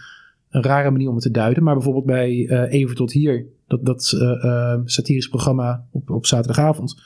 een 0.50 0.64
rare 0.64 0.92
manier 0.92 1.08
om 1.08 1.14
het 1.14 1.24
te 1.24 1.32
duiden. 1.32 1.64
Maar 1.64 1.74
bijvoorbeeld 1.74 2.06
bij 2.06 2.32
uh, 2.32 2.74
Even 2.74 2.96
tot 2.96 3.12
hier, 3.12 3.46
dat, 3.68 3.86
dat 3.86 4.12
uh, 4.16 4.22
uh, 4.22 4.80
satirisch 4.86 5.28
programma 5.28 5.86
op, 5.92 6.10
op 6.10 6.26
zaterdagavond. 6.26 7.02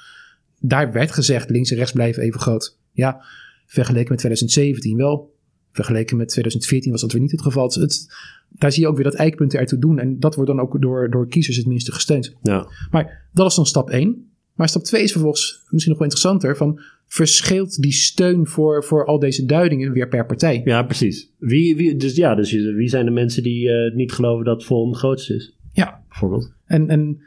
Daar 0.59 0.91
werd 0.91 1.11
gezegd 1.11 1.49
links 1.49 1.71
en 1.71 1.77
rechts 1.77 1.91
blijven 1.91 2.23
even 2.23 2.39
groot. 2.39 2.77
Ja, 2.91 3.21
vergeleken 3.65 4.09
met 4.09 4.17
2017 4.17 4.97
wel. 4.97 5.35
Vergeleken 5.71 6.17
met 6.17 6.27
2014 6.27 6.91
was 6.91 7.01
dat 7.01 7.11
weer 7.11 7.21
niet 7.21 7.31
het 7.31 7.41
geval. 7.41 7.71
Het, 7.73 8.15
daar 8.49 8.71
zie 8.71 8.81
je 8.81 8.87
ook 8.87 8.95
weer 8.95 9.03
dat 9.03 9.15
eikpunten 9.15 9.59
ertoe 9.59 9.79
doen. 9.79 9.99
En 9.99 10.19
dat 10.19 10.35
wordt 10.35 10.49
dan 10.49 10.59
ook 10.59 10.81
door, 10.81 11.09
door 11.09 11.27
kiezers 11.27 11.57
het 11.57 11.65
minste 11.65 11.91
gesteund. 11.91 12.35
Ja. 12.41 12.67
Maar 12.91 13.29
dat 13.33 13.47
is 13.47 13.55
dan 13.55 13.65
stap 13.65 13.89
1. 13.89 14.28
Maar 14.59 14.69
stap 14.69 14.83
2 14.83 15.03
is 15.03 15.11
vervolgens 15.11 15.61
misschien 15.69 15.91
nog 15.91 15.99
wel 15.99 16.09
interessanter. 16.09 16.57
Van, 16.57 16.79
verschilt 17.05 17.81
die 17.81 17.91
steun 17.91 18.47
voor, 18.47 18.83
voor 18.83 19.05
al 19.05 19.19
deze 19.19 19.45
duidingen 19.45 19.91
weer 19.91 20.07
per 20.07 20.25
partij? 20.25 20.61
Ja, 20.65 20.83
precies. 20.83 21.31
Wie, 21.37 21.75
wie, 21.75 21.95
dus 21.95 22.15
ja, 22.15 22.35
dus 22.35 22.51
wie 22.51 22.87
zijn 22.87 23.05
de 23.05 23.11
mensen 23.11 23.43
die 23.43 23.67
uh, 23.67 23.95
niet 23.95 24.11
geloven 24.11 24.45
dat 24.45 24.63
Forum 24.63 24.89
het 24.89 24.97
grootste 24.97 25.35
is? 25.35 25.57
Ja. 25.73 26.03
Bijvoorbeeld. 26.07 26.53
En, 26.65 26.89
en 26.89 27.21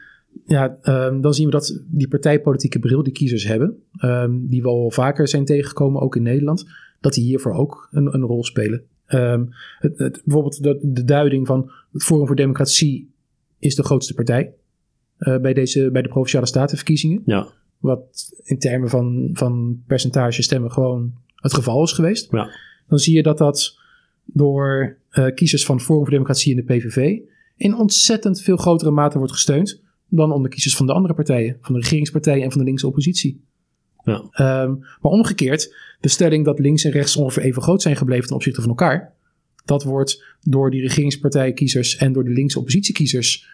ja, 0.47 0.79
um, 0.83 1.21
dan 1.21 1.35
zien 1.35 1.45
we 1.45 1.51
dat 1.51 1.83
die 1.87 2.09
partijpolitieke 2.09 2.79
bril 2.79 3.03
die 3.03 3.13
kiezers 3.13 3.47
hebben, 3.47 3.77
um, 4.05 4.47
die 4.49 4.63
we 4.63 4.69
al 4.69 4.91
vaker 4.91 5.29
zijn 5.29 5.45
tegengekomen, 5.45 6.03
ook 6.03 6.17
in 6.17 6.23
Nederland, 6.23 6.67
dat 7.01 7.15
die 7.15 7.25
hiervoor 7.25 7.53
ook 7.53 7.89
een, 7.91 8.15
een 8.15 8.23
rol 8.23 8.45
spelen. 8.45 8.83
Um, 9.09 9.49
het, 9.79 9.99
het, 9.99 10.23
bijvoorbeeld 10.25 10.63
de, 10.63 10.79
de, 10.83 11.05
duiding 11.05 11.47
van 11.47 11.71
het 11.93 12.03
Forum 12.03 12.27
voor 12.27 12.37
Democratie 12.37 13.11
is 13.59 13.75
de 13.75 13.85
grootste 13.85 14.15
partij 14.15 14.55
uh, 15.23 15.39
bij, 15.39 15.53
deze, 15.53 15.91
bij 15.91 16.03
de 16.03 16.09
Provinciale 16.09 16.47
Statenverkiezingen. 16.47 17.23
Ja. 17.27 17.49
Wat 17.79 18.33
in 18.45 18.59
termen 18.59 18.89
van, 18.89 19.31
van 19.33 19.83
percentage 19.87 20.43
stemmen 20.43 20.71
gewoon 20.71 21.13
het 21.35 21.55
geval 21.55 21.83
is 21.83 21.93
geweest. 21.93 22.33
Ja. 22.33 22.51
Dan 22.89 22.99
zie 22.99 23.17
je 23.17 23.23
dat 23.23 23.39
dat 23.39 23.79
door 24.25 24.97
uh, 25.13 25.27
kiezers 25.35 25.65
van 25.65 25.81
Forum 25.81 26.03
voor 26.03 26.11
Democratie 26.11 26.57
en 26.57 26.65
de 26.67 26.75
PVV 26.75 27.19
in 27.57 27.77
ontzettend 27.77 28.41
veel 28.41 28.57
grotere 28.57 28.91
mate 28.91 29.19
wordt 29.19 29.33
gesteund 29.33 29.83
dan 30.09 30.33
onder 30.33 30.51
kiezers 30.51 30.77
van 30.77 30.87
de 30.87 30.93
andere 30.93 31.15
partijen, 31.15 31.57
van 31.61 31.75
de 31.75 31.81
regeringspartijen 31.81 32.43
en 32.43 32.51
van 32.51 32.59
de 32.59 32.67
linkse 32.67 32.87
oppositie. 32.87 33.45
Ja. 34.05 34.29
Ehm, 34.31 34.75
maar 34.79 35.13
omgekeerd, 35.13 35.75
de 36.01 36.09
stelling 36.09 36.45
dat 36.45 36.59
links 36.59 36.85
en 36.85 36.91
rechts 36.91 37.17
ongeveer 37.17 37.43
even 37.43 37.63
groot 37.63 37.83
zijn 37.83 37.97
gebleven 37.97 38.27
ten 38.27 38.37
opzichte 38.37 38.61
van 38.61 38.71
elkaar, 38.71 39.13
dat 39.65 39.85
wordt 39.85 40.25
door 40.41 40.71
die 40.71 40.81
regeringspartijkiezers 40.81 41.97
en 41.97 42.13
door 42.13 42.25
de 42.25 42.31
linkse 42.31 42.59
oppositiekiezers 42.59 43.49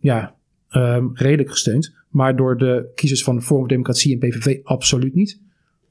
ja, 0.00 0.34
um, 0.76 1.10
redelijk 1.14 1.50
gesteund. 1.50 1.94
Maar 2.08 2.36
door 2.36 2.58
de 2.58 2.90
kiezers 2.94 3.22
van 3.22 3.42
Forum 3.42 3.60
voor 3.60 3.68
Democratie 3.68 4.12
en 4.12 4.28
PVV 4.28 4.58
absoluut 4.62 5.14
niet. 5.14 5.40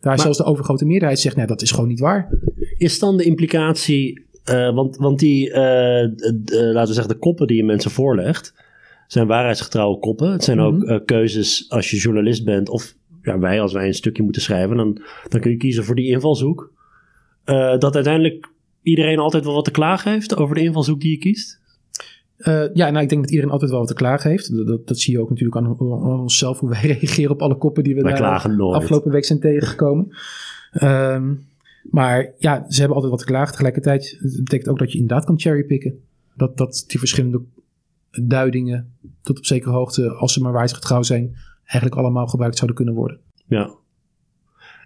Daar 0.02 0.20
zelfs 0.20 0.38
de 0.38 0.44
overgrote 0.44 0.86
meerderheid 0.86 1.20
zegt, 1.20 1.36
nee, 1.36 1.46
dat 1.46 1.62
is 1.62 1.72
gewoon 1.72 1.88
niet 1.88 2.00
waar. 2.00 2.30
Is 2.78 3.00
dan 3.00 3.18
de 3.18 3.24
implicatie, 3.24 4.26
uh, 4.52 4.74
want, 4.74 4.98
want 4.98 5.20
die, 5.20 5.48
uh, 5.48 5.56
de, 5.56 6.70
laten 6.74 6.88
we 6.88 6.94
zeggen, 6.94 7.14
de 7.14 7.20
koppen 7.20 7.48
die 7.48 7.58
je 7.58 7.64
mensen 7.64 7.92
voorlegt, 7.92 8.54
zijn 9.08 9.28
waarheidsgetrouwe 9.28 10.00
koppen. 10.00 10.32
Het 10.32 10.44
zijn 10.44 10.60
ook 10.60 10.84
uh, 10.84 11.00
keuzes 11.06 11.66
als 11.70 11.92
je 11.92 11.98
journalist 11.98 12.46
bent 12.46 12.70
of 12.70 12.96
ja, 13.22 13.40
wij 13.40 13.62
als 13.62 13.74
wij 13.74 13.88
een 13.88 13.94
stukje 13.94 14.24
moeten 14.24 14.42
schrijven, 14.42 14.78
dan, 14.78 15.02
dan 15.30 15.42
kun 15.42 15.52
je 15.52 15.58
kiezen 15.58 15.84
voor 15.84 15.96
die 15.96 16.10
invalshoek. 16.10 16.74
dat 17.80 17.96
uiteindelijk 17.96 18.50
iedereen 18.82 19.20
altijd 19.20 19.44
wel 19.44 19.54
wat 19.54 19.66
te 19.66 19.72
klagen 19.72 20.12
heeft 20.12 20.36
over 20.36 20.56
de 20.56 20.62
invalshoek 20.62 21.02
die 21.02 21.12
je 21.12 21.18
kiest? 21.18 21.61
Uh, 22.42 22.74
ja, 22.74 22.90
nou, 22.90 23.04
ik 23.04 23.10
denk 23.10 23.22
dat 23.22 23.30
iedereen 23.30 23.52
altijd 23.52 23.72
wel 23.72 23.80
wat 23.80 23.88
te 23.88 23.94
klagen 23.94 24.30
heeft. 24.30 24.68
Dat, 24.68 24.88
dat, 24.88 24.98
zie 24.98 25.14
je 25.14 25.22
ook 25.22 25.30
natuurlijk 25.30 25.58
aan, 25.58 25.66
aan, 25.80 26.20
onszelf, 26.20 26.60
hoe 26.60 26.70
wij 26.70 26.82
reageren 27.00 27.32
op 27.32 27.42
alle 27.42 27.56
koppen 27.56 27.84
die 27.84 27.96
we 27.96 28.02
wij 28.02 28.14
daar 28.14 28.54
afgelopen 28.60 29.12
week 29.12 29.26
zijn 29.26 29.40
tegengekomen. 29.40 30.16
Um, 30.84 31.50
maar 31.84 32.34
ja, 32.38 32.66
ze 32.68 32.80
hebben 32.80 32.96
altijd 32.96 33.12
wat 33.14 33.22
te 33.22 33.32
klagen. 33.32 33.52
Tegelijkertijd 33.52 34.18
betekent 34.22 34.70
ook 34.70 34.80
dat 34.80 34.92
je 34.92 35.00
inderdaad 35.00 35.26
kan 35.26 35.40
cherrypicken. 35.40 36.00
Dat, 36.36 36.58
dat 36.58 36.84
die 36.88 37.00
verschillende 37.00 37.42
duidingen 38.12 38.94
tot 39.22 39.38
op 39.38 39.46
zekere 39.46 39.72
hoogte, 39.72 40.10
als 40.10 40.34
ze 40.34 40.42
maar 40.42 40.52
waarheidsgetrouw 40.52 41.02
zijn, 41.02 41.36
eigenlijk 41.64 41.96
allemaal 41.96 42.28
gebruikt 42.28 42.56
zouden 42.56 42.78
kunnen 42.78 42.96
worden. 42.96 43.20
Ja. 43.46 43.72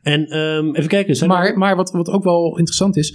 En 0.01 0.37
um, 0.37 0.75
even 0.75 0.89
kijken. 0.89 1.27
Maar, 1.27 1.57
maar 1.57 1.75
wat, 1.75 1.91
wat 1.91 2.09
ook 2.09 2.23
wel 2.23 2.49
interessant 2.49 2.97
is, 2.97 3.11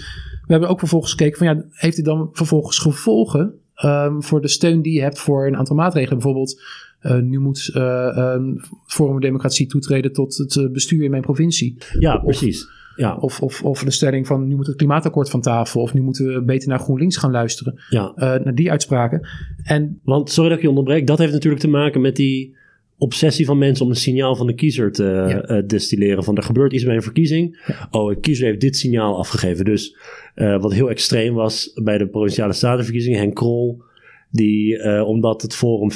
we 0.46 0.53
hebben 0.53 0.68
ook 0.68 0.79
vervolgens 0.79 1.11
gekeken 1.11 1.38
van 1.38 1.46
ja, 1.46 1.64
heeft 1.70 1.96
dit 1.96 2.05
dan 2.05 2.29
vervolgens 2.33 2.79
gevolgen 2.79 3.55
um, 3.85 4.23
voor 4.23 4.40
de 4.40 4.49
steun 4.49 4.83
die 4.83 4.93
je 4.93 5.01
hebt 5.01 5.19
voor 5.19 5.47
een 5.47 5.57
aantal 5.57 5.77
maatregelen? 5.77 6.19
Bijvoorbeeld, 6.19 6.61
uh, 7.03 7.19
nu 7.19 7.38
moet 7.38 7.73
um, 7.75 8.61
Forum 8.87 9.21
Democratie 9.21 9.66
toetreden 9.66 10.12
tot 10.12 10.37
het 10.37 10.55
uh, 10.55 10.71
bestuur 10.71 11.03
in 11.03 11.11
mijn 11.11 11.23
provincie. 11.23 11.77
Ja, 11.99 12.19
precies. 12.19 12.69
Ja. 12.97 13.16
Of, 13.16 13.40
of, 13.40 13.62
of 13.62 13.85
de 13.85 13.90
stelling 13.90 14.27
van 14.27 14.49
nu 14.49 14.57
moet 14.57 14.66
het 14.66 14.77
klimaatakkoord 14.77 15.31
van 15.31 15.40
tafel. 15.40 15.81
Of 15.81 15.95
nu 15.95 16.01
moeten 16.01 16.35
we 16.35 16.43
beter 16.43 16.69
naar 16.69 16.79
GroenLinks 16.79 17.16
gaan 17.16 17.31
luisteren. 17.31 17.81
Ja. 17.88 18.12
naar 18.16 18.55
die 18.55 18.71
uitspraken. 18.71 19.29
En, 19.62 20.01
Want, 20.05 20.31
sorry 20.31 20.49
dat 20.49 20.59
ik 20.59 20.64
je 20.64 20.71
onderbreek, 20.71 21.07
dat 21.07 21.19
heeft 21.19 21.33
natuurlijk 21.33 21.62
te 21.62 21.69
maken 21.69 22.01
met 22.01 22.16
die 22.16 22.59
obsessie 23.00 23.46
van 23.46 23.58
mensen 23.58 23.84
om 23.84 23.90
een 23.90 23.96
signaal 23.96 24.36
van 24.36 24.46
de 24.46 24.54
kiezer 24.54 24.92
te 24.92 25.04
ja. 25.04 25.50
uh, 25.50 25.62
destilleren. 25.66 26.24
Van 26.24 26.36
er 26.36 26.42
gebeurt 26.42 26.72
iets 26.72 26.84
bij 26.84 26.94
een 26.94 27.02
verkiezing. 27.02 27.62
Ja. 27.66 27.88
Oh, 27.90 28.08
de 28.08 28.20
kiezer 28.20 28.46
heeft 28.46 28.60
dit 28.60 28.76
signaal 28.76 29.18
afgegeven. 29.18 29.64
Dus 29.64 29.96
uh, 30.36 30.60
wat 30.60 30.72
heel 30.72 30.90
extreem 30.90 31.34
was 31.34 31.72
bij 31.74 31.98
de 31.98 32.08
provinciale 32.08 32.52
statenverkiezingen. 32.52 33.18
Henk 33.18 33.34
Krol, 33.34 33.82
die 34.30 34.76
uh, 34.76 35.02
omdat 35.06 35.42
het 35.42 35.54
Forum 35.54 35.90
15% 35.90 35.94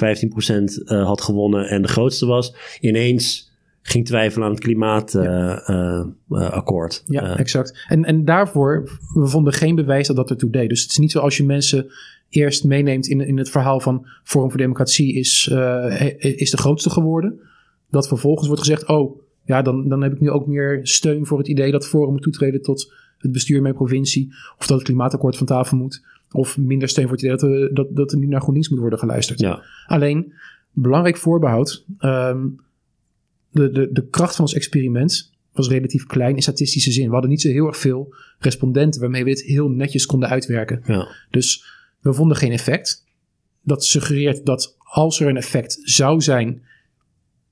had 0.84 1.20
gewonnen 1.20 1.68
en 1.68 1.82
de 1.82 1.88
grootste 1.88 2.26
was, 2.26 2.54
ineens 2.80 3.52
ging 3.82 4.06
twijfelen 4.06 4.46
aan 4.46 4.52
het 4.52 4.62
klimaatakkoord. 4.62 7.02
Ja, 7.06 7.22
ja 7.22 7.36
exact. 7.36 7.84
En, 7.88 8.04
en 8.04 8.24
daarvoor, 8.24 8.98
we 9.14 9.26
vonden 9.26 9.52
geen 9.52 9.74
bewijs 9.74 10.06
dat 10.06 10.16
dat 10.16 10.30
ertoe 10.30 10.50
deed. 10.50 10.68
Dus 10.68 10.82
het 10.82 10.90
is 10.90 10.98
niet 10.98 11.12
zo 11.12 11.18
als 11.18 11.36
je 11.36 11.44
mensen 11.44 11.90
eerst 12.34 12.64
meeneemt 12.64 13.06
in, 13.06 13.20
in 13.20 13.38
het 13.38 13.50
verhaal 13.50 13.80
van 13.80 14.06
Forum 14.22 14.50
voor 14.50 14.58
Democratie 14.58 15.14
is, 15.14 15.48
uh, 15.52 16.10
is 16.18 16.50
de 16.50 16.56
grootste 16.56 16.90
geworden. 16.90 17.40
Dat 17.90 18.08
vervolgens 18.08 18.46
wordt 18.46 18.62
gezegd, 18.62 18.86
oh 18.86 19.20
ja, 19.44 19.62
dan, 19.62 19.88
dan 19.88 20.02
heb 20.02 20.12
ik 20.12 20.20
nu 20.20 20.30
ook 20.30 20.46
meer 20.46 20.80
steun 20.82 21.26
voor 21.26 21.38
het 21.38 21.48
idee 21.48 21.70
dat 21.70 21.86
Forum 21.86 22.12
moet 22.12 22.22
toetreden 22.22 22.62
tot 22.62 22.92
het 23.18 23.32
bestuur 23.32 23.56
in 23.56 23.62
mijn 23.62 23.74
provincie. 23.74 24.32
Of 24.58 24.66
dat 24.66 24.76
het 24.76 24.86
klimaatakkoord 24.86 25.36
van 25.36 25.46
tafel 25.46 25.76
moet. 25.76 26.04
Of 26.30 26.58
minder 26.58 26.88
steun 26.88 27.04
voor 27.04 27.16
het 27.16 27.22
idee 27.22 27.36
dat, 27.36 27.50
we, 27.50 27.70
dat, 27.72 27.96
dat 27.96 28.12
er 28.12 28.18
nu 28.18 28.26
naar 28.26 28.40
GroenLinks 28.40 28.68
moet 28.68 28.78
worden 28.78 28.98
geluisterd. 28.98 29.40
Ja. 29.40 29.62
Alleen, 29.86 30.32
belangrijk 30.72 31.16
voorbehoud. 31.16 31.84
Um, 32.00 32.60
de, 33.50 33.70
de, 33.70 33.88
de 33.92 34.06
kracht 34.06 34.36
van 34.36 34.44
ons 34.44 34.54
experiment 34.54 35.32
was 35.52 35.68
relatief 35.68 36.06
klein 36.06 36.34
in 36.34 36.42
statistische 36.42 36.92
zin. 36.92 37.06
We 37.06 37.12
hadden 37.12 37.30
niet 37.30 37.40
zo 37.40 37.48
heel 37.48 37.66
erg 37.66 37.76
veel 37.76 38.14
respondenten 38.38 39.00
waarmee 39.00 39.24
we 39.24 39.30
het 39.30 39.42
heel 39.42 39.68
netjes 39.68 40.06
konden 40.06 40.28
uitwerken. 40.28 40.82
Ja. 40.86 41.08
Dus 41.30 41.64
we 42.04 42.12
vonden 42.12 42.36
geen 42.36 42.52
effect. 42.52 43.04
Dat 43.60 43.84
suggereert 43.84 44.46
dat 44.46 44.76
als 44.78 45.20
er 45.20 45.28
een 45.28 45.36
effect 45.36 45.78
zou 45.82 46.20
zijn, 46.20 46.62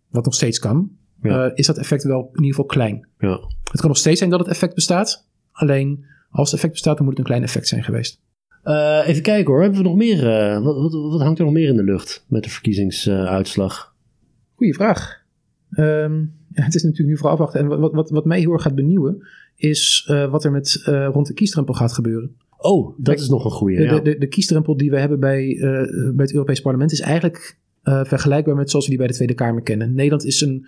wat 0.09 0.25
nog 0.25 0.35
steeds 0.35 0.59
kan, 0.59 0.91
ja. 1.23 1.47
uh, 1.47 1.53
is 1.55 1.67
dat 1.67 1.79
effect 1.79 2.05
wel 2.05 2.21
in 2.21 2.43
ieder 2.43 2.49
geval 2.49 2.65
klein. 2.65 3.09
Ja. 3.19 3.41
Het 3.71 3.81
kan 3.81 3.89
nog 3.89 3.99
steeds 3.99 4.19
zijn 4.19 4.31
dat 4.31 4.39
het 4.39 4.49
effect 4.49 4.75
bestaat. 4.75 5.29
Alleen 5.53 6.05
als 6.31 6.51
het 6.51 6.55
effect 6.55 6.73
bestaat, 6.73 6.97
dan 6.97 7.05
moet 7.05 7.17
het 7.17 7.23
een 7.23 7.31
klein 7.31 7.43
effect 7.43 7.69
zijn 7.69 7.85
geweest. 7.85 8.21
Uh, 8.65 9.03
even 9.07 9.23
kijken 9.23 9.53
hoor, 9.53 9.63
hebben 9.63 9.79
we 9.79 9.89
nog 9.89 9.97
meer? 9.97 10.17
Uh, 10.17 10.63
wat, 10.65 10.77
wat, 10.77 10.93
wat, 10.93 11.21
hangt 11.21 11.39
er 11.39 11.45
nog 11.45 11.55
meer 11.55 11.69
in 11.69 11.77
de 11.77 11.85
lucht 11.85 12.25
met 12.29 12.45
de 12.45 12.51
verkiezingsuitslag? 12.51 13.95
Goeie 14.55 14.75
vraag. 14.75 15.23
Um, 15.71 16.35
ja, 16.53 16.65
het 16.69 16.75
is 16.75 16.83
natuurlijk 16.83 17.09
nu 17.09 17.17
vooral 17.17 17.33
afwachten. 17.33 17.61
En 17.61 17.81
wat, 17.81 17.93
wat, 17.93 18.11
wat 18.11 18.25
mij 18.25 18.39
heel 18.39 18.53
erg 18.53 18.63
gaat 18.63 18.75
benieuwen, 18.75 19.27
is 19.57 20.11
wat 20.31 20.45
er 20.45 20.51
met 20.51 20.83
rond 20.85 21.27
de 21.27 21.35
kiesdrempel 21.35 21.75
gaat 21.75 21.93
gebeuren. 21.93 22.37
Oh, 22.63 22.95
dat 22.99 23.21
is 23.21 23.29
nog 23.29 23.45
een 23.45 23.51
goede. 23.51 23.77
De, 23.77 23.83
ja. 23.83 24.01
de, 24.01 24.19
de, 24.19 24.27
kiesdrempel 24.27 24.77
die 24.77 24.91
we 24.91 24.99
hebben 24.99 25.21
bij, 25.21 25.47
uh, 25.47 25.61
bij 26.15 26.25
het 26.25 26.33
Europees 26.33 26.61
Parlement 26.61 26.93
is 26.93 27.01
eigenlijk 27.01 27.59
uh, 27.85 28.05
vergelijkbaar 28.05 28.57
met 28.57 28.71
zoals 28.71 28.85
we 28.85 28.91
die 28.91 29.01
bij 29.01 29.09
de 29.09 29.15
Tweede 29.15 29.35
Kamer 29.35 29.63
kennen. 29.63 29.95
Nederland 29.95 30.25
is 30.25 30.41
een 30.41 30.67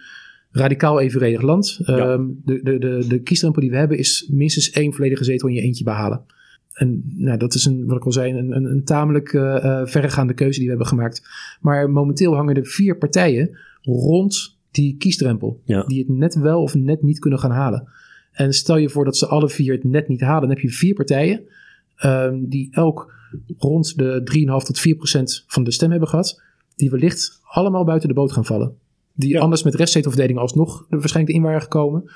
radicaal 0.50 1.00
evenredig 1.00 1.42
land. 1.42 1.80
Ja. 1.84 2.12
Um, 2.12 2.40
de, 2.44 2.62
de, 2.62 2.78
de, 2.78 3.04
de 3.08 3.20
kiesdrempel 3.20 3.60
die 3.60 3.70
we 3.70 3.76
hebben 3.76 3.98
is 3.98 4.28
minstens 4.32 4.70
één 4.70 4.92
volledige 4.92 5.24
zetel 5.24 5.48
in 5.48 5.54
je 5.54 5.60
eentje 5.60 5.84
behalen. 5.84 6.24
En 6.74 7.02
nou, 7.16 7.38
dat 7.38 7.54
is 7.54 7.64
een, 7.64 7.86
wat 7.86 7.96
ik 7.96 8.04
al 8.04 8.12
zei, 8.12 8.32
een, 8.32 8.56
een, 8.56 8.64
een 8.64 8.84
tamelijk 8.84 9.32
uh, 9.32 9.80
verregaande 9.84 10.34
keuze 10.34 10.58
die 10.58 10.68
we 10.68 10.74
hebben 10.74 10.86
gemaakt. 10.86 11.22
Maar 11.60 11.90
momenteel 11.90 12.34
hangen 12.34 12.56
er 12.56 12.66
vier 12.66 12.96
partijen 12.96 13.58
rond 13.82 14.58
die 14.70 14.96
kiesdrempel. 14.96 15.60
Ja. 15.64 15.82
Die 15.82 15.98
het 15.98 16.08
net 16.08 16.34
wel 16.34 16.62
of 16.62 16.74
net 16.74 17.02
niet 17.02 17.18
kunnen 17.18 17.38
gaan 17.38 17.50
halen. 17.50 17.88
En 18.32 18.52
stel 18.52 18.76
je 18.76 18.88
voor 18.88 19.04
dat 19.04 19.16
ze 19.16 19.26
alle 19.26 19.48
vier 19.48 19.72
het 19.72 19.84
net 19.84 20.08
niet 20.08 20.20
halen, 20.20 20.40
dan 20.40 20.50
heb 20.50 20.58
je 20.58 20.70
vier 20.70 20.94
partijen 20.94 21.40
um, 22.02 22.48
die 22.48 22.68
elk 22.70 23.12
rond 23.58 23.98
de 23.98 24.56
3,5 24.60 24.66
tot 24.66 24.78
4 24.78 24.96
procent 24.96 25.44
van 25.46 25.64
de 25.64 25.70
stem 25.70 25.90
hebben 25.90 26.08
gehad, 26.08 26.42
die 26.76 26.90
wellicht 26.90 27.40
allemaal 27.42 27.84
buiten 27.84 28.08
de 28.08 28.14
boot 28.14 28.32
gaan 28.32 28.44
vallen. 28.44 28.76
Die 29.14 29.32
ja. 29.32 29.40
anders 29.40 29.62
met 29.62 29.74
restzetelverdeling 29.74 30.38
alsnog 30.38 30.86
er 30.90 30.98
waarschijnlijk 30.98 31.36
in 31.36 31.42
waren 31.42 31.62
gekomen, 31.62 32.10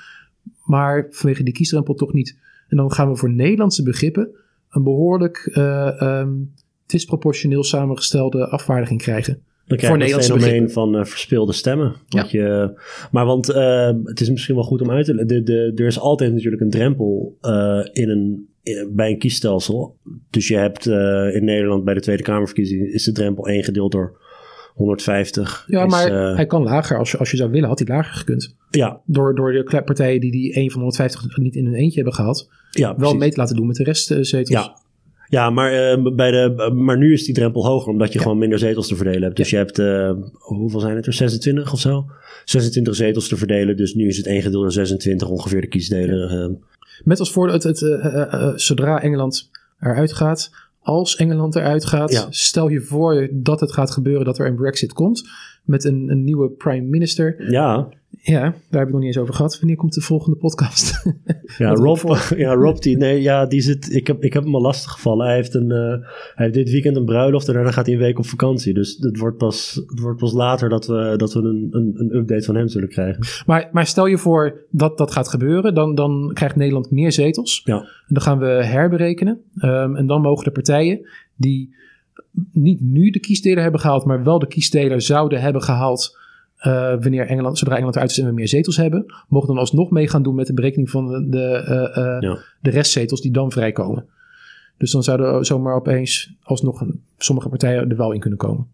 maar 0.63 1.07
vanwege 1.09 1.43
die 1.43 1.53
kiesdrempel 1.53 1.93
toch 1.93 2.13
niet. 2.13 2.37
En 2.67 2.77
dan 2.77 2.91
gaan 2.91 3.09
we 3.09 3.15
voor 3.15 3.31
Nederlandse 3.31 3.83
begrippen 3.83 4.29
een 4.69 4.83
behoorlijk 4.83 5.49
uh, 5.53 6.01
um, 6.01 6.53
disproportioneel 6.85 7.63
samengestelde 7.63 8.47
afvaardiging 8.47 9.01
krijgen. 9.01 9.41
Dan 9.65 9.77
krijg 9.77 10.07
je 10.07 10.15
het 10.15 10.25
fenomeen 10.25 10.69
van 10.69 10.95
uh, 10.95 11.03
verspeelde 11.03 11.53
stemmen. 11.53 11.95
Ja. 12.07 12.25
Je, 12.29 12.73
maar 13.11 13.25
want 13.25 13.49
uh, 13.49 13.91
het 14.03 14.21
is 14.21 14.29
misschien 14.29 14.55
wel 14.55 14.63
goed 14.63 14.81
om 14.81 14.91
uit 14.91 15.05
te 15.05 15.15
leggen. 15.15 15.45
Er 15.75 15.85
is 15.85 15.99
altijd 15.99 16.33
natuurlijk 16.33 16.61
een 16.61 16.69
drempel 16.69 17.37
uh, 17.41 17.85
in 17.91 18.09
een, 18.09 18.48
bij 18.89 19.09
een 19.09 19.17
kiesstelsel. 19.17 19.95
Dus 20.29 20.47
je 20.47 20.57
hebt 20.57 20.85
in 21.35 21.45
Nederland 21.45 21.83
bij 21.83 21.93
de 21.93 21.99
Tweede 21.99 22.23
Kamerverkiezingen 22.23 22.93
is 22.93 23.03
de 23.03 23.11
drempel 23.11 23.47
1 23.47 23.63
gedeeld 23.63 23.91
door 23.91 24.17
150. 24.73 25.65
Ja, 25.67 25.85
is, 25.85 25.91
maar 25.91 26.35
hij 26.35 26.45
kan 26.45 26.63
lager. 26.63 26.97
Als 26.97 27.11
je, 27.11 27.17
als 27.17 27.31
je 27.31 27.37
zou 27.37 27.51
willen, 27.51 27.67
had 27.67 27.79
hij 27.79 27.87
lager 27.87 28.13
gekund. 28.13 28.55
Ja. 28.69 29.01
Door, 29.05 29.35
door 29.35 29.51
de 29.51 29.81
partijen 29.85 30.19
die 30.19 30.31
die 30.31 30.53
1 30.53 30.71
van 30.71 30.79
150 30.79 31.37
niet 31.37 31.55
in 31.55 31.65
hun 31.65 31.73
eentje 31.73 31.95
hebben 31.95 32.13
gehad. 32.13 32.49
Ja, 32.71 32.87
wel 32.87 32.95
precies. 32.97 33.17
mee 33.17 33.29
te 33.29 33.37
laten 33.37 33.55
doen 33.55 33.67
met 33.67 33.75
de 33.75 33.83
restzetels. 33.83 34.49
Ja. 34.49 34.77
Ja, 35.29 35.49
maar, 35.49 35.97
uh, 35.97 36.13
bij 36.15 36.31
de, 36.31 36.71
maar 36.73 36.97
nu 36.97 37.13
is 37.13 37.25
die 37.25 37.33
drempel 37.33 37.65
hoger, 37.65 37.91
omdat 37.91 38.07
je 38.07 38.17
ja. 38.17 38.23
gewoon 38.23 38.37
minder 38.37 38.59
zetels 38.59 38.87
te 38.87 38.95
verdelen 38.95 39.21
hebt. 39.21 39.35
Dus 39.35 39.49
ja. 39.49 39.59
je 39.59 39.65
hebt, 39.65 39.77
hoeveel 40.33 40.79
zijn 40.79 40.95
het 40.95 41.05
er? 41.05 41.13
26 41.13 41.73
of 41.73 41.79
zo? 41.79 42.05
26 42.45 42.95
zetels 42.95 43.27
te 43.27 43.37
verdelen, 43.37 43.77
dus 43.77 43.93
nu 43.93 44.07
is 44.07 44.17
het 44.17 44.25
1 44.25 44.41
gedeeld 44.41 44.61
door 44.61 44.71
26 44.71 45.29
ongeveer 45.29 45.61
de 45.61 45.67
kiesdelen. 45.67 46.59
Met 47.03 47.19
als 47.19 47.31
voordeel, 47.31 47.53
het, 47.53 47.63
het, 47.63 48.61
zodra 48.61 49.01
Engeland 49.01 49.49
eruit 49.79 50.13
gaat, 50.13 50.51
als 50.81 51.15
Engeland 51.15 51.55
eruit 51.55 51.85
gaat, 51.85 52.11
ja. 52.11 52.27
stel 52.29 52.69
je 52.69 52.81
voor 52.81 53.29
dat 53.31 53.59
het 53.59 53.71
gaat 53.71 53.91
gebeuren 53.91 54.25
dat 54.25 54.39
er 54.39 54.47
een 54.47 54.55
Brexit 54.55 54.93
komt 54.93 55.29
met 55.63 55.83
een, 55.83 56.09
een 56.09 56.23
nieuwe 56.23 56.49
prime 56.49 56.87
minister. 56.87 57.51
Ja. 57.51 57.89
Ja, 58.21 58.41
daar 58.41 58.79
heb 58.79 58.87
ik 58.87 58.89
nog 58.89 58.99
niet 58.99 59.07
eens 59.07 59.17
over 59.17 59.33
gehad. 59.33 59.59
Wanneer 59.59 59.77
komt 59.77 59.93
de 59.93 60.01
volgende 60.01 60.37
podcast? 60.37 61.03
ja, 61.57 61.69
Rob, 61.69 61.99
ja, 62.35 62.53
Rob 62.53 62.77
die, 62.77 62.97
nee, 62.97 63.21
ja, 63.21 63.45
die 63.45 63.61
zit, 63.61 63.95
ik 63.95 64.07
heb, 64.07 64.23
ik 64.23 64.33
heb 64.33 64.43
hem 64.43 64.55
al 64.55 64.61
lastig 64.61 64.91
gevallen. 64.91 65.25
Hij 65.25 65.35
heeft, 65.35 65.53
een, 65.53 65.69
uh, 65.69 66.07
hij 66.35 66.45
heeft 66.45 66.53
dit 66.53 66.69
weekend 66.69 66.95
een 66.95 67.05
bruiloft 67.05 67.47
en 67.47 67.53
daarna 67.53 67.71
gaat 67.71 67.85
hij 67.85 67.95
een 67.95 68.01
week 68.01 68.17
op 68.17 68.25
vakantie. 68.25 68.73
Dus 68.73 68.97
het 68.99 69.17
wordt 69.17 69.37
pas, 69.37 69.81
het 69.87 69.99
wordt 69.99 70.19
pas 70.19 70.33
later 70.33 70.69
dat 70.69 70.87
we, 70.87 71.13
dat 71.17 71.33
we 71.33 71.39
een, 71.39 71.67
een, 71.71 71.95
een 71.97 72.15
update 72.15 72.43
van 72.43 72.55
hem 72.55 72.67
zullen 72.67 72.89
krijgen. 72.89 73.25
Maar, 73.45 73.69
maar 73.71 73.87
stel 73.87 74.05
je 74.05 74.17
voor 74.17 74.65
dat 74.69 74.97
dat 74.97 75.11
gaat 75.11 75.27
gebeuren, 75.27 75.73
dan, 75.73 75.95
dan 75.95 76.31
krijgt 76.33 76.55
Nederland 76.55 76.91
meer 76.91 77.11
zetels. 77.11 77.61
Ja. 77.63 77.77
En 77.77 78.13
dan 78.13 78.21
gaan 78.21 78.39
we 78.39 78.45
herberekenen. 78.45 79.41
Um, 79.61 79.95
en 79.95 80.07
dan 80.07 80.21
mogen 80.21 80.43
de 80.43 80.51
partijen 80.51 81.07
die 81.35 81.75
niet 82.51 82.81
nu 82.81 83.09
de 83.09 83.19
kiesdeler 83.19 83.61
hebben 83.61 83.79
gehaald, 83.79 84.05
maar 84.05 84.23
wel 84.23 84.39
de 84.39 84.47
kiesdeler 84.47 85.01
zouden 85.01 85.41
hebben 85.41 85.61
gehaald 85.61 86.18
wanneer 86.99 87.27
Engeland, 87.27 87.57
zodra 87.57 87.73
Engeland 87.73 87.95
eruit 87.95 88.11
is 88.11 88.19
en 88.19 88.25
we 88.25 88.31
meer 88.31 88.47
zetels 88.47 88.77
hebben, 88.77 89.05
mogen 89.27 89.47
dan 89.47 89.57
alsnog 89.57 89.89
mee 89.91 90.07
gaan 90.07 90.23
doen 90.23 90.35
met 90.35 90.47
de 90.47 90.53
berekening 90.53 90.89
van 90.89 91.07
de, 91.07 91.29
de, 91.29 92.39
de 92.61 92.69
restzetels 92.69 93.21
die 93.21 93.31
dan 93.31 93.51
vrijkomen. 93.51 94.05
Dus 94.77 94.91
dan 94.91 95.03
zouden 95.03 95.45
zomaar 95.45 95.75
opeens 95.75 96.33
alsnog 96.43 96.83
sommige 97.17 97.49
partijen 97.49 97.89
er 97.89 97.97
wel 97.97 98.11
in 98.11 98.19
kunnen 98.19 98.39
komen. 98.39 98.67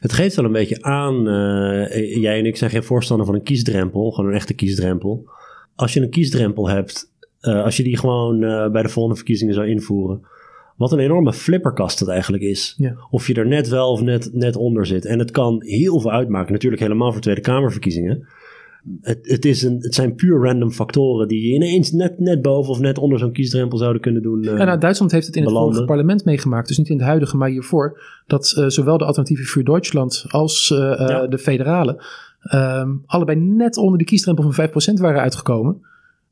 Het 0.00 0.12
geeft 0.12 0.36
wel 0.36 0.44
een 0.44 0.52
beetje 0.52 0.82
aan, 0.82 1.22
jij 2.20 2.38
en 2.38 2.46
ik 2.46 2.56
zijn 2.56 2.70
geen 2.70 2.82
voorstander 2.82 3.26
van 3.26 3.34
een 3.34 3.42
kiesdrempel, 3.42 4.10
gewoon 4.10 4.30
een 4.30 4.36
echte 4.36 4.54
kiesdrempel. 4.54 5.28
Als 5.74 5.92
je 5.92 6.00
een 6.00 6.10
kiesdrempel 6.10 6.68
hebt, 6.68 7.12
als 7.40 7.76
je 7.76 7.82
die 7.82 7.98
gewoon 7.98 8.40
bij 8.72 8.82
de 8.82 8.88
volgende 8.88 9.16
verkiezingen 9.16 9.54
zou 9.54 9.68
invoeren, 9.68 10.26
wat 10.78 10.92
een 10.92 10.98
enorme 10.98 11.32
flipperkast 11.32 12.00
het 12.00 12.08
eigenlijk 12.08 12.42
is. 12.42 12.74
Ja. 12.76 12.96
Of 13.10 13.26
je 13.26 13.34
er 13.34 13.46
net 13.46 13.68
wel 13.68 13.90
of 13.90 14.02
net, 14.02 14.30
net 14.32 14.56
onder 14.56 14.86
zit. 14.86 15.04
En 15.04 15.18
het 15.18 15.30
kan 15.30 15.62
heel 15.64 16.00
veel 16.00 16.10
uitmaken. 16.10 16.52
Natuurlijk 16.52 16.82
helemaal 16.82 17.12
voor 17.12 17.20
Tweede 17.20 17.40
Kamerverkiezingen. 17.40 18.26
Het, 19.00 19.18
het, 19.22 19.44
is 19.44 19.62
een, 19.62 19.76
het 19.80 19.94
zijn 19.94 20.14
puur 20.14 20.44
random 20.44 20.70
factoren 20.70 21.28
die 21.28 21.48
je 21.48 21.54
ineens 21.54 21.92
net, 21.92 22.18
net 22.18 22.42
boven 22.42 22.70
of 22.70 22.78
net 22.78 22.98
onder 22.98 23.18
zo'n 23.18 23.32
kiesdrempel 23.32 23.78
zouden 23.78 24.02
kunnen 24.02 24.22
doen. 24.22 24.44
Uh, 24.44 24.58
ja, 24.58 24.64
nou, 24.64 24.78
Duitsland 24.78 25.12
heeft 25.12 25.26
het 25.26 25.36
in 25.36 25.42
het 25.42 25.52
vorige 25.52 25.84
parlement 25.84 26.24
meegemaakt, 26.24 26.68
dus 26.68 26.78
niet 26.78 26.88
in 26.88 26.96
het 26.96 27.06
huidige, 27.06 27.36
maar 27.36 27.48
hiervoor. 27.48 28.00
Dat 28.26 28.54
uh, 28.58 28.66
zowel 28.66 28.98
de 28.98 29.04
alternatieve 29.04 29.44
voor 29.44 29.64
Duitsland 29.64 30.24
als 30.28 30.70
uh, 30.70 30.78
ja. 30.78 31.26
de 31.26 31.38
federale 31.38 32.02
um, 32.54 33.02
allebei 33.06 33.38
net 33.38 33.76
onder 33.76 33.98
de 33.98 34.04
kiesdrempel 34.04 34.52
van 34.52 34.68
5% 34.68 34.72
waren 35.00 35.20
uitgekomen. 35.20 35.82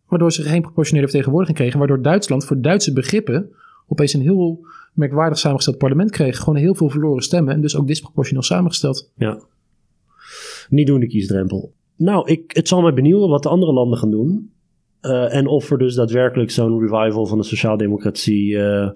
Waardoor 0.09 0.32
ze 0.32 0.42
geen 0.42 0.62
proportionele 0.62 1.07
vertegenwoordiging 1.07 1.59
kregen. 1.59 1.78
Waardoor 1.78 2.03
Duitsland 2.03 2.44
voor 2.44 2.61
Duitse 2.61 2.92
begrippen 2.92 3.51
opeens 3.87 4.12
een 4.12 4.20
heel 4.20 4.66
merkwaardig 4.93 5.39
samengesteld 5.39 5.78
parlement 5.78 6.11
kreeg. 6.11 6.39
Gewoon 6.39 6.57
heel 6.57 6.74
veel 6.74 6.91
verloren 6.91 7.22
stemmen 7.22 7.55
en 7.55 7.61
dus 7.61 7.76
ook 7.76 7.87
disproportioneel 7.87 8.43
samengesteld. 8.43 9.11
Ja. 9.16 9.41
Niet 10.68 10.87
doen 10.87 11.01
de 11.01 11.07
kiesdrempel. 11.07 11.72
Nou, 11.97 12.30
ik, 12.30 12.51
het 12.55 12.68
zal 12.68 12.82
mij 12.82 12.93
benieuwen 12.93 13.28
wat 13.28 13.43
de 13.43 13.49
andere 13.49 13.72
landen 13.72 13.99
gaan 13.99 14.11
doen. 14.11 14.51
Uh, 15.03 15.34
en 15.34 15.47
of 15.47 15.70
er 15.70 15.78
dus 15.78 15.95
daadwerkelijk 15.95 16.51
zo'n 16.51 16.80
revival 16.80 17.26
van 17.26 17.39
de 17.39 17.45
sociaaldemocratie 17.45 18.51
uh, 18.51 18.91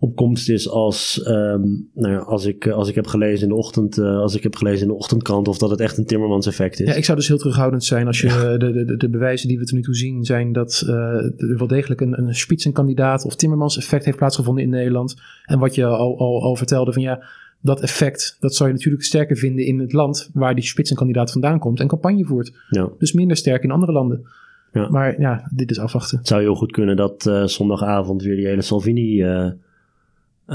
opkomst 0.00 0.48
is 0.48 0.68
als, 0.68 1.22
um, 1.26 1.88
nou 1.94 2.12
ja, 2.12 2.18
als, 2.18 2.44
ik, 2.44 2.68
als 2.68 2.88
ik 2.88 2.94
heb 2.94 3.06
gelezen 3.06 3.42
in 3.42 3.48
de 3.48 3.54
ochtend, 3.54 3.96
uh, 3.96 4.18
als 4.18 4.36
ik 4.36 4.42
heb 4.42 4.56
gelezen 4.56 4.82
in 4.82 4.88
de 4.88 4.94
ochtendkrant, 4.94 5.48
of 5.48 5.58
dat 5.58 5.70
het 5.70 5.80
echt 5.80 5.98
een 5.98 6.06
Timmermans 6.06 6.46
effect 6.46 6.80
is. 6.80 6.88
Ja, 6.88 6.94
ik 6.94 7.04
zou 7.04 7.18
dus 7.18 7.28
heel 7.28 7.38
terughoudend 7.38 7.84
zijn 7.84 8.06
als 8.06 8.20
je 8.20 8.56
de, 8.58 8.84
de, 8.84 8.96
de, 8.96 9.08
bewijzen 9.08 9.48
die 9.48 9.58
we 9.58 9.64
tot 9.64 9.74
nu 9.74 9.82
toe 9.82 9.94
zien 9.94 10.24
zijn 10.24 10.52
dat 10.52 10.82
uh, 10.86 10.92
er 10.92 11.58
wel 11.58 11.66
degelijk 11.66 12.00
een, 12.00 12.18
een 12.18 12.34
spitsenkandidaat 12.34 13.24
of 13.24 13.36
Timmermans 13.36 13.76
effect 13.76 14.04
heeft 14.04 14.16
plaatsgevonden 14.16 14.64
in 14.64 14.70
Nederland. 14.70 15.16
En 15.44 15.58
wat 15.58 15.74
je 15.74 15.84
al, 15.84 16.18
al, 16.18 16.42
al 16.42 16.56
vertelde 16.56 16.92
van 16.92 17.02
ja, 17.02 17.24
dat 17.60 17.80
effect, 17.80 18.36
dat 18.40 18.54
zou 18.54 18.68
je 18.68 18.74
natuurlijk 18.74 19.04
sterker 19.04 19.36
vinden 19.36 19.64
in 19.64 19.78
het 19.78 19.92
land 19.92 20.30
waar 20.32 20.54
die 20.54 20.64
spitsenkandidaat 20.64 21.32
vandaan 21.32 21.58
komt 21.58 21.80
en 21.80 21.88
campagne 21.88 22.24
voert. 22.24 22.52
Ja. 22.68 22.88
Dus 22.98 23.12
minder 23.12 23.36
sterk 23.36 23.62
in 23.62 23.70
andere 23.70 23.92
landen. 23.92 24.26
Ja. 24.72 24.88
Maar 24.88 25.20
ja, 25.20 25.50
dit 25.54 25.70
is 25.70 25.78
afwachten. 25.78 26.18
Het 26.18 26.26
zou 26.26 26.40
heel 26.40 26.54
goed 26.54 26.72
kunnen 26.72 26.96
dat 26.96 27.26
uh, 27.26 27.44
zondagavond 27.44 28.22
weer 28.22 28.36
die 28.36 28.46
hele 28.46 28.62
Salvini 28.62 29.22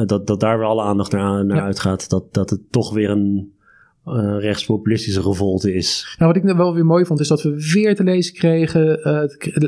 dat, 0.05 0.27
dat 0.27 0.39
daar 0.39 0.57
weer 0.57 0.67
alle 0.67 0.83
aandacht 0.83 1.11
naar, 1.11 1.45
naar 1.45 1.61
uitgaat. 1.61 2.09
Dat, 2.09 2.33
dat 2.33 2.49
het 2.49 2.71
toch 2.71 2.93
weer 2.93 3.09
een 3.09 3.53
uh, 4.07 4.35
rechtspopulistische 4.39 5.21
revolte 5.21 5.73
is. 5.73 6.15
Nou, 6.17 6.33
wat 6.33 6.43
ik 6.43 6.55
wel 6.55 6.73
weer 6.73 6.85
mooi 6.85 7.05
vond, 7.05 7.19
is 7.19 7.27
dat 7.27 7.41
we 7.41 7.69
weer 7.73 7.95
te 7.95 8.03
lezen 8.03 8.33
kregen, 8.33 8.99
uh, 8.99 9.23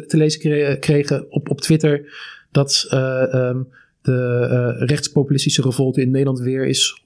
te 0.08 0.18
lezen 0.18 0.80
kregen 0.80 1.32
op, 1.32 1.50
op 1.50 1.62
Twitter 1.62 2.14
dat 2.52 2.88
um, 2.94 3.68
de 4.02 4.76
rechtspopulistische 4.80 5.62
revolte 5.62 6.02
in 6.02 6.12
Nederland 6.12 6.40
weer 6.40 6.66
is 6.66 7.04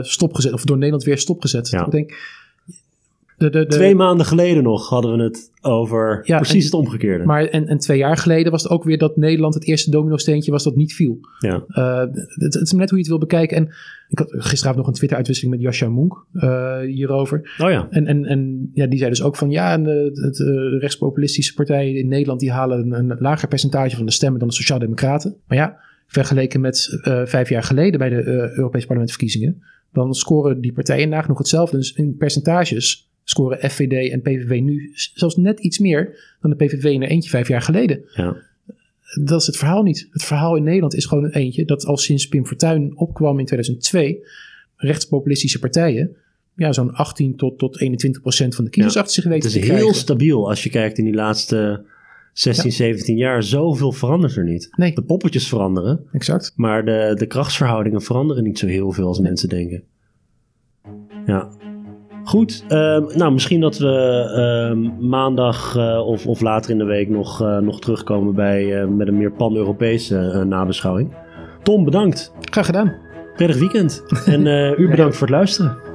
stopgezet, 0.00 0.52
of 0.52 0.64
door 0.64 0.76
Nederland 0.76 1.04
weer 1.04 1.18
stopgezet. 1.18 1.68
Ja. 1.68 1.84
Ik 1.84 1.90
denk, 1.90 2.14
de, 3.42 3.50
de, 3.50 3.66
de, 3.66 3.66
twee 3.66 3.94
maanden 3.94 4.26
geleden 4.26 4.62
nog 4.62 4.88
hadden 4.88 5.16
we 5.16 5.22
het 5.22 5.50
over 5.60 6.20
ja, 6.24 6.36
precies 6.36 6.64
het 6.64 6.74
omgekeerde. 6.74 7.24
Maar 7.24 7.44
en, 7.44 7.66
en 7.66 7.78
twee 7.78 7.98
jaar 7.98 8.16
geleden 8.16 8.52
was 8.52 8.62
het 8.62 8.72
ook 8.72 8.84
weer 8.84 8.98
dat 8.98 9.16
Nederland 9.16 9.54
het 9.54 9.66
eerste 9.66 9.90
domino-steentje 9.90 10.50
was 10.50 10.62
dat 10.62 10.76
niet 10.76 10.94
viel. 10.94 11.18
Ja. 11.38 11.64
Uh, 11.68 11.98
het, 11.98 12.54
het, 12.54 12.62
is 12.62 12.72
net 12.72 12.88
hoe 12.88 12.98
je 12.98 13.04
het 13.04 13.08
wil 13.08 13.18
bekijken. 13.18 13.56
En 13.56 13.64
ik 14.08 14.18
had 14.18 14.32
gisteravond 14.36 14.76
nog 14.76 14.86
een 14.86 14.92
Twitter-uitwisseling 14.92 15.54
met 15.54 15.64
Jascha 15.64 15.88
Moenk 15.88 16.26
uh, 16.32 16.78
hierover. 16.78 17.56
Oh 17.58 17.70
ja. 17.70 17.86
En, 17.90 18.06
en, 18.06 18.24
en 18.24 18.70
ja, 18.74 18.86
die 18.86 18.98
zei 18.98 19.10
dus 19.10 19.22
ook 19.22 19.36
van 19.36 19.50
ja, 19.50 19.78
de, 19.78 20.10
de, 20.12 20.30
de 20.30 20.78
rechtspopulistische 20.78 21.54
partijen 21.54 21.96
in 21.96 22.08
Nederland 22.08 22.40
die 22.40 22.52
halen 22.52 22.92
een, 22.92 23.10
een, 23.10 23.16
lager 23.18 23.48
percentage 23.48 23.96
van 23.96 24.06
de 24.06 24.12
stemmen 24.12 24.38
dan 24.38 24.48
de 24.48 24.54
Sociaaldemocraten. 24.54 25.36
Maar 25.46 25.58
ja, 25.58 25.78
vergeleken 26.06 26.60
met 26.60 27.00
uh, 27.04 27.20
vijf 27.24 27.48
jaar 27.48 27.62
geleden 27.62 27.98
bij 27.98 28.08
de 28.08 28.24
Europese 28.56 28.86
parlementsverkiezingen, 28.86 29.62
dan 29.92 30.14
scoren 30.14 30.60
die 30.60 30.72
partijen 30.72 31.08
nagenoeg 31.08 31.38
hetzelfde. 31.38 31.76
Dus 31.76 31.92
in 31.92 32.16
percentages 32.16 33.10
scoren 33.24 33.70
FVD 33.70 34.10
en 34.10 34.20
PVV 34.20 34.60
nu 34.60 34.90
zelfs 34.94 35.36
net 35.36 35.60
iets 35.60 35.78
meer 35.78 36.36
dan 36.40 36.50
de 36.50 36.56
PVV 36.56 36.84
in 36.84 37.02
eentje 37.02 37.30
vijf 37.30 37.48
jaar 37.48 37.62
geleden. 37.62 38.04
Ja. 38.14 38.36
Dat 39.20 39.40
is 39.40 39.46
het 39.46 39.56
verhaal 39.56 39.82
niet. 39.82 40.08
Het 40.10 40.24
verhaal 40.24 40.56
in 40.56 40.62
Nederland 40.62 40.94
is 40.94 41.06
gewoon 41.06 41.24
een 41.24 41.34
eentje 41.34 41.64
dat 41.64 41.86
al 41.86 41.96
sinds 41.96 42.28
Pim 42.28 42.46
Fortuyn 42.46 42.96
opkwam 42.96 43.38
in 43.38 43.46
2002, 43.46 44.26
rechtspopulistische 44.76 45.58
partijen 45.58 46.16
ja, 46.56 46.72
zo'n 46.72 46.94
18 46.94 47.36
tot, 47.36 47.58
tot 47.58 47.80
21 47.80 48.20
procent 48.20 48.54
van 48.54 48.64
de 48.64 48.70
kiezers 48.70 48.96
achter 48.96 49.12
zich 49.12 49.24
weten 49.24 49.50
Het 49.50 49.62
is 49.62 49.68
heel 49.68 49.94
stabiel 49.94 50.48
als 50.48 50.62
je 50.62 50.70
kijkt 50.70 50.98
in 50.98 51.04
die 51.04 51.14
laatste 51.14 51.84
16, 52.32 52.72
17 52.72 53.16
jaar. 53.16 53.42
Zoveel 53.42 53.92
verandert 53.92 54.36
er 54.36 54.44
niet. 54.44 54.68
Nee. 54.76 54.94
De 54.94 55.02
poppetjes 55.02 55.48
veranderen. 55.48 56.04
Exact. 56.12 56.52
Maar 56.56 56.84
de, 56.84 57.14
de 57.18 57.26
krachtsverhoudingen 57.26 58.02
veranderen 58.02 58.42
niet 58.42 58.58
zo 58.58 58.66
heel 58.66 58.92
veel 58.92 59.06
als 59.06 59.18
mensen 59.18 59.48
denken. 59.48 59.82
Ja. 61.26 61.50
Goed, 62.24 62.64
ehm, 62.68 63.02
nou 63.18 63.32
misschien 63.32 63.60
dat 63.60 63.78
we 63.78 64.24
ehm, 64.36 65.08
maandag 65.08 65.76
uh, 65.76 66.06
of, 66.06 66.26
of 66.26 66.40
later 66.40 66.70
in 66.70 66.78
de 66.78 66.84
week 66.84 67.08
nog, 67.08 67.42
uh, 67.42 67.58
nog 67.58 67.80
terugkomen 67.80 68.34
bij, 68.34 68.82
uh, 68.82 68.88
met 68.88 69.08
een 69.08 69.16
meer 69.16 69.32
pan-Europese 69.32 70.44
nabeschouwing. 70.46 71.14
Tom, 71.62 71.84
bedankt. 71.84 72.32
Graag 72.40 72.66
gedaan. 72.66 72.94
Prettig 73.36 73.58
weekend. 73.58 74.04
En 74.26 74.46
u 74.80 74.88
bedankt 74.88 75.16
voor 75.16 75.26
het 75.26 75.36
luisteren. 75.36 75.91